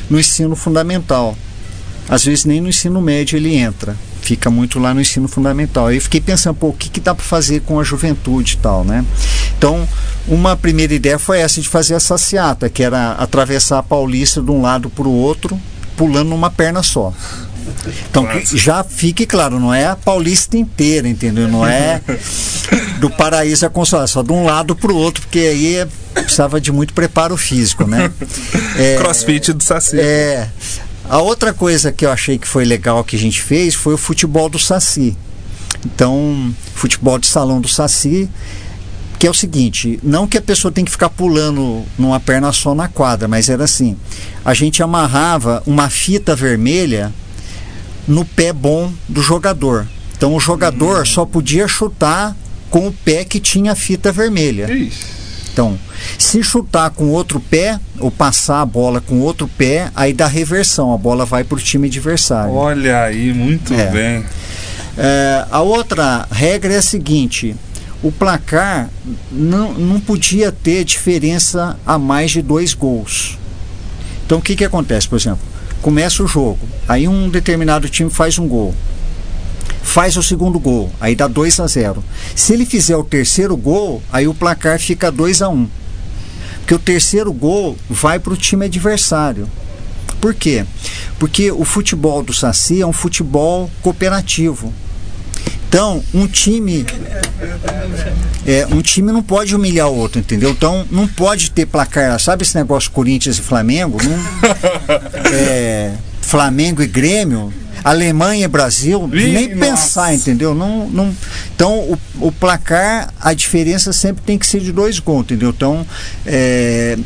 no 0.09 0.19
ensino 0.19 0.55
fundamental. 0.55 1.35
Às 2.09 2.25
vezes 2.25 2.45
nem 2.45 2.59
no 2.59 2.69
ensino 2.69 3.01
médio 3.01 3.37
ele 3.37 3.55
entra, 3.55 3.95
fica 4.21 4.49
muito 4.49 4.79
lá 4.79 4.93
no 4.93 5.01
ensino 5.01 5.27
fundamental. 5.27 5.87
Aí 5.87 5.95
eu 5.95 6.01
fiquei 6.01 6.19
pensando, 6.19 6.55
pô, 6.55 6.67
o 6.69 6.73
que, 6.73 6.89
que 6.89 6.99
dá 6.99 7.15
para 7.15 7.23
fazer 7.23 7.61
com 7.61 7.79
a 7.79 7.83
juventude 7.83 8.53
e 8.53 8.57
tal, 8.57 8.83
né? 8.83 9.05
Então, 9.57 9.87
uma 10.27 10.57
primeira 10.57 10.93
ideia 10.93 11.17
foi 11.17 11.39
essa 11.39 11.61
de 11.61 11.69
fazer 11.69 11.93
essa 11.93 12.17
seata, 12.17 12.69
que 12.69 12.83
era 12.83 13.13
atravessar 13.13 13.79
a 13.79 13.83
Paulista 13.83 14.41
de 14.41 14.51
um 14.51 14.61
lado 14.61 14.89
para 14.89 15.07
o 15.07 15.13
outro, 15.13 15.59
pulando 16.01 16.29
numa 16.29 16.49
perna 16.49 16.81
só. 16.81 17.13
Então, 18.09 18.27
já 18.55 18.83
fique 18.83 19.23
claro, 19.23 19.59
não 19.59 19.71
é 19.71 19.85
a 19.85 19.95
Paulista 19.95 20.57
inteira, 20.57 21.07
entendeu? 21.07 21.47
Não 21.47 21.63
é 21.63 22.01
do 22.99 23.07
paraíso 23.07 23.67
a 23.67 23.69
consolação, 23.69 24.23
só 24.23 24.27
de 24.27 24.33
um 24.33 24.43
lado 24.43 24.75
para 24.75 24.91
o 24.91 24.95
outro, 24.95 25.21
porque 25.21 25.37
aí 25.37 25.75
é, 25.75 25.87
precisava 26.15 26.59
de 26.59 26.71
muito 26.71 26.91
preparo 26.91 27.37
físico, 27.37 27.85
né? 27.85 28.11
É, 28.75 28.95
Crossfit 28.99 29.53
do 29.53 29.63
Saci. 29.63 29.99
É. 29.99 30.49
A 31.07 31.19
outra 31.19 31.53
coisa 31.53 31.91
que 31.91 32.03
eu 32.03 32.11
achei 32.11 32.39
que 32.39 32.47
foi 32.47 32.65
legal 32.65 33.03
que 33.03 33.15
a 33.15 33.19
gente 33.19 33.39
fez 33.39 33.75
foi 33.75 33.93
o 33.93 33.97
futebol 33.97 34.49
do 34.49 34.57
Saci. 34.57 35.15
Então, 35.85 36.51
futebol 36.73 37.19
de 37.19 37.27
salão 37.27 37.61
do 37.61 37.67
Saci, 37.67 38.27
que 39.21 39.27
é 39.27 39.29
o 39.29 39.35
seguinte, 39.35 39.99
não 40.01 40.25
que 40.25 40.35
a 40.35 40.41
pessoa 40.41 40.71
tem 40.71 40.83
que 40.83 40.89
ficar 40.89 41.07
pulando 41.07 41.85
numa 41.95 42.19
perna 42.19 42.51
só 42.51 42.73
na 42.73 42.87
quadra, 42.87 43.27
mas 43.27 43.49
era 43.49 43.65
assim, 43.65 43.95
a 44.43 44.51
gente 44.55 44.81
amarrava 44.81 45.61
uma 45.67 45.91
fita 45.91 46.35
vermelha 46.35 47.13
no 48.07 48.25
pé 48.25 48.51
bom 48.51 48.91
do 49.07 49.21
jogador. 49.21 49.85
Então 50.17 50.33
o 50.33 50.39
jogador 50.39 51.03
hum. 51.03 51.05
só 51.05 51.23
podia 51.23 51.67
chutar 51.67 52.35
com 52.71 52.87
o 52.87 52.91
pé 52.91 53.23
que 53.23 53.39
tinha 53.39 53.73
a 53.73 53.75
fita 53.75 54.11
vermelha. 54.11 54.73
Isso. 54.73 55.05
Então, 55.53 55.77
se 56.17 56.41
chutar 56.41 56.89
com 56.89 57.09
outro 57.09 57.39
pé, 57.39 57.79
ou 57.99 58.09
passar 58.09 58.61
a 58.61 58.65
bola 58.65 58.99
com 58.99 59.19
outro 59.19 59.47
pé, 59.47 59.91
aí 59.95 60.13
dá 60.13 60.25
reversão, 60.25 60.95
a 60.95 60.97
bola 60.97 61.25
vai 61.25 61.43
para 61.43 61.57
o 61.57 61.61
time 61.61 61.87
adversário. 61.87 62.55
Olha 62.55 63.03
aí, 63.03 63.31
muito 63.31 63.71
é. 63.71 63.85
bem. 63.85 64.25
É, 64.97 65.45
a 65.51 65.61
outra 65.61 66.27
regra 66.31 66.73
é 66.73 66.77
a 66.77 66.81
seguinte: 66.81 67.55
o 68.03 68.11
placar 68.11 68.89
não, 69.31 69.73
não 69.73 69.99
podia 69.99 70.51
ter 70.51 70.83
diferença 70.83 71.77
a 71.85 71.97
mais 71.97 72.31
de 72.31 72.41
dois 72.41 72.73
gols. 72.73 73.37
Então 74.25 74.39
o 74.39 74.41
que, 74.41 74.55
que 74.55 74.65
acontece, 74.65 75.07
por 75.07 75.17
exemplo? 75.17 75.41
Começa 75.81 76.23
o 76.23 76.27
jogo, 76.27 76.59
aí 76.87 77.07
um 77.07 77.29
determinado 77.29 77.89
time 77.89 78.09
faz 78.09 78.37
um 78.37 78.47
gol 78.47 78.73
faz 79.91 80.15
o 80.15 80.23
segundo 80.23 80.59
gol, 80.59 80.89
aí 81.01 81.15
dá 81.15 81.27
2 81.27 81.59
a 81.59 81.67
0. 81.67 82.03
Se 82.35 82.53
ele 82.53 82.65
fizer 82.65 82.95
o 82.95 83.03
terceiro 83.03 83.57
gol, 83.57 84.01
aí 84.11 84.27
o 84.27 84.33
placar 84.33 84.79
fica 84.79 85.11
2 85.11 85.41
a 85.41 85.49
1. 85.49 85.53
Um. 85.53 85.69
Porque 86.59 86.75
o 86.75 86.79
terceiro 86.79 87.33
gol 87.33 87.77
vai 87.89 88.19
para 88.19 88.33
o 88.33 88.37
time 88.37 88.65
adversário. 88.65 89.49
Por 90.21 90.33
quê? 90.33 90.65
Porque 91.19 91.51
o 91.51 91.65
futebol 91.65 92.23
do 92.23 92.33
Saci 92.33 92.79
é 92.81 92.87
um 92.87 92.93
futebol 92.93 93.69
cooperativo. 93.81 94.71
Então, 95.71 96.03
um 96.13 96.27
time 96.27 96.85
é, 98.45 98.67
um 98.69 98.81
time 98.81 99.09
não 99.09 99.23
pode 99.23 99.55
humilhar 99.55 99.87
o 99.87 99.95
outro, 99.95 100.19
entendeu? 100.19 100.49
Então, 100.49 100.85
não 100.91 101.07
pode 101.07 101.49
ter 101.49 101.65
placar, 101.65 102.19
sabe 102.19 102.43
esse 102.43 102.57
negócio 102.57 102.91
Corinthians 102.91 103.37
e 103.37 103.41
Flamengo? 103.41 103.97
Não, 104.03 104.17
é, 105.31 105.93
Flamengo 106.21 106.81
e 106.81 106.87
Grêmio, 106.87 107.53
Alemanha 107.85 108.43
e 108.43 108.47
Brasil, 108.49 109.09
Ih, 109.13 109.31
nem 109.31 109.55
nossa. 109.55 109.71
pensar, 109.71 110.13
entendeu? 110.13 110.53
Não, 110.53 110.89
não, 110.89 111.15
então, 111.55 111.79
o, 111.79 111.97
o, 112.19 112.31
placar, 112.33 113.13
a 113.21 113.33
diferença 113.33 113.93
sempre 113.93 114.23
tem 114.23 114.37
que 114.37 114.45
ser 114.45 114.59
de 114.59 114.73
dois 114.73 114.99
gols, 114.99 115.21
entendeu? 115.23 115.51
Então, 115.51 115.87
é, 116.25 116.97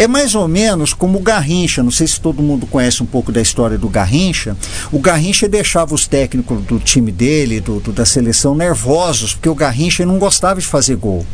é 0.00 0.08
mais 0.08 0.34
ou 0.34 0.48
menos 0.48 0.94
como 0.94 1.18
o 1.18 1.20
Garrincha, 1.20 1.82
não 1.82 1.90
sei 1.90 2.06
se 2.06 2.18
todo 2.18 2.42
mundo 2.42 2.66
conhece 2.66 3.02
um 3.02 3.06
pouco 3.06 3.30
da 3.30 3.42
história 3.42 3.76
do 3.76 3.86
Garrincha. 3.86 4.56
O 4.90 4.98
Garrincha 4.98 5.46
deixava 5.46 5.94
os 5.94 6.06
técnicos 6.06 6.62
do 6.64 6.78
time 6.78 7.12
dele, 7.12 7.60
do, 7.60 7.80
do 7.80 7.92
da 7.92 8.06
seleção, 8.06 8.54
nervosos, 8.54 9.34
porque 9.34 9.50
o 9.50 9.54
Garrincha 9.54 10.06
não 10.06 10.18
gostava 10.18 10.58
de 10.58 10.66
fazer 10.66 10.96
gol. 10.96 11.26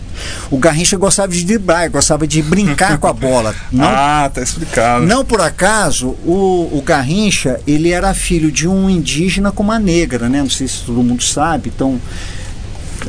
O 0.50 0.58
Garrincha 0.58 0.96
gostava 0.96 1.30
de 1.30 1.44
driblar, 1.44 1.88
gostava 1.92 2.26
de 2.26 2.42
brincar 2.42 2.98
com 2.98 3.06
a 3.06 3.12
bola. 3.12 3.54
Não, 3.70 3.84
ah, 3.86 4.28
tá 4.32 4.42
explicado. 4.42 5.06
Não 5.06 5.24
por 5.24 5.40
acaso, 5.40 6.16
o, 6.24 6.70
o 6.72 6.82
Garrincha, 6.84 7.60
ele 7.68 7.90
era 7.90 8.12
filho 8.14 8.50
de 8.50 8.66
um 8.66 8.90
indígena 8.90 9.52
com 9.52 9.62
uma 9.62 9.78
negra, 9.78 10.28
né? 10.28 10.40
Não 10.40 10.50
sei 10.50 10.66
se 10.66 10.82
todo 10.82 11.04
mundo 11.04 11.22
sabe. 11.22 11.70
Então, 11.72 12.00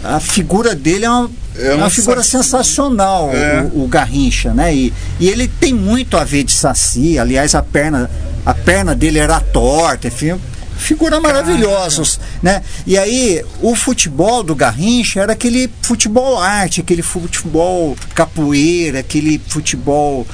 a 0.03 0.19
figura 0.19 0.75
dele 0.75 1.05
é 1.05 1.09
uma, 1.09 1.31
é 1.59 1.73
uma 1.73 1.89
figura 1.89 2.23
saci. 2.23 2.43
sensacional, 2.43 3.31
é. 3.33 3.69
o, 3.73 3.83
o, 3.83 3.87
Garrincha, 3.87 4.53
né? 4.53 4.73
E, 4.73 4.93
e 5.19 5.27
ele 5.29 5.47
tem 5.47 5.73
muito 5.73 6.17
a 6.17 6.23
ver 6.23 6.43
de 6.43 6.51
saci, 6.51 7.17
aliás, 7.17 7.55
a 7.55 7.61
perna, 7.61 8.09
a 8.45 8.53
perna 8.53 8.95
dele 8.95 9.19
era 9.19 9.39
torta, 9.39 10.07
enfim, 10.07 10.39
figura 10.77 11.19
maravilhosa, 11.19 12.03
né? 12.41 12.61
E 12.85 12.97
aí, 12.97 13.43
o 13.61 13.75
futebol 13.75 14.43
do 14.43 14.55
Garrincha 14.55 15.21
era 15.21 15.33
aquele 15.33 15.69
futebol 15.81 16.39
arte, 16.39 16.81
aquele 16.81 17.01
futebol 17.01 17.97
capoeira, 18.13 18.99
aquele 18.99 19.41
futebol 19.47 20.25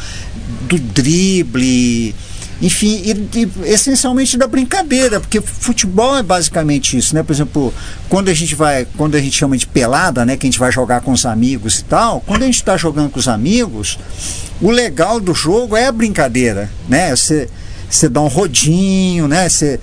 do 0.61 0.78
drible, 0.78 2.13
enfim, 2.62 3.01
e, 3.04 3.39
e, 3.39 3.51
essencialmente 3.70 4.38
da 4.38 4.47
brincadeira, 4.47 5.20
porque 5.20 5.41
futebol 5.41 6.16
é 6.18 6.24
basicamente 6.24 6.97
isso, 6.97 7.14
né? 7.16 7.24
Por 7.24 7.34
exemplo, 7.34 7.74
quando 8.10 8.30
a 8.30 8.34
gente 8.34 8.56
vai, 8.56 8.88
quando 8.97 9.16
a 9.16 9.20
gente 9.20 9.38
chama 9.38 9.58
de 9.58 9.66
pelada, 9.66 10.26
né, 10.26 10.38
que 10.38 10.45
a 10.45 10.49
gente 10.49 10.60
vai 10.60 10.72
jogar 10.72 11.01
com 11.01 11.12
os 11.12 11.26
amigos 11.26 11.80
e 11.80 11.84
tal, 11.84 12.22
quando 12.22 12.43
a 12.43 12.45
gente 12.45 12.56
está 12.56 12.78
jogando 12.78 13.10
com 13.10 13.20
os 13.20 13.28
amigos, 13.28 13.97
o 14.62 14.72
legal 14.72 15.20
do 15.20 15.34
jogo 15.34 15.76
é 15.76 15.88
a 15.88 15.91
brincadeira, 15.91 16.70
né? 16.88 17.16
Você 17.16 17.49
você 17.93 18.10
dá 18.10 18.22
um 18.22 18.28
rodinho, 18.28 19.28
né? 19.28 19.47
Você 19.47 19.80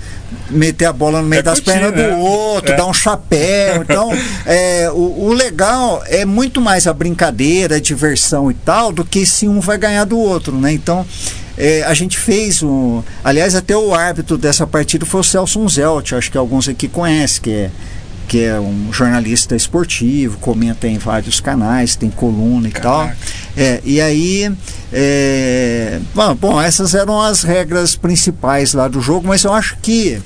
meter 0.50 0.86
a 0.86 0.92
bola 0.92 1.22
no 1.22 1.28
meio 1.28 1.40
É 1.40 1.42
das 1.42 1.60
curtir, 1.60 1.78
pernas 1.78 1.94
né? 1.94 2.08
do 2.08 2.16
outro, 2.18 2.72
É. 2.72 2.76
dar 2.76 2.86
um 2.86 2.92
chapéu. 2.92 3.82
Então, 3.82 4.10
é, 4.46 4.90
o, 4.92 5.26
o 5.26 5.32
legal 5.32 6.02
é 6.06 6.24
muito 6.24 6.60
mais 6.60 6.88
a 6.88 6.92
brincadeira, 6.92 7.76
a 7.76 7.80
diversão 7.80 8.50
e 8.50 8.54
tal, 8.54 8.90
do 8.90 9.04
que 9.04 9.24
se 9.24 9.46
um 9.46 9.60
vai 9.60 9.78
ganhar 9.78 10.04
do 10.04 10.18
outro, 10.18 10.56
né? 10.58 10.72
Então, 10.72 11.06
é, 11.60 11.82
a 11.84 11.92
gente 11.92 12.18
fez 12.18 12.62
um. 12.62 13.02
Aliás, 13.22 13.54
até 13.54 13.76
o 13.76 13.94
árbitro 13.94 14.38
dessa 14.38 14.66
partida 14.66 15.04
foi 15.04 15.20
o 15.20 15.24
Celso 15.24 15.68
Zelt, 15.68 16.14
acho 16.14 16.30
que 16.30 16.38
alguns 16.38 16.66
aqui 16.66 16.88
conhecem, 16.88 17.42
que 17.42 17.50
é, 17.50 17.70
que 18.26 18.42
é 18.42 18.58
um 18.58 18.90
jornalista 18.90 19.54
esportivo, 19.54 20.38
comenta 20.38 20.88
em 20.88 20.96
vários 20.96 21.38
canais, 21.38 21.96
tem 21.96 22.08
coluna 22.08 22.68
e 22.68 22.72
tal. 22.72 23.00
Caraca. 23.00 23.16
É, 23.54 23.80
e 23.84 24.00
aí, 24.00 24.50
é, 24.90 26.00
bom, 26.14 26.34
bom, 26.34 26.60
essas 26.62 26.94
eram 26.94 27.20
as 27.20 27.42
regras 27.42 27.94
principais 27.94 28.72
lá 28.72 28.88
do 28.88 29.02
jogo, 29.02 29.28
mas 29.28 29.44
eu 29.44 29.52
acho 29.52 29.76
que 29.82 30.18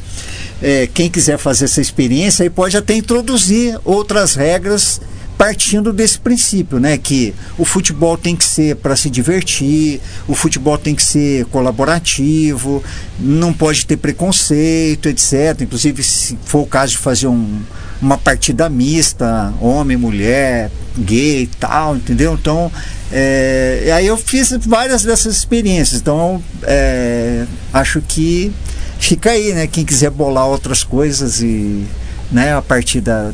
é, 0.63 0.87
quem 0.87 1.11
quiser 1.11 1.37
fazer 1.37 1.65
essa 1.65 1.81
experiência 1.81 2.45
aí 2.45 2.51
pode 2.51 2.77
até 2.77 2.95
introduzir 2.95 3.77
outras 3.85 4.37
regras 4.37 5.01
partindo 5.37 5.93
desse 5.93 6.19
princípio, 6.19 6.79
né, 6.79 6.97
que 6.97 7.35
o 7.59 7.65
futebol 7.65 8.17
tem 8.17 8.37
que 8.37 8.45
ser 8.45 8.77
para 8.77 8.95
se 8.97 9.11
divertir, 9.11 10.01
o 10.29 10.35
futebol 10.35 10.79
tem 10.79 10.95
que 10.95 11.03
ser 11.03 11.45
colaborativo, 11.47 12.83
não 13.19 13.53
pode 13.53 13.85
ter 13.85 13.97
preconceito, 13.97 15.09
etc. 15.09 15.61
Inclusive, 15.61 16.03
se 16.03 16.39
for 16.45 16.61
o 16.61 16.67
caso 16.67 16.93
de 16.93 16.99
fazer 16.99 17.27
um, 17.27 17.61
uma 18.01 18.17
partida 18.17 18.69
mista, 18.69 19.53
homem, 19.61 19.97
mulher, 19.97 20.71
gay 20.97 21.43
e 21.43 21.47
tal, 21.47 21.97
entendeu? 21.97 22.35
Então, 22.35 22.71
é, 23.11 23.91
aí 23.95 24.07
eu 24.07 24.17
fiz 24.17 24.57
várias 24.61 25.03
dessas 25.03 25.37
experiências. 25.37 26.01
Então, 26.01 26.43
é, 26.63 27.45
acho 27.73 28.01
que 28.01 28.53
fica 28.99 29.31
aí, 29.31 29.53
né? 29.53 29.67
Quem 29.67 29.85
quiser 29.85 30.11
bolar 30.11 30.47
outras 30.47 30.85
coisas 30.85 31.43
e, 31.43 31.85
né, 32.31 32.57
a 32.57 32.63
partir 32.63 33.01
da, 33.01 33.33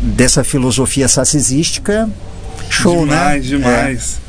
dessa 0.00 0.44
filosofia 0.44 1.08
sacizística, 1.08 2.08
show, 2.70 3.00
demais, 3.00 3.42
né? 3.42 3.56
demais. 3.56 4.20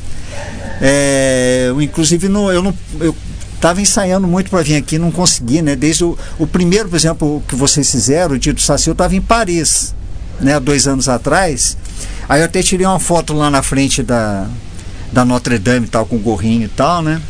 É, 0.81 1.65
eu, 1.69 1.81
inclusive, 1.81 2.27
no, 2.27 2.51
eu 2.51 2.63
não. 2.63 2.73
Eu, 2.99 3.15
Estava 3.59 3.81
ensaiando 3.81 4.25
muito 4.25 4.49
para 4.49 4.63
vir 4.63 4.77
aqui, 4.77 4.97
não 4.97 5.11
consegui, 5.11 5.61
né? 5.61 5.75
Desde 5.75 6.05
o, 6.05 6.17
o 6.37 6.47
primeiro, 6.47 6.87
por 6.87 6.95
exemplo, 6.95 7.43
que 7.45 7.55
vocês 7.55 7.91
fizeram, 7.91 8.35
o 8.35 8.39
dia 8.39 8.53
do 8.53 8.61
Saci, 8.61 8.87
eu 8.87 8.93
estava 8.93 9.13
em 9.17 9.21
Paris, 9.21 9.93
né? 10.39 10.57
Dois 10.61 10.87
anos 10.87 11.09
atrás. 11.09 11.75
Aí 12.29 12.39
eu 12.39 12.45
até 12.45 12.63
tirei 12.63 12.85
uma 12.85 12.99
foto 12.99 13.33
lá 13.33 13.51
na 13.51 13.61
frente 13.61 14.01
da, 14.01 14.47
da 15.11 15.25
Notre 15.25 15.59
Dame 15.59 15.87
e 15.87 15.89
tal, 15.89 16.05
com 16.05 16.15
o 16.15 16.19
gorrinho 16.19 16.63
e 16.63 16.69
tal, 16.69 17.01
né? 17.01 17.21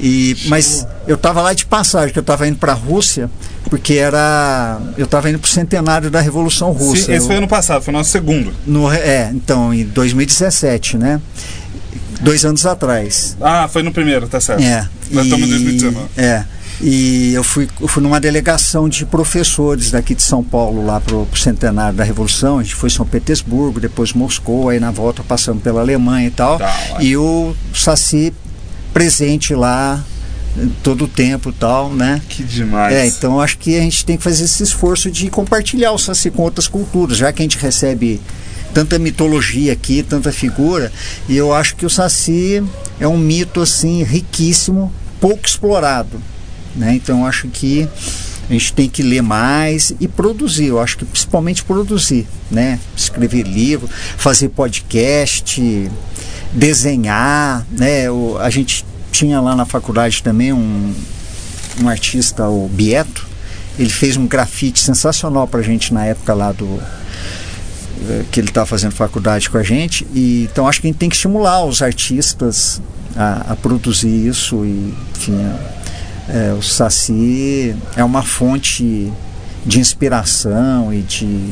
E, 0.00 0.36
mas 0.46 0.84
eu 1.06 1.14
estava 1.14 1.40
lá 1.40 1.54
de 1.54 1.64
passagem, 1.64 2.12
que 2.12 2.18
eu 2.18 2.22
estava 2.22 2.48
indo 2.48 2.58
para 2.58 2.72
a 2.72 2.74
Rússia, 2.74 3.30
porque 3.68 3.94
era. 3.94 4.80
Eu 4.96 5.04
estava 5.04 5.28
indo 5.30 5.38
para 5.38 5.46
o 5.46 5.50
centenário 5.50 6.10
da 6.10 6.20
Revolução 6.20 6.72
Russa. 6.72 6.96
Sim, 7.06 7.12
esse 7.12 7.24
Eu- 7.24 7.26
foi 7.26 7.36
ano 7.36 7.48
passado, 7.48 7.82
foi 7.82 7.92
o 7.92 7.96
nosso 7.96 8.10
segundo. 8.10 8.52
no, 8.66 8.90
é, 8.92 9.30
então, 9.34 9.72
em 9.74 9.84
2017, 9.84 10.96
né? 10.96 11.20
Dois 12.20 12.44
anos 12.44 12.64
atrás. 12.64 13.36
Ah, 13.40 13.68
foi 13.68 13.82
no 13.82 13.92
primeiro, 13.92 14.26
tá 14.26 14.40
certo. 14.40 14.62
É. 14.62 14.88
Nós 15.10 15.24
estamos 15.26 15.46
em 15.48 15.50
e- 15.50 15.54
2019. 15.54 16.06
É. 16.16 16.44
E 16.80 17.32
eu 17.32 17.42
fui, 17.42 17.68
eu 17.80 17.88
fui 17.88 18.02
numa 18.02 18.20
delegação 18.20 18.86
de 18.88 19.06
professores 19.06 19.90
daqui 19.90 20.14
de 20.14 20.22
São 20.22 20.44
Paulo, 20.44 20.84
lá 20.84 21.00
pro, 21.00 21.24
pro 21.26 21.40
centenário 21.40 21.96
da 21.96 22.04
Revolução. 22.04 22.58
A 22.58 22.62
gente 22.62 22.74
foi 22.74 22.88
em 22.88 22.92
São 22.92 23.06
Petersburgo, 23.06 23.80
depois 23.80 24.12
Moscou, 24.12 24.68
aí 24.68 24.78
na 24.78 24.90
volta 24.90 25.22
passando 25.22 25.60
pela 25.60 25.80
Alemanha 25.80 26.28
e 26.28 26.30
tal. 26.30 26.54
Hora. 26.56 26.70
E 27.00 27.16
o 27.16 27.54
Saci 27.74 28.32
presente 28.92 29.54
lá 29.54 30.02
todo 30.82 31.04
o 31.04 31.08
tempo 31.08 31.50
e 31.50 31.52
tal, 31.52 31.92
né? 31.92 32.20
Que 32.28 32.42
demais. 32.42 32.94
É, 32.94 33.06
então 33.06 33.40
acho 33.40 33.58
que 33.58 33.76
a 33.76 33.80
gente 33.80 34.04
tem 34.04 34.16
que 34.16 34.22
fazer 34.22 34.44
esse 34.44 34.62
esforço 34.62 35.10
de 35.10 35.28
compartilhar 35.28 35.92
o 35.92 35.98
Saci 35.98 36.30
com 36.30 36.42
outras 36.42 36.68
culturas, 36.68 37.16
já 37.16 37.32
que 37.32 37.42
a 37.42 37.44
gente 37.44 37.58
recebe 37.58 38.20
tanta 38.72 38.98
mitologia 38.98 39.72
aqui, 39.72 40.02
tanta 40.02 40.30
figura, 40.32 40.92
e 41.28 41.36
eu 41.36 41.52
acho 41.52 41.76
que 41.76 41.86
o 41.86 41.90
Saci 41.90 42.62
é 43.00 43.08
um 43.08 43.16
mito 43.16 43.60
assim 43.60 44.02
riquíssimo, 44.02 44.92
pouco 45.20 45.46
explorado, 45.46 46.20
né? 46.74 46.94
Então 46.94 47.24
acho 47.24 47.48
que 47.48 47.88
a 48.48 48.52
gente 48.52 48.72
tem 48.72 48.88
que 48.88 49.02
ler 49.02 49.22
mais 49.22 49.92
e 49.98 50.06
produzir, 50.06 50.66
eu 50.66 50.80
acho 50.80 50.98
que 50.98 51.04
principalmente 51.04 51.64
produzir, 51.64 52.26
né? 52.50 52.78
Escrever 52.96 53.42
livro, 53.42 53.88
fazer 54.16 54.50
podcast, 54.50 55.90
desenhar, 56.52 57.66
né? 57.70 58.10
O, 58.10 58.36
a 58.38 58.50
gente 58.50 58.84
tinha 59.16 59.40
lá 59.40 59.56
na 59.56 59.64
faculdade 59.64 60.22
também 60.22 60.52
um, 60.52 60.94
um 61.82 61.88
artista, 61.88 62.46
o 62.46 62.68
Bieto, 62.68 63.26
ele 63.78 63.88
fez 63.88 64.14
um 64.18 64.26
grafite 64.26 64.78
sensacional 64.78 65.48
pra 65.48 65.62
gente 65.62 65.94
na 65.94 66.04
época 66.04 66.34
lá 66.34 66.52
do 66.52 66.78
eh, 68.08 68.24
que 68.30 68.40
ele 68.40 68.48
estava 68.48 68.66
fazendo 68.66 68.92
faculdade 68.92 69.48
com 69.48 69.56
a 69.56 69.62
gente 69.62 70.06
e 70.14 70.48
então 70.52 70.68
acho 70.68 70.82
que 70.82 70.86
a 70.86 70.90
gente 70.90 70.98
tem 70.98 71.08
que 71.08 71.14
estimular 71.14 71.64
os 71.64 71.80
artistas 71.80 72.82
a, 73.16 73.52
a 73.52 73.56
produzir 73.56 74.28
isso 74.28 74.66
e 74.66 74.94
enfim 75.14 75.46
eh, 76.28 76.54
o 76.58 76.62
Saci 76.62 77.74
é 77.96 78.04
uma 78.04 78.22
fonte 78.22 79.10
de 79.64 79.80
inspiração 79.80 80.92
e 80.92 81.00
de 81.00 81.50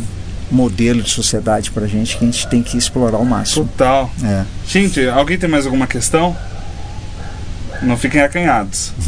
modelo 0.50 1.02
de 1.02 1.10
sociedade 1.10 1.70
pra 1.70 1.86
gente 1.86 2.18
que 2.18 2.24
a 2.24 2.26
gente 2.26 2.46
tem 2.46 2.62
que 2.62 2.76
explorar 2.76 3.16
ao 3.16 3.24
máximo 3.24 3.66
Total. 3.66 4.10
é. 4.22 4.44
Gente, 4.68 5.06
alguém 5.08 5.38
tem 5.38 5.48
mais 5.48 5.64
alguma 5.64 5.86
questão? 5.86 6.36
Não 7.82 7.96
fiquem 7.96 8.20
acanhados. 8.20 8.92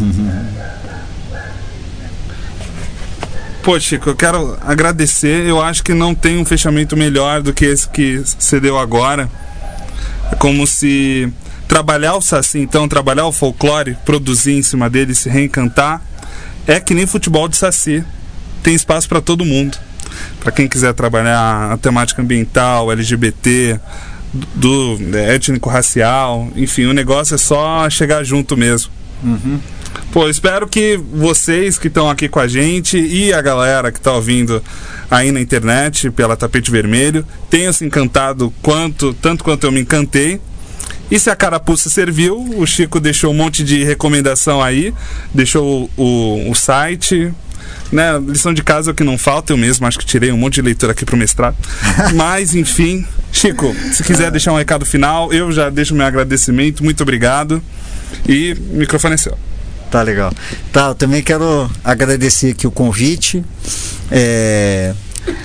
Pô, 3.67 3.81
Chico, 3.81 4.11
eu 4.11 4.14
quero 4.14 4.57
agradecer. 4.61 5.45
Eu 5.45 5.61
acho 5.61 5.83
que 5.83 5.93
não 5.93 6.14
tem 6.14 6.39
um 6.39 6.45
fechamento 6.45 6.97
melhor 6.97 7.43
do 7.43 7.53
que 7.53 7.64
esse 7.64 7.89
que 7.89 8.19
você 8.19 8.61
deu 8.61 8.79
agora. 8.79 9.29
É 10.31 10.37
como 10.37 10.64
se 10.69 11.29
trabalhar 11.67 12.14
o 12.14 12.23
Saci, 12.23 12.61
então, 12.61 12.89
trabalhar 12.89 13.27
o 13.27 13.33
folclore, 13.33 13.97
produzir 14.05 14.53
em 14.53 14.62
cima 14.62 14.89
dele, 14.89 15.17
se 15.17 15.29
reencantar, 15.29 16.01
é 16.64 16.79
que 16.79 16.95
nem 16.95 17.09
futebol 17.09 17.49
de 17.49 17.57
Saci. 17.57 18.05
Tem 18.62 18.73
espaço 18.73 19.09
para 19.09 19.21
todo 19.21 19.45
mundo. 19.45 19.77
Para 20.39 20.53
quem 20.53 20.69
quiser 20.69 20.95
trabalhar 20.95 21.73
a 21.73 21.77
temática 21.77 22.23
ambiental, 22.23 22.93
LGBT, 22.93 23.81
do 24.55 24.99
é, 25.14 25.34
étnico-racial, 25.34 26.49
enfim, 26.57 26.87
o 26.87 26.93
negócio 26.93 27.34
é 27.34 27.39
só 27.39 27.89
chegar 27.91 28.24
junto 28.24 28.57
mesmo. 28.57 28.91
Pô, 30.12 30.28
espero 30.28 30.66
que 30.66 30.97
vocês 30.97 31.78
que 31.78 31.89
estão 31.89 32.09
aqui 32.09 32.28
com 32.28 32.39
a 32.39 32.47
gente 32.47 32.99
e 32.99 33.32
a 33.32 33.41
galera 33.41 33.91
que 33.91 33.99
está 33.99 34.12
ouvindo 34.12 34.62
aí 35.11 35.32
na 35.32 35.41
internet 35.41 36.11
pela 36.11 36.37
Tapete 36.37 36.70
Vermelho 36.70 37.26
tenham 37.51 37.72
se 37.72 37.84
encantado 37.84 38.53
quanto, 38.62 39.14
tanto 39.14 39.43
quanto 39.43 39.64
eu 39.64 39.72
me 39.72 39.80
encantei. 39.80 40.41
E 41.11 41.18
se 41.18 41.30
a 41.30 41.37
carapuça 41.37 41.89
serviu, 41.89 42.39
o 42.57 42.66
Chico 42.66 42.99
deixou 42.99 43.30
um 43.30 43.34
monte 43.34 43.62
de 43.62 43.84
recomendação 43.84 44.62
aí, 44.62 44.93
deixou 45.32 45.91
o, 45.97 46.03
o, 46.03 46.51
o 46.51 46.55
site, 46.55 47.32
né? 47.93 48.18
Lição 48.18 48.53
de 48.53 48.62
casa 48.62 48.91
é 48.91 48.93
o 48.93 48.95
que 48.95 49.05
não 49.05 49.16
falta, 49.16 49.53
eu 49.53 49.57
mesmo 49.57 49.87
acho 49.87 49.99
que 49.99 50.05
tirei 50.05 50.32
um 50.32 50.37
monte 50.37 50.55
de 50.55 50.62
leitura 50.62 50.93
aqui 50.93 51.05
pro 51.05 51.16
mestrado. 51.16 51.57
Mas, 52.14 52.55
enfim, 52.55 53.07
Chico, 53.37 53.76
se 53.93 54.03
quiser 54.03 54.30
deixar 54.30 54.51
um 54.55 54.57
recado 54.57 54.87
final, 54.87 55.30
eu 55.30 55.53
já 55.53 55.68
deixo 55.68 55.95
meu 55.95 56.07
agradecimento, 56.07 56.82
muito 56.82 57.03
obrigado. 57.03 57.62
E 58.26 58.55
o 58.55 58.78
microfone 58.78 59.12
é 59.12 59.18
seu. 59.18 59.37
Tá 59.91 60.01
legal. 60.01 60.32
Tá, 60.72 60.89
eu 60.89 60.95
também 60.95 61.22
quero 61.22 61.70
agradecer 61.84 62.53
aqui 62.53 62.66
o 62.66 62.70
convite. 62.70 63.45
É, 64.11 64.95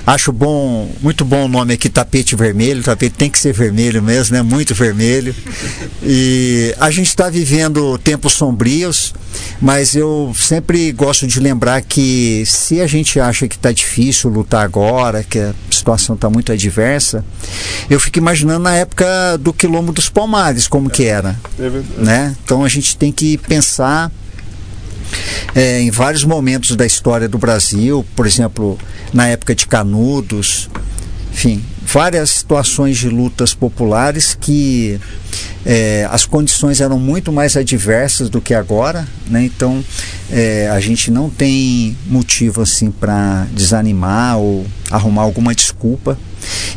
acho 0.06 0.32
bom, 0.32 0.90
muito 1.00 1.24
bom 1.24 1.44
o 1.44 1.48
nome 1.48 1.74
aqui, 1.74 1.88
tapete 1.88 2.36
vermelho. 2.36 2.80
O 2.80 2.84
tapete 2.84 3.14
tem 3.16 3.30
que 3.30 3.38
ser 3.38 3.52
vermelho 3.52 4.02
mesmo, 4.02 4.36
né? 4.36 4.42
Muito 4.42 4.74
vermelho. 4.74 5.34
E 6.02 6.74
a 6.78 6.90
gente 6.90 7.08
está 7.08 7.28
vivendo 7.28 7.98
tempos 7.98 8.34
sombrios, 8.34 9.14
mas 9.60 9.94
eu 9.94 10.34
sempre 10.36 10.92
gosto 10.92 11.26
de 11.26 11.40
lembrar 11.40 11.80
que 11.82 12.44
se 12.46 12.80
a 12.80 12.86
gente 12.86 13.18
acha 13.20 13.48
que 13.48 13.56
está 13.56 13.72
difícil 13.72 14.30
lutar 14.30 14.64
agora, 14.64 15.22
que 15.22 15.38
a 15.38 15.54
situação 15.70 16.14
está 16.14 16.28
muito 16.28 16.52
adversa, 16.52 17.24
eu 17.88 17.98
fico 17.98 18.18
imaginando 18.18 18.60
na 18.60 18.74
época 18.74 19.36
do 19.38 19.52
quilombo 19.52 19.92
dos 19.92 20.08
Palmares, 20.08 20.66
como 20.66 20.90
que 20.90 21.04
era 21.04 21.36
né? 21.98 22.36
Então 22.44 22.64
a 22.64 22.68
gente 22.68 22.96
tem 22.96 23.12
que 23.12 23.36
pensar 23.38 24.10
é, 25.54 25.80
em 25.80 25.90
vários 25.90 26.24
momentos 26.24 26.76
da 26.76 26.86
história 26.86 27.28
do 27.28 27.38
Brasil, 27.38 28.04
por 28.16 28.26
exemplo, 28.26 28.78
na 29.12 29.28
época 29.28 29.54
de 29.54 29.66
Canudos, 29.66 30.68
enfim, 31.32 31.64
várias 31.92 32.30
situações 32.30 32.96
de 32.96 33.10
lutas 33.10 33.52
populares 33.52 34.34
que 34.40 34.98
é, 35.64 36.08
as 36.10 36.24
condições 36.24 36.80
eram 36.80 36.98
muito 36.98 37.30
mais 37.30 37.54
adversas 37.54 38.30
do 38.30 38.40
que 38.40 38.54
agora, 38.54 39.06
né? 39.26 39.44
Então 39.44 39.84
é, 40.30 40.70
a 40.70 40.80
gente 40.80 41.10
não 41.10 41.28
tem 41.28 41.96
motivo 42.06 42.62
assim 42.62 42.90
para 42.90 43.46
desanimar 43.52 44.38
ou 44.38 44.66
arrumar 44.90 45.22
alguma 45.22 45.54
desculpa. 45.54 46.18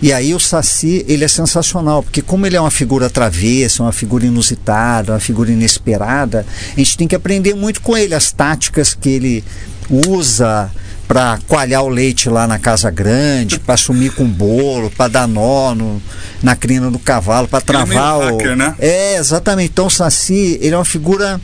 E 0.01 0.11
aí 0.11 0.34
o 0.36 0.39
Saci, 0.39 1.05
ele 1.07 1.24
é 1.24 1.28
sensacional, 1.30 2.03
porque 2.03 2.22
como 2.22 2.45
ele 2.45 2.57
é 2.57 2.61
uma 2.61 2.70
figura 2.70 3.09
travessa, 3.09 3.84
uma 3.84 3.93
figura 3.93 4.26
inusitada, 4.26 5.13
uma 5.13 5.20
figura 5.20 5.49
inesperada, 5.49 6.45
a 6.74 6.80
gente 6.80 6.97
tem 6.97 7.07
que 7.07 7.16
aprender 7.16 7.55
muito 7.55 7.82
com 7.82 7.97
ele, 7.97 8.13
as 8.13 8.32
táticas 8.32 8.93
que 8.93 9.09
ele 9.09 9.43
usa 9.89 10.70
para 11.08 11.39
coalhar 11.47 11.84
o 11.84 11.89
leite 11.89 12.30
lá 12.30 12.47
na 12.47 12.58
casa 12.58 12.89
grande, 12.89 13.60
para 13.60 13.78
sumir 13.78 14.12
com 14.14 14.26
bolo, 14.26 14.89
para 14.89 15.08
dar 15.08 15.28
nó 15.28 15.76
no, 15.76 16.01
na 16.41 16.56
crina 16.56 16.89
do 16.89 16.97
cavalo, 16.99 17.47
para 17.47 17.62
travar 17.62 18.22
é 18.22 18.26
o. 18.26 18.38
hacker, 18.38 18.56
né? 18.56 18.76
É, 18.80 19.18
exatamente. 19.18 19.70
Então 19.72 19.86
o 19.88 19.89
Saci, 19.89 20.58
ele 20.62 20.74
é 20.74 20.78
uma 20.78 20.86
figura 20.86 21.39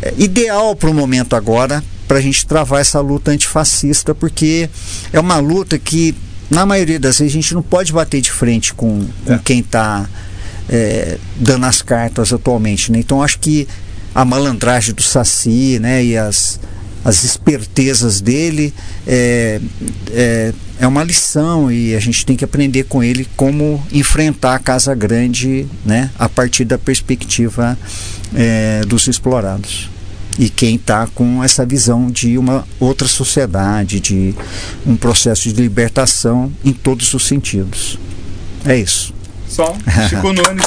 é, 0.00 0.14
ideal 0.16 0.76
para 0.76 0.90
o 0.90 0.94
momento 0.94 1.34
agora, 1.34 1.82
para 2.06 2.18
a 2.18 2.20
gente 2.20 2.46
travar 2.46 2.80
essa 2.80 3.00
luta 3.00 3.30
antifascista, 3.32 4.14
porque 4.14 4.70
é 5.12 5.18
uma 5.20 5.38
luta 5.38 5.78
que, 5.78 6.14
na 6.48 6.64
maioria 6.64 6.98
das 7.00 7.18
vezes, 7.18 7.32
a 7.32 7.36
gente 7.36 7.54
não 7.54 7.62
pode 7.62 7.92
bater 7.92 8.20
de 8.20 8.30
frente 8.30 8.72
com, 8.74 9.06
com 9.24 9.34
É. 9.34 9.40
quem 9.44 9.58
está 9.60 10.08
dando 11.36 11.64
as 11.66 11.82
cartas 11.82 12.32
atualmente. 12.32 12.92
Né? 12.92 12.98
Então 12.98 13.22
acho 13.22 13.38
que 13.38 13.66
a 14.14 14.24
malandragem 14.24 14.94
do 14.94 15.02
Saci 15.02 15.78
né, 15.78 16.04
e 16.04 16.16
as, 16.16 16.60
as 17.04 17.24
espertezas 17.24 18.20
dele 18.20 18.74
é, 19.06 19.60
é, 20.10 20.52
é 20.80 20.86
uma 20.86 21.04
lição 21.04 21.70
e 21.70 21.94
a 21.94 22.00
gente 22.00 22.26
tem 22.26 22.36
que 22.36 22.44
aprender 22.44 22.84
com 22.84 23.02
ele 23.02 23.26
como 23.36 23.84
enfrentar 23.92 24.54
a 24.54 24.58
Casa 24.58 24.94
Grande 24.94 25.66
né, 25.84 26.10
a 26.18 26.28
partir 26.28 26.64
da 26.64 26.78
perspectiva 26.78 27.78
é, 28.34 28.82
dos 28.86 29.06
explorados. 29.06 29.88
E 30.38 30.48
quem 30.48 30.76
está 30.76 31.08
com 31.08 31.42
essa 31.42 31.66
visão 31.66 32.08
de 32.08 32.38
uma 32.38 32.64
outra 32.78 33.08
sociedade, 33.08 33.98
de 33.98 34.34
um 34.86 34.96
processo 34.96 35.52
de 35.52 35.60
libertação 35.60 36.52
em 36.64 36.72
todos 36.72 37.12
os 37.12 37.26
sentidos. 37.26 37.98
É 38.64 38.76
isso. 38.76 39.12
Só 39.48 39.74
Chico 40.08 40.32
Nunes. 40.32 40.66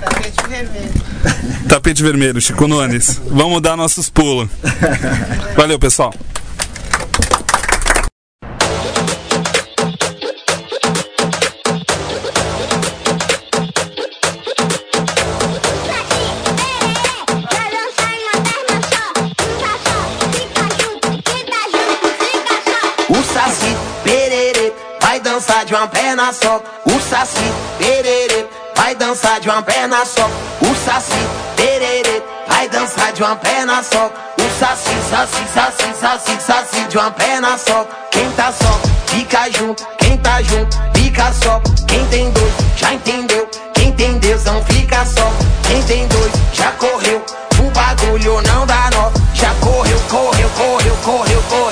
Tapete 0.00 0.48
vermelho. 0.48 1.07
Tapete 1.68 2.02
vermelho, 2.02 2.40
Chico 2.40 2.66
Nunes. 2.66 3.20
Vamos 3.26 3.60
dar 3.60 3.76
nossos 3.76 4.08
pulos. 4.10 4.48
Valeu, 5.56 5.78
pessoal. 5.78 6.12
Dançar 25.38 25.64
de 25.64 25.72
uma 25.72 25.86
perna 25.86 26.32
só. 26.32 26.60
O 26.84 27.00
Saci 27.00 27.36
Pererê 27.78 28.47
vai 28.88 28.94
dançar 28.94 29.38
de 29.38 29.50
uma 29.50 29.60
perna 29.60 30.02
só. 30.06 30.26
O 30.62 30.74
Saci 30.74 31.12
Pererê 31.56 32.22
vai 32.48 32.66
dançar 32.70 33.12
de 33.12 33.22
uma 33.22 33.36
perna 33.36 33.82
só. 33.82 34.06
O 34.06 34.58
Saci, 34.58 34.96
Saci, 35.10 35.44
Saci, 35.52 35.94
Saci, 36.00 36.40
Saci 36.40 36.84
de 36.88 36.96
uma 36.96 37.10
perna 37.10 37.58
só. 37.58 37.86
Quem 38.10 38.30
tá 38.32 38.50
só, 38.50 38.80
fica 39.08 39.50
junto. 39.50 39.86
Quem 39.98 40.16
tá 40.16 40.40
junto, 40.40 40.74
fica 40.94 41.30
só. 41.34 41.60
Quem 41.86 42.02
tem 42.06 42.30
dois, 42.30 42.52
já 42.76 42.94
entendeu. 42.94 43.46
Quem 43.74 43.92
tem 43.92 44.18
Deus 44.20 44.44
não 44.44 44.64
fica 44.64 45.04
só. 45.04 45.30
Quem 45.64 45.82
tem 45.82 46.08
dois, 46.08 46.32
já 46.54 46.72
correu. 46.72 47.22
O 47.58 47.70
bagulho 47.70 48.40
não 48.40 48.64
dá 48.64 48.88
nó. 48.94 49.10
Já 49.34 49.52
correu, 49.60 50.00
correu, 50.08 50.48
correu, 50.56 50.96
correu, 51.04 51.42
correu 51.50 51.67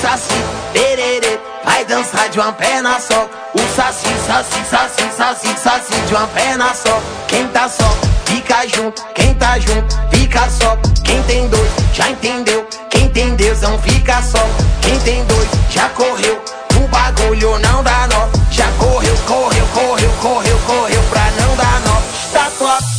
saci, 0.00 0.42
tererê. 0.72 1.38
Vai 1.64 1.84
dançar 1.84 2.28
de 2.28 2.38
uma 2.38 2.52
perna 2.52 2.98
só. 3.00 3.28
O 3.54 3.58
saci, 3.74 4.08
saci, 4.26 4.64
saci, 4.70 5.16
saci, 5.16 5.48
saci 5.58 6.00
De 6.06 6.14
uma 6.14 6.26
perna 6.28 6.72
só. 6.74 7.00
Quem 7.26 7.46
tá 7.48 7.68
só, 7.68 7.90
fica 8.26 8.66
junto. 8.68 9.02
Quem 9.14 9.34
tá 9.34 9.58
junto, 9.58 9.96
fica 10.10 10.48
só. 10.50 10.76
Quem 11.04 11.22
tem 11.24 11.48
dois, 11.48 11.70
já 11.92 12.10
entendeu. 12.10 12.66
Quem 12.90 13.08
tem 13.10 13.34
Deus 13.36 13.60
não 13.60 13.78
fica 13.80 14.22
só. 14.22 14.44
Quem 14.82 14.98
tem 15.00 15.24
dois, 15.24 15.48
já 15.70 15.88
correu. 15.90 16.42
O 16.76 16.88
bagulho 16.88 17.58
não 17.58 17.82
dá 17.82 18.06
nó. 18.08 18.28
Já 18.50 18.70
correu, 18.78 19.16
correu, 19.26 19.66
correu, 19.72 20.10
correu, 20.20 20.58
correu 20.66 21.02
Pra 21.10 21.30
não 21.32 21.56
dar 21.56 21.80
nó. 21.80 22.00
Está 22.26 22.50
top 22.58 22.97